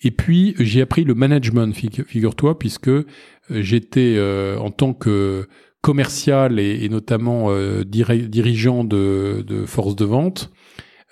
Et 0.02 0.10
puis 0.10 0.54
j'ai 0.58 0.80
appris 0.80 1.04
le 1.04 1.14
management, 1.14 1.74
figure-toi, 1.74 2.58
puisque 2.58 2.88
euh, 2.88 3.04
j'étais 3.50 4.14
euh, 4.16 4.58
en 4.58 4.70
tant 4.70 4.94
que 4.94 5.46
commercial 5.80 6.58
et, 6.58 6.84
et 6.84 6.88
notamment 6.88 7.50
dirigeant 7.84 8.82
de, 8.82 9.44
de 9.46 9.64
force 9.64 9.94
de 9.94 10.04
vente, 10.04 10.50
euh, 10.50 10.57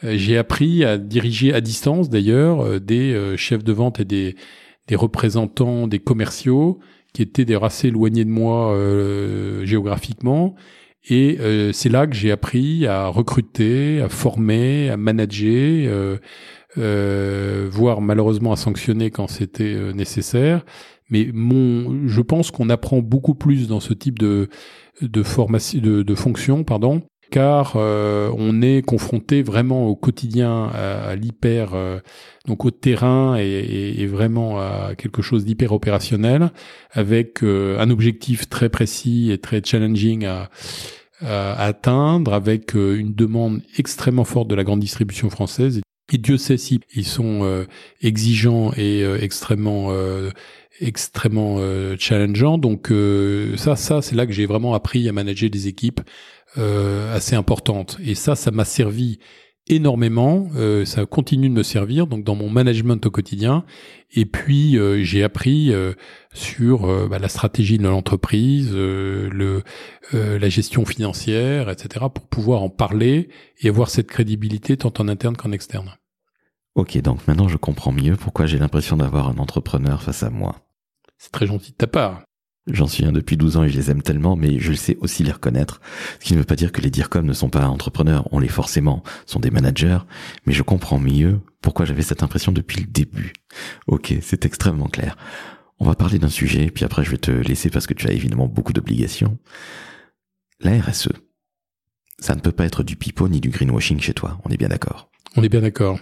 j'ai 0.03 0.37
appris 0.37 0.85
à 0.85 0.99
diriger 0.99 1.55
à 1.55 1.61
distance 1.61 2.11
d'ailleurs 2.11 2.61
euh, 2.61 2.79
des 2.79 3.13
euh, 3.15 3.37
chefs 3.37 3.65
de 3.65 3.73
vente 3.73 4.01
et 4.01 4.05
des, 4.05 4.37
des 4.89 4.97
représentants 4.97 5.87
des 5.89 5.99
commerciaux 5.99 6.79
qui 7.13 7.23
étaient 7.23 7.47
des 7.47 7.57
races 7.57 7.85
éloignés 7.85 8.27
de 8.27 8.31
moi 8.31 8.77
géographiquement. 9.65 10.55
Et 11.09 11.39
c'est 11.73 11.89
là 11.89 12.07
que 12.07 12.15
j'ai 12.15 12.31
appris 12.31 12.87
à 12.87 13.07
recruter, 13.07 14.03
à 14.03 14.11
former, 14.11 14.91
à 14.91 14.99
manager, 14.99 16.19
euh, 16.77 17.69
voire 17.71 18.03
malheureusement 18.03 18.53
à 18.53 18.57
sanctionner 18.57 19.11
quand 19.11 19.29
c'était 19.29 19.95
nécessaire. 19.95 20.67
Mais 21.09 21.31
mon, 21.33 22.07
je 22.07 22.21
pense 22.21 22.51
qu'on 22.51 22.69
apprend 22.69 22.99
beaucoup 22.99 23.35
plus 23.35 23.67
dans 23.67 23.81
ce 23.81 23.95
type 23.95 24.19
de 24.19 24.51
de 25.01 25.23
formation, 25.23 25.81
de, 25.81 26.03
de 26.03 26.15
fonction, 26.15 26.65
pardon, 26.65 27.03
car 27.31 27.75
euh, 27.77 28.31
on 28.37 28.63
est 28.63 28.83
confronté 28.83 29.43
vraiment 29.43 29.89
au 29.89 29.97
quotidien 29.97 30.67
à, 30.67 31.15
l'hyper, 31.17 31.75
euh, 31.75 31.99
donc 32.47 32.65
au 32.65 32.71
terrain 32.71 33.37
et, 33.37 34.07
vraiment 34.07 34.61
à 34.61 34.93
quelque 34.97 35.23
chose 35.23 35.45
d'hyper 35.45 35.73
opérationnel, 35.73 36.51
avec 36.93 37.43
euh, 37.43 37.79
un 37.81 37.91
objectif 37.91 38.49
très 38.49 38.69
précis 38.69 39.31
et 39.33 39.39
très 39.39 39.61
challenging 39.65 40.27
à, 40.27 40.49
atteindre, 41.23 42.35
avec 42.35 42.75
une 42.75 43.15
demande 43.15 43.63
extrêmement 43.79 44.25
forte 44.25 44.49
de 44.49 44.55
la 44.55 44.65
grande 44.65 44.81
distribution 44.81 45.31
française. 45.31 45.81
Et 46.13 46.19
Dieu 46.19 46.37
sait 46.37 46.59
si 46.59 46.81
ils 46.95 47.07
sont 47.07 47.65
exigeants 48.03 48.73
et 48.77 49.03
extrêmement 49.23 49.91
extrêmement 50.79 51.59
challengeants. 51.99 52.59
Donc 52.59 52.93
ça, 53.57 53.77
ça, 53.77 54.03
c'est 54.03 54.15
là 54.15 54.27
que 54.27 54.33
j'ai 54.33 54.45
vraiment 54.45 54.75
appris 54.75 55.09
à 55.09 55.13
manager 55.13 55.49
des 55.49 55.69
équipes 55.69 56.03
euh, 56.03 56.36
assez 56.57 57.37
importante. 57.37 57.99
Et 58.03 58.15
ça, 58.15 58.35
ça 58.35 58.51
m'a 58.51 58.65
servi 58.65 59.19
énormément. 59.69 60.49
Euh, 60.55 60.85
ça 60.85 61.07
continue 61.07 61.49
de 61.49 61.55
me 61.55 61.63
servir 61.63 62.07
donc 62.07 62.25
dans 62.25 62.35
mon 62.35 62.49
management 62.49 63.05
au 63.05 63.11
quotidien. 63.11 63.65
Et 64.15 64.25
puis 64.25 64.79
euh, 64.79 65.03
j'ai 65.03 65.23
appris 65.23 65.73
sur 66.33 67.09
bah, 67.09 67.19
la 67.19 67.29
stratégie 67.29 67.79
de 67.79 67.83
l'entreprise, 67.83 68.73
le 68.73 69.63
la 70.13 70.49
gestion 70.49 70.85
financière, 70.85 71.69
etc. 71.69 72.07
pour 72.15 72.27
pouvoir 72.29 72.63
en 72.63 72.71
parler 72.71 73.29
et 73.61 73.69
avoir 73.69 73.91
cette 73.91 74.07
crédibilité 74.07 74.77
tant 74.77 74.93
en 74.99 75.09
interne 75.09 75.37
qu'en 75.37 75.53
externe. 75.53 75.97
Ok, 76.75 76.99
donc 76.99 77.27
maintenant 77.27 77.49
je 77.49 77.57
comprends 77.57 77.93
mieux 77.93 78.17
pourquoi 78.17 78.45
j'ai 78.47 78.59
l'impression 78.59 78.99
d'avoir 78.99 79.29
un 79.29 79.39
entrepreneur 79.39 80.03
face 80.03 80.23
à 80.23 80.31
moi. 80.31 80.57
C'est 81.17 81.33
très 81.33 81.47
gentil 81.47 81.73
de 81.73 81.77
ta 81.77 81.87
part. 81.87 82.26
J'en 82.69 82.89
suis 82.89 83.05
un 83.05 83.13
depuis 83.13 83.37
12 83.37 83.59
ans 83.59 83.65
et 83.65 83.69
je 83.69 83.77
les 83.77 83.91
aime 83.93 84.03
tellement, 84.03 84.35
mais 84.35 84.59
je 84.59 84.73
sais 84.73 84.97
aussi 85.01 85.23
les 85.23 85.31
reconnaître. 85.31 85.81
Ce 86.19 86.25
qui 86.25 86.33
ne 86.35 86.39
veut 86.39 86.45
pas 86.45 86.57
dire 86.57 86.73
que 86.73 86.81
les 86.81 86.91
DIRCOM 86.91 87.25
ne 87.25 87.33
sont 87.33 87.49
pas 87.49 87.69
entrepreneurs, 87.69 88.27
on 88.33 88.41
les 88.41 88.49
forcément, 88.49 89.05
sont 89.25 89.39
des 89.39 89.53
managers, 89.53 89.99
mais 90.47 90.53
je 90.53 90.63
comprends 90.63 90.99
mieux 90.99 91.41
pourquoi 91.63 91.87
j'avais 91.87 92.03
cette 92.03 92.25
impression 92.25 92.51
depuis 92.51 92.81
le 92.81 92.87
début. 92.87 93.33
Ok, 93.87 94.15
c'est 94.21 94.45
extrêmement 94.45 94.89
clair. 94.89 95.17
On 95.79 95.87
va 95.87 95.95
parler 95.95 96.19
d'un 96.19 96.29
sujet, 96.29 96.71
puis 96.71 96.85
après 96.85 97.05
je 97.05 97.11
vais 97.11 97.19
te 97.19 97.31
laisser 97.31 97.71
parce 97.71 97.87
que 97.87 97.95
tu 97.95 98.09
as 98.09 98.13
évidemment 98.13 98.49
beaucoup 98.49 98.73
d'obligations. 98.73 99.39
La 100.59 100.81
RSE. 100.81 101.13
Ça 102.19 102.35
ne 102.35 102.41
peut 102.41 102.53
pas 102.53 102.65
être 102.65 102.83
du 102.83 102.97
pipeau 102.97 103.29
ni 103.29 103.41
du 103.41 103.51
greenwashing 103.51 104.01
chez 104.01 104.15
toi, 104.15 104.41
on 104.45 104.51
est 104.51 104.57
bien 104.57 104.69
d'accord. 104.69 105.09
On 105.37 105.43
est 105.43 105.49
bien 105.49 105.61
d'accord. 105.61 106.01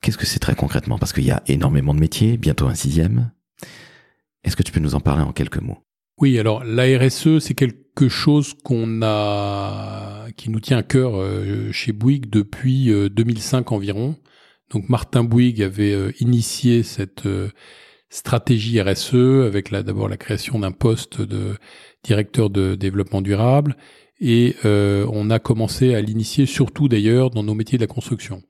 Qu'est-ce 0.00 0.18
que 0.18 0.26
c'est 0.26 0.38
très 0.38 0.54
concrètement? 0.54 0.98
Parce 0.98 1.12
qu'il 1.12 1.24
y 1.24 1.30
a 1.30 1.42
énormément 1.46 1.94
de 1.94 2.00
métiers, 2.00 2.36
bientôt 2.36 2.66
un 2.66 2.74
sixième. 2.74 3.30
Est-ce 4.44 4.56
que 4.56 4.62
tu 4.62 4.72
peux 4.72 4.80
nous 4.80 4.94
en 4.94 5.00
parler 5.00 5.22
en 5.22 5.32
quelques 5.32 5.60
mots? 5.60 5.78
Oui, 6.20 6.36
alors 6.38 6.64
la 6.64 6.98
RSE, 6.98 7.38
c'est 7.38 7.54
quelque 7.54 8.08
chose 8.08 8.54
qu'on 8.64 9.02
a, 9.02 10.26
qui 10.36 10.50
nous 10.50 10.58
tient 10.58 10.78
à 10.78 10.82
cœur 10.82 11.12
euh, 11.14 11.70
chez 11.70 11.92
Bouygues 11.92 12.28
depuis 12.28 12.90
2005 13.10 13.70
euh, 13.70 13.74
environ. 13.76 14.16
Donc 14.70 14.88
Martin 14.88 15.22
Bouygues 15.22 15.62
avait 15.62 15.92
euh, 15.92 16.10
initié 16.18 16.82
cette 16.82 17.28
stratégie 18.10 18.80
RSE 18.80 19.14
avec 19.46 19.70
d'abord 19.70 20.08
la 20.08 20.16
création 20.16 20.58
d'un 20.58 20.72
poste 20.72 21.22
de 21.22 21.54
directeur 22.02 22.50
de 22.50 22.74
développement 22.74 23.22
durable 23.22 23.76
et 24.20 24.56
on 24.64 25.30
a 25.30 25.38
commencé 25.38 25.94
à 25.94 26.00
l'initier 26.00 26.46
surtout 26.46 26.88
d'ailleurs 26.88 27.30
dans 27.30 27.44
nos 27.44 27.54
métiers 27.54 27.78
de 27.78 27.82
la 27.84 27.86
construction. 27.86 28.42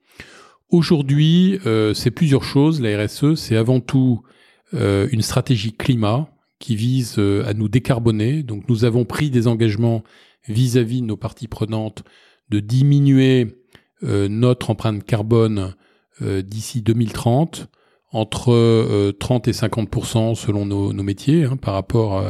Aujourd'hui, 0.69 1.59
c'est 1.93 2.09
plusieurs 2.09 2.43
choses. 2.43 2.81
La 2.81 3.03
RSE, 3.03 3.35
c'est 3.35 3.57
avant 3.57 3.81
tout 3.81 4.23
euh, 4.25 4.29
une 4.73 5.21
stratégie 5.21 5.73
climat 5.73 6.29
qui 6.59 6.75
vise 6.75 7.15
euh, 7.17 7.43
à 7.47 7.53
nous 7.53 7.69
décarboner. 7.69 8.43
Donc 8.43 8.67
nous 8.69 8.85
avons 8.85 9.05
pris 9.05 9.29
des 9.29 9.47
engagements 9.47 10.03
vis-à-vis 10.47 11.01
de 11.01 11.07
nos 11.07 11.17
parties 11.17 11.47
prenantes 11.47 12.03
de 12.49 12.59
diminuer 12.59 13.55
euh, 14.03 14.27
notre 14.27 14.69
empreinte 14.69 15.03
carbone 15.03 15.73
d'ici 16.21 16.81
2030 16.81 17.69
entre 18.11 19.11
30 19.11 19.47
et 19.47 19.51
50% 19.51 20.35
selon 20.35 20.65
nos, 20.65 20.91
nos 20.91 21.03
métiers 21.03 21.45
hein, 21.45 21.55
par 21.55 21.75
rapport 21.75 22.21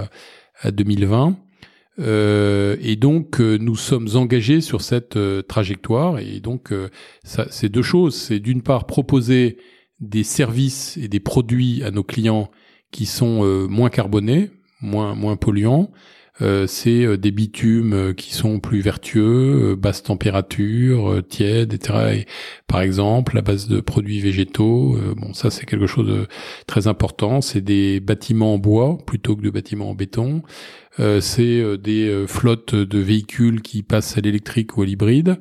à, 0.62 0.70
2020. 0.70 1.36
et 1.98 2.96
donc 2.98 3.40
nous 3.40 3.76
sommes 3.76 4.10
engagés 4.14 4.62
sur 4.62 4.82
cette 4.82 5.18
trajectoire 5.48 6.20
et 6.20 6.40
donc 6.40 6.72
c'est 7.24 7.70
deux 7.70 7.82
choses. 7.82 8.14
C'est 8.14 8.40
d'une 8.40 8.62
part 8.62 8.86
proposer 8.86 9.58
des 10.02 10.24
services 10.24 10.97
et 10.97 11.08
des 11.08 11.20
produits 11.20 11.84
à 11.84 11.91
nos 11.91 12.04
clients 12.04 12.50
qui 12.91 13.06
sont 13.06 13.43
moins 13.68 13.89
carbonés, 13.89 14.52
moins 14.82 15.16
moins 15.16 15.36
polluants. 15.36 15.91
Euh, 16.41 16.68
c'est 16.68 17.04
euh, 17.04 17.18
des 17.18 17.32
bitumes 17.32 17.93
euh, 17.93 18.14
qui 18.14 18.34
sont 18.34 18.60
plus 18.60 18.80
vertueux, 18.80 19.76
basse 19.76 20.04
température, 20.04 21.22
tiède, 21.28 21.74
etc. 21.74 22.26
par 22.68 22.82
exemple, 22.82 23.38
à 23.38 23.41
base 23.41 23.68
de 23.68 23.82
produits 23.82 24.20
végétaux, 24.20 24.97
bon, 25.18 25.34
ça 25.34 25.50
c'est 25.50 25.66
quelque 25.66 25.88
chose 25.88 26.08
de 26.08 26.28
très 26.68 26.88
important. 26.88 27.41
C'est 27.41 27.62
des 27.62 28.00
bâtiments 28.00 28.54
en 28.54 28.58
bois 28.58 28.97
plutôt 29.06 29.36
que 29.36 29.41
de 29.41 29.50
bâtiments 29.50 29.89
en 29.89 29.95
béton. 29.95 30.43
c'est 30.97 31.78
des 31.78 32.26
flottes 32.28 32.76
de 32.76 33.00
véhicules 33.00 33.62
qui 33.62 33.84
passent 33.84 34.18
à 34.18 34.22
l'électrique 34.22 34.78
ou 34.78 34.84
à 34.84 34.86
l'hybride. 34.86 35.39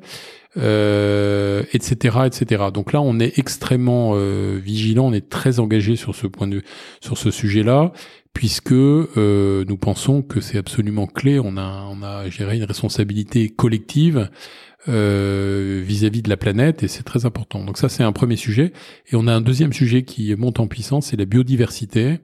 Euh, 0.57 1.63
etc., 1.73 2.21
etc. 2.25 2.63
Donc 2.73 2.91
là, 2.91 3.01
on 3.01 3.19
est 3.19 3.37
extrêmement 3.37 4.15
vigilant, 4.57 5.07
on 5.07 5.13
est 5.13 5.29
très 5.29 5.59
engagé 5.59 5.95
sur 5.95 6.15
ce 6.15 6.25
point 6.25 6.47
de 6.47 6.63
sur 7.01 7.17
ce 7.17 7.29
sujet-là 7.29 7.93
puisque 8.33 8.71
euh, 8.71 9.65
nous 9.67 9.77
pensons 9.77 10.21
que 10.21 10.41
c'est 10.41 10.57
absolument 10.57 11.07
clé. 11.07 11.39
On 11.39 11.57
a, 11.57 11.85
on 11.89 12.01
a 12.03 12.29
géré 12.29 12.57
une 12.57 12.63
responsabilité 12.63 13.49
collective 13.49 14.29
euh, 14.87 15.83
vis-à-vis 15.85 16.21
de 16.21 16.29
la 16.29 16.37
planète 16.37 16.83
et 16.83 16.87
c'est 16.87 17.03
très 17.03 17.25
important. 17.25 17.63
Donc 17.63 17.77
ça, 17.77 17.89
c'est 17.89 18.03
un 18.03 18.11
premier 18.11 18.37
sujet. 18.37 18.71
Et 19.11 19.15
on 19.15 19.27
a 19.27 19.33
un 19.33 19.41
deuxième 19.41 19.73
sujet 19.73 20.03
qui 20.03 20.33
monte 20.35 20.59
en 20.59 20.67
puissance, 20.67 21.07
c'est 21.07 21.17
la 21.17 21.25
biodiversité. 21.25 22.19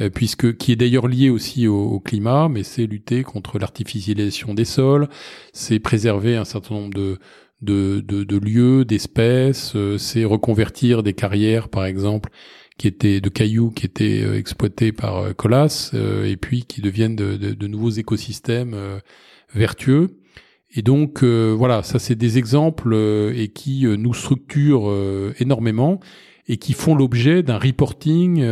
Euh, 0.00 0.08
puisque 0.08 0.56
qui 0.56 0.72
est 0.72 0.76
d'ailleurs 0.76 1.06
lié 1.06 1.28
aussi 1.28 1.68
au, 1.68 2.00
climat, 2.00 2.48
mais 2.48 2.62
c'est 2.62 2.86
lutter 2.86 3.22
contre 3.24 3.58
l'artificialisation 3.58 4.54
des 4.54 4.64
sols, 4.64 5.06
c'est 5.52 5.80
préserver 5.80 6.34
un 6.34 6.46
certain 6.46 6.76
nombre 6.76 6.94
de 6.94 7.18
de, 7.62 8.00
de, 8.06 8.24
de 8.24 8.36
lieux, 8.36 8.84
d'espèces, 8.84 9.74
c'est 9.98 10.24
reconvertir 10.24 11.02
des 11.02 11.14
carrières, 11.14 11.68
par 11.68 11.84
exemple, 11.84 12.30
qui 12.78 12.88
étaient 12.88 13.20
de 13.20 13.28
cailloux 13.28 13.70
qui 13.70 13.86
étaient 13.86 14.22
euh, 14.22 14.38
exploités 14.38 14.92
par 14.92 15.18
euh, 15.18 15.32
Colas 15.32 15.90
euh, 15.94 16.24
et 16.24 16.36
puis 16.36 16.64
qui 16.64 16.80
deviennent 16.80 17.16
de, 17.16 17.36
de, 17.36 17.52
de 17.52 17.66
nouveaux 17.66 17.90
écosystèmes 17.90 18.76
vertueux. 19.54 20.18
Et 20.74 20.82
donc 20.82 21.22
voilà, 21.22 21.82
ça 21.82 21.98
c'est 21.98 22.14
des 22.14 22.38
exemples 22.38 22.94
et 23.34 23.48
qui 23.48 23.84
nous 23.84 24.14
structurent 24.14 24.90
énormément 25.38 26.00
et 26.48 26.56
qui 26.56 26.72
font 26.72 26.94
l'objet 26.94 27.42
d'un 27.42 27.58
reporting 27.58 28.42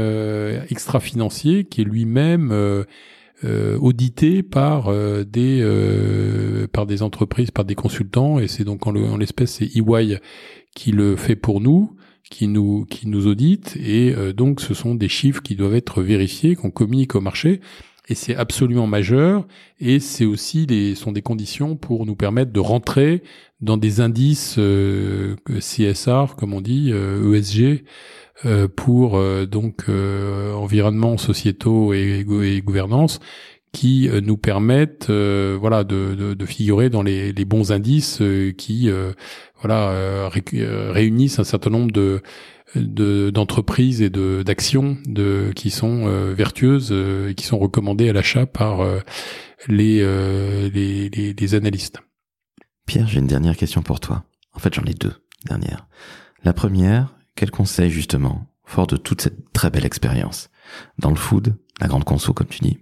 extra-financier 0.68 1.64
qui 1.64 1.80
est 1.80 1.84
lui-même 1.84 2.84
audité 3.42 4.42
par 4.42 4.92
des 5.24 5.64
par 6.72 6.86
des 6.86 7.02
entreprises, 7.02 7.50
par 7.50 7.64
des 7.64 7.74
consultants. 7.74 8.38
Et 8.38 8.48
c'est 8.48 8.64
donc 8.64 8.86
en 8.86 9.16
l'espèce 9.16 9.52
c'est 9.52 9.76
EY 9.76 10.18
qui 10.74 10.92
le 10.92 11.16
fait 11.16 11.36
pour 11.36 11.60
nous 11.60 11.96
qui 12.30 12.48
nous 12.48 12.86
qui 12.86 13.08
nous 13.08 13.26
audite. 13.26 13.76
Et 13.76 14.14
euh, 14.14 14.32
donc 14.32 14.60
ce 14.60 14.72
sont 14.72 14.94
des 14.94 15.08
chiffres 15.08 15.42
qui 15.42 15.56
doivent 15.56 15.74
être 15.74 16.02
vérifiés, 16.02 16.56
qu'on 16.56 16.70
communique 16.70 17.14
au 17.14 17.20
marché. 17.20 17.60
Et 18.08 18.14
c'est 18.14 18.34
absolument 18.34 18.86
majeur. 18.86 19.46
Et 19.78 20.00
c'est 20.00 20.24
aussi 20.24 20.66
des 20.66 20.94
sont 20.94 21.12
des 21.12 21.22
conditions 21.22 21.76
pour 21.76 22.06
nous 22.06 22.16
permettre 22.16 22.52
de 22.52 22.60
rentrer 22.60 23.22
dans 23.60 23.76
des 23.76 24.00
indices 24.00 24.56
euh, 24.58 25.36
CSR 25.58 26.34
comme 26.36 26.54
on 26.54 26.60
dit 26.60 26.90
ESG 26.90 26.94
euh, 26.94 27.74
e 27.74 27.78
pour 28.76 29.20
donc 29.46 29.88
environnement 29.88 31.18
sociétaux 31.18 31.92
et, 31.92 32.24
et 32.42 32.60
gouvernance 32.62 33.20
qui 33.72 34.08
nous 34.22 34.36
permettent 34.36 35.10
voilà 35.10 35.84
de, 35.84 36.14
de, 36.14 36.34
de, 36.34 36.46
figurer 36.46 36.90
dans 36.90 37.02
les, 37.02 37.32
les 37.32 37.44
bons 37.44 37.70
indices 37.70 38.22
qui 38.56 38.90
voilà 39.60 39.90
euh, 39.90 40.30
euh, 40.54 40.92
réunissent 40.92 41.38
un 41.38 41.44
certain 41.44 41.70
nombre 41.70 41.92
de 41.92 42.22
d'entreprises 42.74 44.00
et 44.00 44.10
de 44.10 44.44
d'actions 44.44 44.96
de 45.04 45.50
qui 45.56 45.70
sont 45.70 46.06
euh, 46.06 46.32
vertueuses 46.34 46.92
et 47.28 47.34
qui 47.34 47.44
sont 47.44 47.58
recommandées 47.58 48.08
à 48.08 48.12
l'achat 48.12 48.46
par 48.46 48.84
les, 49.68 49.98
les, 50.70 51.08
les 51.10 51.32
les 51.32 51.54
analystes. 51.54 51.98
Pierre, 52.86 53.08
j'ai 53.08 53.18
une 53.18 53.26
dernière 53.26 53.56
question 53.56 53.82
pour 53.82 54.00
toi. 54.00 54.24
En 54.52 54.58
fait, 54.58 54.74
j'en 54.74 54.84
ai 54.84 54.94
deux 54.94 55.14
dernières. 55.46 55.88
La 56.44 56.52
première, 56.52 57.16
quel 57.40 57.50
conseil 57.50 57.90
justement, 57.90 58.52
fort 58.66 58.86
de 58.86 58.98
toute 58.98 59.22
cette 59.22 59.50
très 59.54 59.70
belle 59.70 59.86
expérience 59.86 60.50
dans 60.98 61.08
le 61.08 61.16
food, 61.16 61.56
la 61.80 61.88
grande 61.88 62.04
conso 62.04 62.34
comme 62.34 62.48
tu 62.48 62.60
dis, 62.60 62.80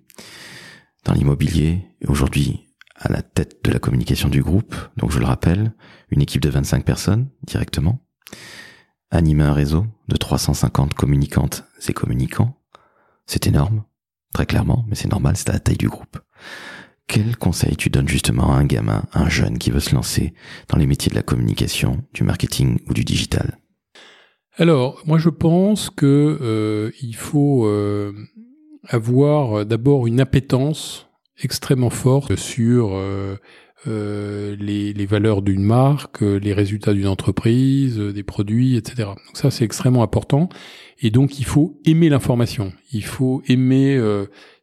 dans 1.04 1.12
l'immobilier 1.12 1.86
et 2.00 2.08
aujourd'hui 2.08 2.66
à 2.96 3.08
la 3.08 3.22
tête 3.22 3.64
de 3.64 3.70
la 3.70 3.78
communication 3.78 4.28
du 4.28 4.42
groupe, 4.42 4.74
donc 4.96 5.12
je 5.12 5.20
le 5.20 5.26
rappelle, 5.26 5.76
une 6.10 6.22
équipe 6.22 6.42
de 6.42 6.48
25 6.48 6.84
personnes 6.84 7.30
directement, 7.46 8.04
animer 9.12 9.44
un 9.44 9.52
réseau 9.52 9.86
de 10.08 10.16
350 10.16 10.92
communicantes 10.92 11.62
et 11.88 11.92
communicants. 11.92 12.60
C'est 13.26 13.46
énorme, 13.46 13.84
très 14.34 14.46
clairement, 14.46 14.84
mais 14.88 14.96
c'est 14.96 15.12
normal, 15.12 15.36
c'est 15.36 15.52
la 15.52 15.60
taille 15.60 15.76
du 15.76 15.88
groupe. 15.88 16.18
Quel 17.06 17.36
conseil 17.36 17.76
tu 17.76 17.90
donnes 17.90 18.08
justement 18.08 18.52
à 18.52 18.56
un 18.56 18.64
gamin, 18.64 19.04
un 19.12 19.28
jeune 19.28 19.58
qui 19.58 19.70
veut 19.70 19.78
se 19.78 19.94
lancer 19.94 20.34
dans 20.68 20.78
les 20.78 20.88
métiers 20.88 21.10
de 21.10 21.14
la 21.14 21.22
communication, 21.22 22.04
du 22.12 22.24
marketing 22.24 22.80
ou 22.88 22.92
du 22.92 23.04
digital? 23.04 23.56
Alors, 24.60 25.00
moi 25.06 25.18
je 25.18 25.28
pense 25.28 25.88
que 25.88 26.36
euh, 26.42 26.90
il 27.00 27.14
faut 27.14 27.64
euh, 27.66 28.12
avoir 28.88 29.64
d'abord 29.64 30.08
une 30.08 30.20
appétence 30.20 31.08
extrêmement 31.40 31.90
forte 31.90 32.34
sur 32.34 32.90
euh, 32.92 33.36
euh, 33.86 34.56
les, 34.58 34.92
les, 34.92 35.06
valeurs 35.06 35.42
d'une 35.42 35.62
marque, 35.62 36.24
euh, 36.24 36.38
les 36.38 36.52
résultats 36.52 36.92
d'une 36.92 37.06
entreprise, 37.06 37.98
des 37.98 38.24
produits, 38.24 38.76
etc. 38.76 39.10
Donc 39.10 39.36
ça, 39.36 39.52
c'est 39.52 39.64
extrêmement 39.64 40.02
important. 40.02 40.48
Et 41.00 41.10
donc, 41.10 41.38
il 41.38 41.44
faut 41.44 41.78
aimer 41.84 42.08
l'information. 42.08 42.72
Il 42.92 43.04
faut 43.04 43.42
aimer 43.46 43.96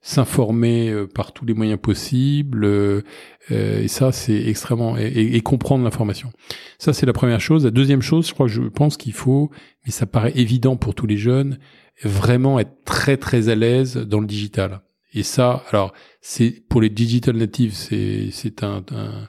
s'informer 0.08 0.93
par 1.16 1.34
tous 1.34 1.45
les 1.45 1.56
moyens 1.56 1.80
possibles. 1.82 3.03
et 3.49 3.88
ça, 3.88 4.12
c'est 4.12 4.47
extrêmement 4.47 4.97
et, 4.97 5.08
et 5.08 5.41
comprendre 5.41 5.84
l'information. 5.84 6.32
Ça, 6.78 6.93
c'est 6.93 7.08
la 7.08 7.14
première 7.14 7.41
chose. 7.41 7.66
La 7.66 7.72
deuxième 7.72 8.03
chose, 8.03 8.28
je 8.28 8.34
crois, 8.34 8.45
je 8.45 8.62
pense 8.62 8.97
qu'il 8.97 9.14
faut, 9.14 9.49
mais 9.84 9.91
ça 9.91 10.06
paraît 10.06 10.34
évident 10.36 10.78
pour 10.78 10.93
tous 10.93 11.08
les 11.08 11.18
jeunes, 11.18 11.58
vraiment 12.03 12.60
être 12.60 12.84
très 12.86 13.18
très 13.18 13.49
à 13.49 13.56
l'aise 13.56 13.97
dans 13.97 14.20
le 14.20 14.28
digital. 14.28 14.82
Et 15.16 15.24
ça, 15.24 15.64
alors, 15.72 15.93
c'est 16.22 16.64
pour 16.70 16.82
les 16.82 16.89
digital 16.89 17.38
natives, 17.38 17.74
c'est 17.74 18.30
c'est 18.32 18.64
un, 18.64 18.84
un, 18.91 19.28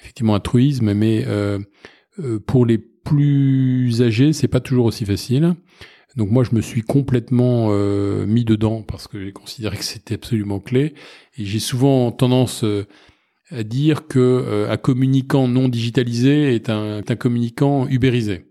effectivement 0.00 0.34
un 0.34 0.40
truisme, 0.40 0.92
mais 0.94 1.24
euh, 1.26 1.58
euh, 2.18 2.40
pour 2.40 2.66
les 2.66 2.78
plus 2.78 4.02
âgés, 4.02 4.32
c'est 4.32 4.48
pas 4.48 4.60
toujours 4.60 4.86
aussi 4.86 5.04
facile. 5.04 5.54
Donc 6.16 6.30
moi, 6.30 6.44
je 6.44 6.54
me 6.54 6.60
suis 6.60 6.82
complètement 6.82 7.68
euh, 7.70 8.26
mis 8.26 8.44
dedans 8.44 8.82
parce 8.82 9.06
que 9.06 9.22
j'ai 9.22 9.32
considéré 9.32 9.76
que 9.76 9.84
c'était 9.84 10.14
absolument 10.14 10.60
clé. 10.60 10.94
Et 11.38 11.44
j'ai 11.44 11.58
souvent 11.58 12.10
tendance 12.10 12.64
euh, 12.64 12.86
à 13.50 13.62
dire 13.62 14.06
que 14.06 14.18
euh, 14.18 14.70
un 14.70 14.76
communicant 14.76 15.46
non 15.46 15.68
digitalisé 15.68 16.54
est 16.54 16.70
un, 16.70 17.02
un 17.06 17.16
communicant 17.16 17.86
ubérisé. 17.88 18.46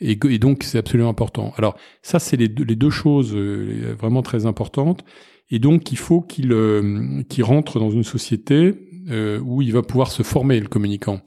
Et, 0.00 0.18
et 0.28 0.38
donc 0.38 0.62
c'est 0.62 0.78
absolument 0.78 1.10
important. 1.10 1.52
Alors 1.56 1.76
ça, 2.02 2.18
c'est 2.18 2.36
les, 2.36 2.48
les, 2.48 2.76
deux 2.76 2.90
choses 2.90 3.34
vraiment 3.34 4.22
très 4.22 4.44
importantes. 4.46 5.04
Et 5.50 5.58
donc, 5.58 5.92
il 5.92 5.98
faut 5.98 6.20
qu'il 6.20 6.52
euh, 6.52 7.22
rentre 7.40 7.78
dans 7.78 7.90
une 7.90 8.04
société 8.04 8.74
euh, 9.10 9.38
où 9.40 9.62
il 9.62 9.72
va 9.72 9.82
pouvoir 9.82 10.10
se 10.10 10.22
former, 10.22 10.58
le 10.58 10.68
communicant. 10.68 11.20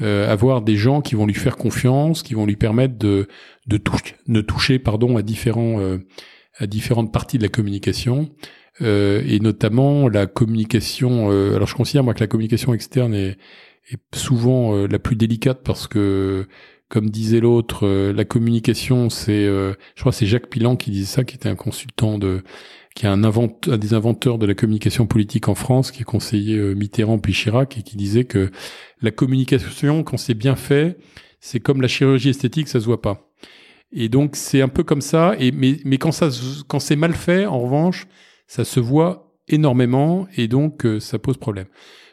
Euh, 0.00 0.30
avoir 0.30 0.62
des 0.62 0.76
gens 0.76 1.00
qui 1.00 1.16
vont 1.16 1.26
lui 1.26 1.34
faire 1.34 1.56
confiance, 1.56 2.22
qui 2.22 2.34
vont 2.34 2.46
lui 2.46 2.56
permettre 2.56 2.96
de, 2.98 3.26
de, 3.66 3.76
toucher, 3.78 4.14
de 4.28 4.40
toucher 4.40 4.78
pardon, 4.78 5.16
à, 5.16 5.22
différents, 5.22 5.80
euh, 5.80 5.98
à 6.58 6.66
différentes 6.66 7.12
parties 7.12 7.38
de 7.38 7.42
la 7.42 7.48
communication. 7.48 8.30
Euh, 8.80 9.24
et 9.26 9.40
notamment 9.40 10.08
la 10.08 10.26
communication. 10.26 11.30
alors, 11.30 11.66
je 11.66 11.74
considère 11.74 12.04
moi 12.04 12.14
que 12.14 12.20
la 12.20 12.28
communication 12.28 12.74
externe 12.74 13.12
est, 13.12 13.36
est 13.90 13.98
souvent 14.14 14.86
la 14.86 14.98
plus 15.00 15.16
délicate 15.16 15.62
parce 15.64 15.88
que 15.88 16.46
comme 16.88 17.10
disait 17.10 17.40
l'autre, 17.40 17.86
la 18.12 18.24
communication, 18.24 19.10
c'est, 19.10 19.46
je 19.46 20.00
crois, 20.00 20.12
c'est 20.12 20.26
Jacques 20.26 20.48
Pilan 20.48 20.76
qui 20.76 20.90
disait 20.90 21.06
ça, 21.06 21.24
qui 21.24 21.34
était 21.34 21.48
un 21.48 21.56
consultant 21.56 22.18
de 22.18 22.44
qui 22.98 23.06
est 23.06 23.08
un, 23.08 23.22
un, 23.22 23.76
des 23.78 23.94
inventeurs 23.94 24.38
de 24.38 24.46
la 24.46 24.54
communication 24.54 25.06
politique 25.06 25.46
en 25.48 25.54
France, 25.54 25.92
qui 25.92 26.02
est 26.02 26.04
conseiller 26.04 26.56
euh, 26.56 26.74
Mitterrand 26.74 27.20
puis 27.20 27.32
Chirac, 27.32 27.78
et 27.78 27.82
qui 27.82 27.96
disait 27.96 28.24
que 28.24 28.50
la 29.00 29.10
communication, 29.10 30.02
quand 30.02 30.16
c'est 30.16 30.34
bien 30.34 30.56
fait, 30.56 30.98
c'est 31.40 31.60
comme 31.60 31.80
la 31.80 31.88
chirurgie 31.88 32.30
esthétique, 32.30 32.68
ça 32.68 32.80
se 32.80 32.86
voit 32.86 33.02
pas. 33.02 33.30
Et 33.92 34.08
donc 34.08 34.36
c'est 34.36 34.60
un 34.60 34.68
peu 34.68 34.82
comme 34.82 35.00
ça. 35.00 35.34
Et 35.38 35.52
mais, 35.52 35.78
mais 35.84 35.98
quand 35.98 36.12
ça 36.12 36.28
quand 36.66 36.80
c'est 36.80 36.96
mal 36.96 37.14
fait, 37.14 37.46
en 37.46 37.58
revanche, 37.58 38.06
ça 38.46 38.64
se 38.64 38.80
voit 38.80 39.34
énormément 39.48 40.26
et 40.36 40.48
donc 40.48 40.84
euh, 40.84 41.00
ça 41.00 41.18
pose 41.18 41.38
problème. 41.38 41.66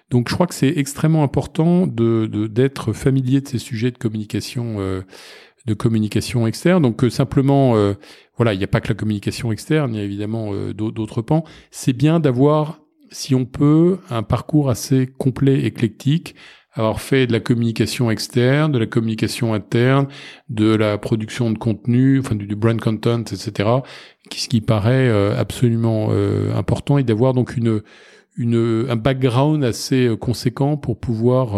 Donc 0.09 0.29
je 0.29 0.35
crois 0.35 0.47
que 0.47 0.53
c'est 0.53 0.77
extrêmement 0.77 1.23
important 1.23 1.87
de 1.87 2.27
d'être 2.47 2.93
familier 2.93 3.41
de 3.41 3.47
ces 3.47 3.57
sujets 3.57 3.91
de 3.91 3.97
communication 3.97 4.75
euh, 4.79 5.01
de 5.65 5.73
communication 5.73 6.45
externe. 6.47 6.83
Donc 6.83 7.03
euh, 7.03 7.09
simplement, 7.09 7.75
euh, 7.75 7.93
voilà, 8.37 8.53
il 8.53 8.57
n'y 8.57 8.63
a 8.63 8.67
pas 8.67 8.81
que 8.81 8.89
la 8.89 8.93
communication 8.93 9.51
externe, 9.51 9.93
il 9.93 9.97
y 9.97 10.01
a 10.01 10.03
évidemment 10.03 10.53
d'autres 10.73 11.21
pans. 11.21 11.43
C'est 11.71 11.93
bien 11.93 12.19
d'avoir, 12.19 12.81
si 13.09 13.33
on 13.33 13.45
peut, 13.45 13.99
un 14.09 14.23
parcours 14.23 14.69
assez 14.69 15.07
complet, 15.07 15.65
éclectique, 15.65 16.35
avoir 16.75 16.99
fait 16.99 17.25
de 17.25 17.31
la 17.31 17.39
communication 17.39 18.11
externe, 18.11 18.71
de 18.71 18.77
la 18.77 18.85
communication 18.85 19.53
interne, 19.53 20.07
de 20.49 20.75
la 20.75 20.97
production 20.97 21.49
de 21.49 21.57
contenu, 21.57 22.19
enfin 22.19 22.35
du, 22.35 22.55
brand 22.55 22.79
content, 22.79 23.21
etc. 23.21 23.69
Ce 24.33 24.47
qui 24.49 24.59
paraît 24.61 25.07
euh, 25.07 25.39
absolument 25.39 26.09
euh, 26.11 26.53
important 26.53 26.97
et 26.97 27.03
d'avoir 27.03 27.33
donc 27.33 27.55
une, 27.55 27.81
une 28.35 28.87
un 28.89 28.95
background 28.97 29.63
assez 29.63 30.07
euh, 30.07 30.17
conséquent 30.17 30.75
pour 30.75 30.99
pouvoir 30.99 31.55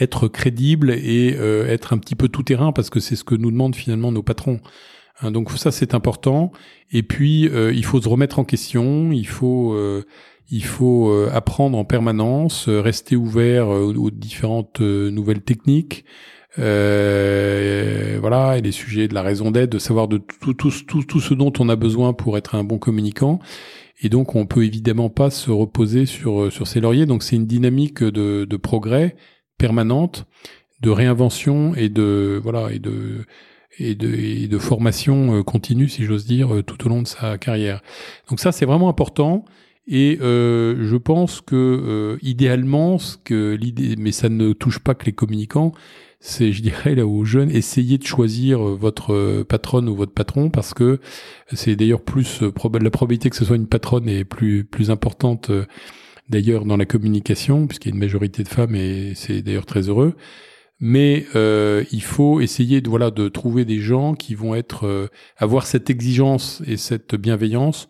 être 0.00 0.28
crédible 0.28 0.90
et 0.90 1.28
être 1.68 1.92
un 1.92 1.98
petit 1.98 2.14
peu 2.14 2.28
tout 2.28 2.42
terrain 2.42 2.72
parce 2.72 2.90
que 2.90 3.00
c'est 3.00 3.16
ce 3.16 3.24
que 3.24 3.34
nous 3.34 3.50
demandent 3.50 3.76
finalement 3.76 4.12
nos 4.12 4.22
patrons. 4.22 4.60
Hein, 5.20 5.30
donc 5.30 5.50
ça 5.52 5.70
c'est 5.70 5.94
important. 5.94 6.52
Et 6.90 7.02
puis 7.04 7.42
il 7.42 7.84
faut 7.84 8.00
se 8.00 8.08
remettre 8.08 8.40
en 8.40 8.44
question. 8.44 9.12
Il 9.12 9.26
faut 9.26 9.76
il 10.50 10.64
faut 10.64 11.10
euh, 11.10 11.30
apprendre 11.32 11.76
en 11.76 11.84
permanence, 11.84 12.68
euh, 12.68 12.80
rester 12.80 13.16
ouvert 13.16 13.72
euh, 13.72 13.92
aux, 13.94 14.10
différentes 14.10 14.80
nouvelles 14.80 15.42
techniques. 15.42 16.04
Euh, 16.58 18.18
voilà, 18.20 18.58
et 18.58 18.62
les 18.62 18.72
sujets 18.72 19.06
de 19.06 19.14
la 19.14 19.22
raison 19.22 19.50
d'être, 19.50 19.70
de 19.70 19.78
savoir 19.78 20.08
de 20.08 20.18
tout, 20.18 20.54
tout, 20.54 20.72
tout, 20.86 21.04
tout 21.04 21.20
ce 21.20 21.34
dont 21.34 21.52
on 21.58 21.68
a 21.68 21.76
besoin 21.76 22.14
pour 22.14 22.38
être 22.38 22.54
un 22.54 22.64
bon 22.64 22.78
communicant. 22.78 23.38
Et 24.00 24.08
donc, 24.08 24.34
on 24.34 24.46
peut 24.46 24.64
évidemment 24.64 25.10
pas 25.10 25.30
se 25.30 25.50
reposer 25.50 26.06
sur 26.06 26.52
sur 26.52 26.66
ses 26.66 26.80
lauriers. 26.80 27.06
Donc, 27.06 27.22
c'est 27.22 27.36
une 27.36 27.46
dynamique 27.46 28.02
de, 28.02 28.44
de 28.44 28.56
progrès 28.56 29.16
permanente, 29.58 30.26
de 30.80 30.90
réinvention 30.90 31.74
et 31.74 31.88
de 31.88 32.40
voilà 32.42 32.72
et 32.72 32.78
de 32.78 33.24
et 33.80 33.94
de, 33.94 34.12
et 34.12 34.48
de 34.48 34.58
formation 34.58 35.42
continue, 35.44 35.88
si 35.88 36.04
j'ose 36.04 36.26
dire, 36.26 36.50
tout 36.66 36.84
au 36.86 36.88
long 36.88 37.02
de 37.02 37.06
sa 37.06 37.38
carrière. 37.38 37.82
Donc 38.28 38.40
ça, 38.40 38.50
c'est 38.50 38.66
vraiment 38.66 38.88
important. 38.88 39.44
Et 39.88 40.18
euh, 40.20 40.86
je 40.86 40.96
pense 40.96 41.40
que 41.40 41.56
euh, 41.56 42.18
idéalement, 42.20 42.98
ce 42.98 43.16
que 43.16 43.54
l'idée, 43.58 43.96
mais 43.98 44.12
ça 44.12 44.28
ne 44.28 44.52
touche 44.52 44.80
pas 44.80 44.94
que 44.94 45.06
les 45.06 45.12
communicants, 45.12 45.72
c'est, 46.20 46.52
je 46.52 46.60
dirais, 46.60 46.94
là 46.94 47.06
aux 47.06 47.24
jeunes, 47.24 47.50
essayez 47.50 47.96
de 47.96 48.04
choisir 48.04 48.60
euh, 48.60 48.76
votre 48.78 49.42
patronne 49.44 49.88
ou 49.88 49.96
votre 49.96 50.12
patron 50.12 50.50
parce 50.50 50.74
que 50.74 51.00
c'est 51.52 51.74
d'ailleurs 51.74 52.02
plus 52.02 52.42
la 52.42 52.90
probabilité 52.90 53.30
que 53.30 53.36
ce 53.36 53.46
soit 53.46 53.56
une 53.56 53.66
patronne 53.66 54.08
est 54.08 54.24
plus 54.24 54.64
plus 54.64 54.90
importante 54.90 55.50
d'ailleurs 56.28 56.64
dans 56.64 56.76
la 56.76 56.84
communication 56.84 57.66
puisqu'il 57.66 57.88
y 57.88 57.92
a 57.92 57.94
une 57.94 58.00
majorité 58.00 58.42
de 58.42 58.48
femmes 58.48 58.74
et 58.74 59.12
c'est 59.14 59.40
d'ailleurs 59.40 59.66
très 59.66 59.88
heureux. 59.88 60.14
Mais 60.80 61.26
il 61.34 62.02
faut 62.02 62.40
essayer 62.40 62.80
de 62.80 62.90
voilà 62.90 63.10
de 63.10 63.28
trouver 63.28 63.64
des 63.64 63.80
gens 63.80 64.14
qui 64.14 64.34
vont 64.34 64.54
être 64.54 65.10
avoir 65.36 65.66
cette 65.66 65.88
exigence 65.88 66.62
et 66.66 66.76
cette 66.76 67.14
bienveillance 67.14 67.88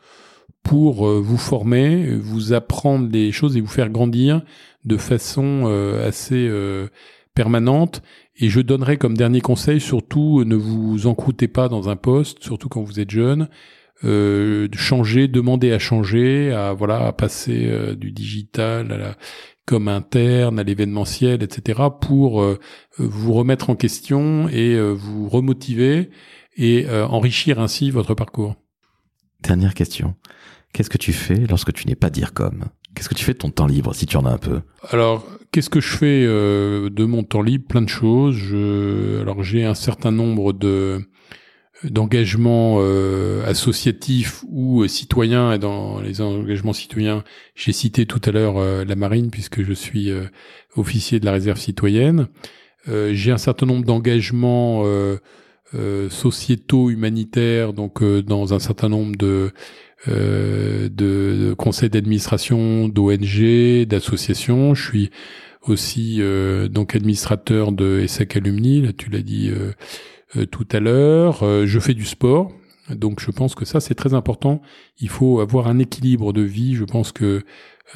pour 0.62 1.08
euh, 1.08 1.20
vous 1.20 1.38
former, 1.38 2.16
vous 2.16 2.52
apprendre 2.52 3.08
des 3.08 3.32
choses 3.32 3.56
et 3.56 3.60
vous 3.60 3.66
faire 3.66 3.90
grandir 3.90 4.42
de 4.88 4.96
façon 4.96 5.64
euh, 5.66 6.06
assez 6.08 6.48
euh, 6.48 6.88
permanente. 7.34 8.02
Et 8.36 8.48
je 8.48 8.60
donnerai 8.60 8.96
comme 8.96 9.16
dernier 9.16 9.40
conseil, 9.40 9.80
surtout, 9.80 10.44
ne 10.44 10.56
vous 10.56 11.06
encroutez 11.06 11.48
pas 11.48 11.68
dans 11.68 11.88
un 11.88 11.96
poste, 11.96 12.42
surtout 12.42 12.68
quand 12.68 12.82
vous 12.82 13.00
êtes 13.00 13.10
jeune. 13.10 13.48
Euh, 14.04 14.68
changer, 14.74 15.26
demander 15.26 15.72
à 15.72 15.78
changer, 15.80 16.52
à 16.52 16.72
voilà, 16.72 17.06
à 17.06 17.12
passer 17.12 17.68
du 17.96 18.12
digital 18.12 18.92
à 18.92 18.96
la 18.96 19.16
comme 19.66 19.88
interne, 19.88 20.58
à 20.58 20.62
l'événementiel, 20.62 21.42
etc., 21.42 21.80
pour 22.00 22.42
vous 22.96 23.32
remettre 23.34 23.68
en 23.68 23.76
question 23.76 24.48
et 24.48 24.80
vous 24.80 25.28
remotiver 25.28 26.08
et 26.56 26.88
enrichir 26.88 27.60
ainsi 27.60 27.90
votre 27.90 28.14
parcours. 28.14 28.54
Dernière 29.42 29.74
question. 29.74 30.14
Qu'est-ce 30.72 30.90
que 30.90 30.98
tu 30.98 31.12
fais 31.12 31.46
lorsque 31.48 31.72
tu 31.72 31.86
n'es 31.86 31.94
pas 31.94 32.10
dire 32.10 32.32
comme? 32.32 32.66
Qu'est-ce 32.94 33.08
que 33.08 33.14
tu 33.14 33.24
fais 33.24 33.32
de 33.32 33.38
ton 33.38 33.50
temps 33.50 33.66
libre, 33.66 33.94
si 33.94 34.06
tu 34.06 34.16
en 34.16 34.26
as 34.26 34.30
un 34.30 34.38
peu? 34.38 34.60
Alors, 34.90 35.26
qu'est-ce 35.52 35.70
que 35.70 35.80
je 35.80 35.96
fais 35.96 36.24
euh, 36.26 36.90
de 36.90 37.04
mon 37.04 37.22
temps 37.22 37.42
libre? 37.42 37.66
Plein 37.68 37.82
de 37.82 37.88
choses. 37.88 38.38
Alors, 39.22 39.42
j'ai 39.42 39.64
un 39.64 39.74
certain 39.74 40.10
nombre 40.10 40.52
de 40.52 41.00
d'engagements 41.84 42.78
euh, 42.80 43.46
associatifs 43.46 44.42
ou 44.48 44.82
euh, 44.82 44.88
citoyens. 44.88 45.52
Et 45.52 45.60
dans 45.60 46.00
les 46.00 46.20
engagements 46.20 46.72
citoyens, 46.72 47.22
j'ai 47.54 47.72
cité 47.72 48.04
tout 48.04 48.20
à 48.24 48.32
l'heure 48.32 48.84
la 48.84 48.96
marine, 48.96 49.30
puisque 49.30 49.62
je 49.62 49.72
suis 49.72 50.10
officier 50.74 51.20
de 51.20 51.24
la 51.24 51.32
réserve 51.32 51.58
citoyenne. 51.58 52.26
j'ai 52.86 53.30
un 53.30 53.38
certain 53.38 53.66
nombre 53.66 53.84
d'engagements 53.84 54.82
sociétaux, 56.08 56.90
humanitaires, 56.90 57.72
donc 57.72 58.02
dans 58.02 58.54
un 58.54 58.58
certain 58.58 58.88
nombre 58.88 59.16
de 59.16 59.52
euh, 60.06 60.88
de, 60.88 61.54
conseils 61.58 61.90
d'administration, 61.90 62.88
d'ONG, 62.88 63.84
d'associations. 63.84 64.74
Je 64.74 64.88
suis 64.88 65.10
aussi 65.62 66.18
euh, 66.20 66.68
donc 66.68 66.94
administrateur 66.94 67.72
de 67.72 68.00
ESSEC 68.04 68.36
Alumni, 68.36 68.80
là 68.80 68.92
tu 68.92 69.10
l'as 69.10 69.22
dit 69.22 69.50
euh, 69.50 70.46
tout 70.46 70.66
à 70.70 70.78
l'heure. 70.78 71.44
je 71.66 71.80
fais 71.80 71.94
du 71.94 72.04
sport, 72.04 72.52
donc 72.90 73.20
je 73.20 73.32
pense 73.32 73.56
que 73.56 73.64
ça 73.64 73.80
c'est 73.80 73.96
très 73.96 74.14
important. 74.14 74.62
Il 75.00 75.08
faut 75.08 75.40
avoir 75.40 75.66
un 75.66 75.80
équilibre 75.80 76.32
de 76.32 76.42
vie. 76.42 76.74
Je 76.74 76.84
pense 76.84 77.10
que 77.10 77.42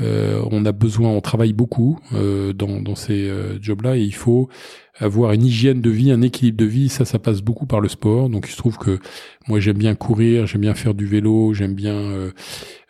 on 0.00 0.64
a 0.64 0.72
besoin, 0.72 1.10
on 1.10 1.20
travaille 1.20 1.52
beaucoup 1.52 2.00
dans, 2.10 2.80
dans 2.80 2.94
ces 2.94 3.30
jobs-là 3.60 3.96
et 3.98 4.02
il 4.02 4.14
faut 4.14 4.48
avoir 5.02 5.32
une 5.32 5.44
hygiène 5.44 5.80
de 5.80 5.90
vie, 5.90 6.10
un 6.10 6.22
équilibre 6.22 6.56
de 6.56 6.64
vie, 6.64 6.88
ça, 6.88 7.04
ça 7.04 7.18
passe 7.18 7.42
beaucoup 7.42 7.66
par 7.66 7.80
le 7.80 7.88
sport. 7.88 8.28
Donc, 8.28 8.46
il 8.48 8.52
se 8.52 8.56
trouve 8.56 8.78
que 8.78 8.98
moi, 9.48 9.60
j'aime 9.60 9.78
bien 9.78 9.94
courir, 9.94 10.46
j'aime 10.46 10.60
bien 10.62 10.74
faire 10.74 10.94
du 10.94 11.06
vélo, 11.06 11.52
j'aime 11.54 11.74
bien 11.74 11.94
euh, 11.94 12.30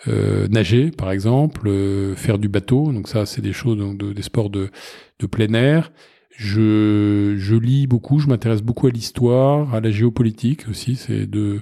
euh, 0.08 0.46
nager, 0.48 0.90
par 0.90 1.10
exemple, 1.10 1.66
euh, 1.66 2.14
faire 2.14 2.38
du 2.38 2.48
bateau. 2.48 2.92
Donc, 2.92 3.08
ça, 3.08 3.26
c'est 3.26 3.40
des 3.40 3.52
choses, 3.52 3.78
donc, 3.78 3.96
des 3.96 4.22
sports 4.22 4.50
de, 4.50 4.70
de 5.18 5.26
plein 5.26 5.52
air. 5.54 5.90
Je, 6.36 7.34
je 7.36 7.54
lis 7.54 7.86
beaucoup, 7.86 8.18
je 8.18 8.26
m'intéresse 8.26 8.62
beaucoup 8.62 8.86
à 8.86 8.90
l'histoire, 8.90 9.74
à 9.74 9.80
la 9.80 9.90
géopolitique 9.90 10.68
aussi. 10.68 10.96
C'est 10.96 11.26
deux, 11.26 11.60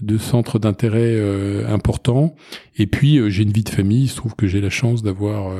deux 0.00 0.18
centres 0.18 0.58
d'intérêt 0.58 1.20
importants. 1.66 2.34
Et 2.76 2.86
puis, 2.86 3.20
j'ai 3.30 3.42
une 3.42 3.52
vie 3.52 3.64
de 3.64 3.68
famille. 3.68 4.04
Il 4.04 4.08
se 4.08 4.16
trouve 4.16 4.34
que 4.34 4.46
j'ai 4.46 4.60
la 4.60 4.70
chance 4.70 5.02
d'avoir, 5.02 5.54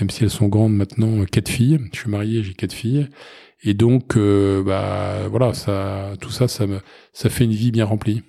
même 0.00 0.10
si 0.10 0.24
elles 0.24 0.30
sont 0.30 0.48
grandes 0.48 0.74
maintenant, 0.74 1.24
quatre 1.24 1.48
filles. 1.48 1.78
Je 1.92 2.00
suis 2.00 2.10
marié, 2.10 2.42
j'ai 2.42 2.54
quatre 2.54 2.72
filles. 2.72 3.08
Et 3.62 3.74
donc, 3.74 4.16
euh, 4.16 4.62
bah 4.62 5.28
voilà, 5.28 5.52
ça, 5.52 6.14
tout 6.20 6.30
ça, 6.30 6.48
ça 6.48 6.66
me, 6.66 6.80
ça 7.12 7.28
fait 7.28 7.44
une 7.44 7.52
vie 7.52 7.70
bien 7.70 7.84
remplie. 7.84 8.22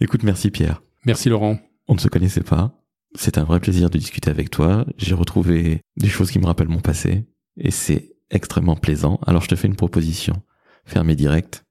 Écoute, 0.00 0.22
merci 0.22 0.50
Pierre. 0.50 0.82
Merci 1.06 1.28
Laurent. 1.28 1.58
On 1.88 1.94
ne 1.94 2.00
se 2.00 2.08
connaissait 2.08 2.42
pas. 2.42 2.82
C'est 3.14 3.38
un 3.38 3.44
vrai 3.44 3.60
plaisir 3.60 3.88
de 3.88 3.98
discuter 3.98 4.30
avec 4.30 4.50
toi. 4.50 4.84
J'ai 4.98 5.14
retrouvé 5.14 5.80
des 5.96 6.08
choses 6.08 6.30
qui 6.30 6.38
me 6.38 6.46
rappellent 6.46 6.68
mon 6.68 6.80
passé 6.80 7.24
et 7.56 7.70
c'est 7.70 8.13
extrêmement 8.30 8.76
plaisant. 8.76 9.20
Alors 9.26 9.42
je 9.42 9.48
te 9.48 9.56
fais 9.56 9.68
une 9.68 9.76
proposition. 9.76 10.42
Fermé 10.84 11.16
direct. 11.16 11.64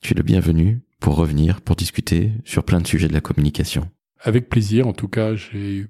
Tu 0.00 0.12
es 0.12 0.16
le 0.16 0.22
bienvenu 0.22 0.82
pour 1.00 1.16
revenir, 1.16 1.60
pour 1.60 1.76
discuter 1.76 2.32
sur 2.44 2.64
plein 2.64 2.80
de 2.80 2.86
sujets 2.86 3.08
de 3.08 3.12
la 3.12 3.20
communication. 3.20 3.88
Avec 4.20 4.48
plaisir. 4.48 4.86
En 4.86 4.92
tout 4.92 5.08
cas, 5.08 5.34
j'ai 5.34 5.86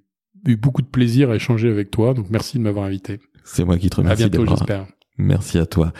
eu 0.46 0.56
beaucoup 0.56 0.82
de 0.82 0.86
plaisir 0.86 1.30
à 1.30 1.36
échanger 1.36 1.68
avec 1.68 1.90
toi. 1.90 2.14
Donc 2.14 2.30
merci 2.30 2.58
de 2.58 2.62
m'avoir 2.62 2.86
invité. 2.86 3.20
C'est 3.44 3.64
moi 3.64 3.78
qui 3.78 3.90
te 3.90 3.96
remercie. 3.96 4.24
À 4.24 4.28
bientôt, 4.28 4.46
j'espère. 4.46 4.86
Merci 5.18 5.58
à 5.58 5.66
toi. 5.66 5.92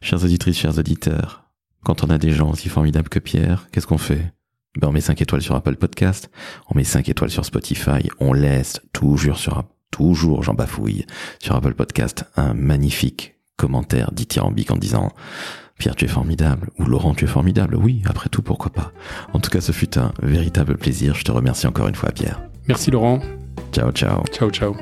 Chers 0.00 0.24
auditrices, 0.24 0.58
chers 0.58 0.78
auditeurs, 0.78 1.44
quand 1.84 2.02
on 2.02 2.10
a 2.10 2.18
des 2.18 2.32
gens 2.32 2.50
aussi 2.50 2.68
formidables 2.68 3.08
que 3.08 3.18
Pierre, 3.18 3.68
qu'est-ce 3.70 3.86
qu'on 3.86 3.98
fait? 3.98 4.32
Ben, 4.78 4.88
On 4.88 4.92
met 4.92 5.00
5 5.00 5.22
étoiles 5.22 5.42
sur 5.42 5.54
Apple 5.54 5.76
Podcast, 5.76 6.30
on 6.68 6.76
met 6.76 6.84
5 6.84 7.08
étoiles 7.08 7.30
sur 7.30 7.44
Spotify, 7.44 8.08
on 8.18 8.32
laisse 8.32 8.80
toujours 8.92 9.38
sur 9.38 9.64
toujours, 9.90 10.42
j'en 10.42 10.54
bafouille, 10.54 11.06
sur 11.38 11.54
Apple 11.54 11.74
Podcast 11.74 12.24
un 12.36 12.54
magnifique 12.54 13.36
commentaire 13.56 14.12
dithyrambique 14.12 14.70
en 14.70 14.76
disant 14.76 15.12
Pierre, 15.78 15.94
tu 15.94 16.06
es 16.06 16.08
formidable, 16.08 16.70
ou 16.78 16.84
Laurent, 16.84 17.14
tu 17.14 17.24
es 17.24 17.28
formidable. 17.28 17.76
Oui, 17.76 18.02
après 18.06 18.28
tout, 18.30 18.42
pourquoi 18.42 18.70
pas. 18.72 18.92
En 19.34 19.40
tout 19.40 19.50
cas, 19.50 19.60
ce 19.60 19.72
fut 19.72 19.98
un 19.98 20.12
véritable 20.22 20.78
plaisir. 20.78 21.14
Je 21.14 21.24
te 21.24 21.32
remercie 21.32 21.66
encore 21.66 21.88
une 21.88 21.94
fois, 21.94 22.12
Pierre. 22.12 22.40
Merci, 22.66 22.90
Laurent. 22.90 23.20
Ciao, 23.72 23.92
ciao. 23.92 24.24
Ciao, 24.32 24.50
ciao. 24.50 24.74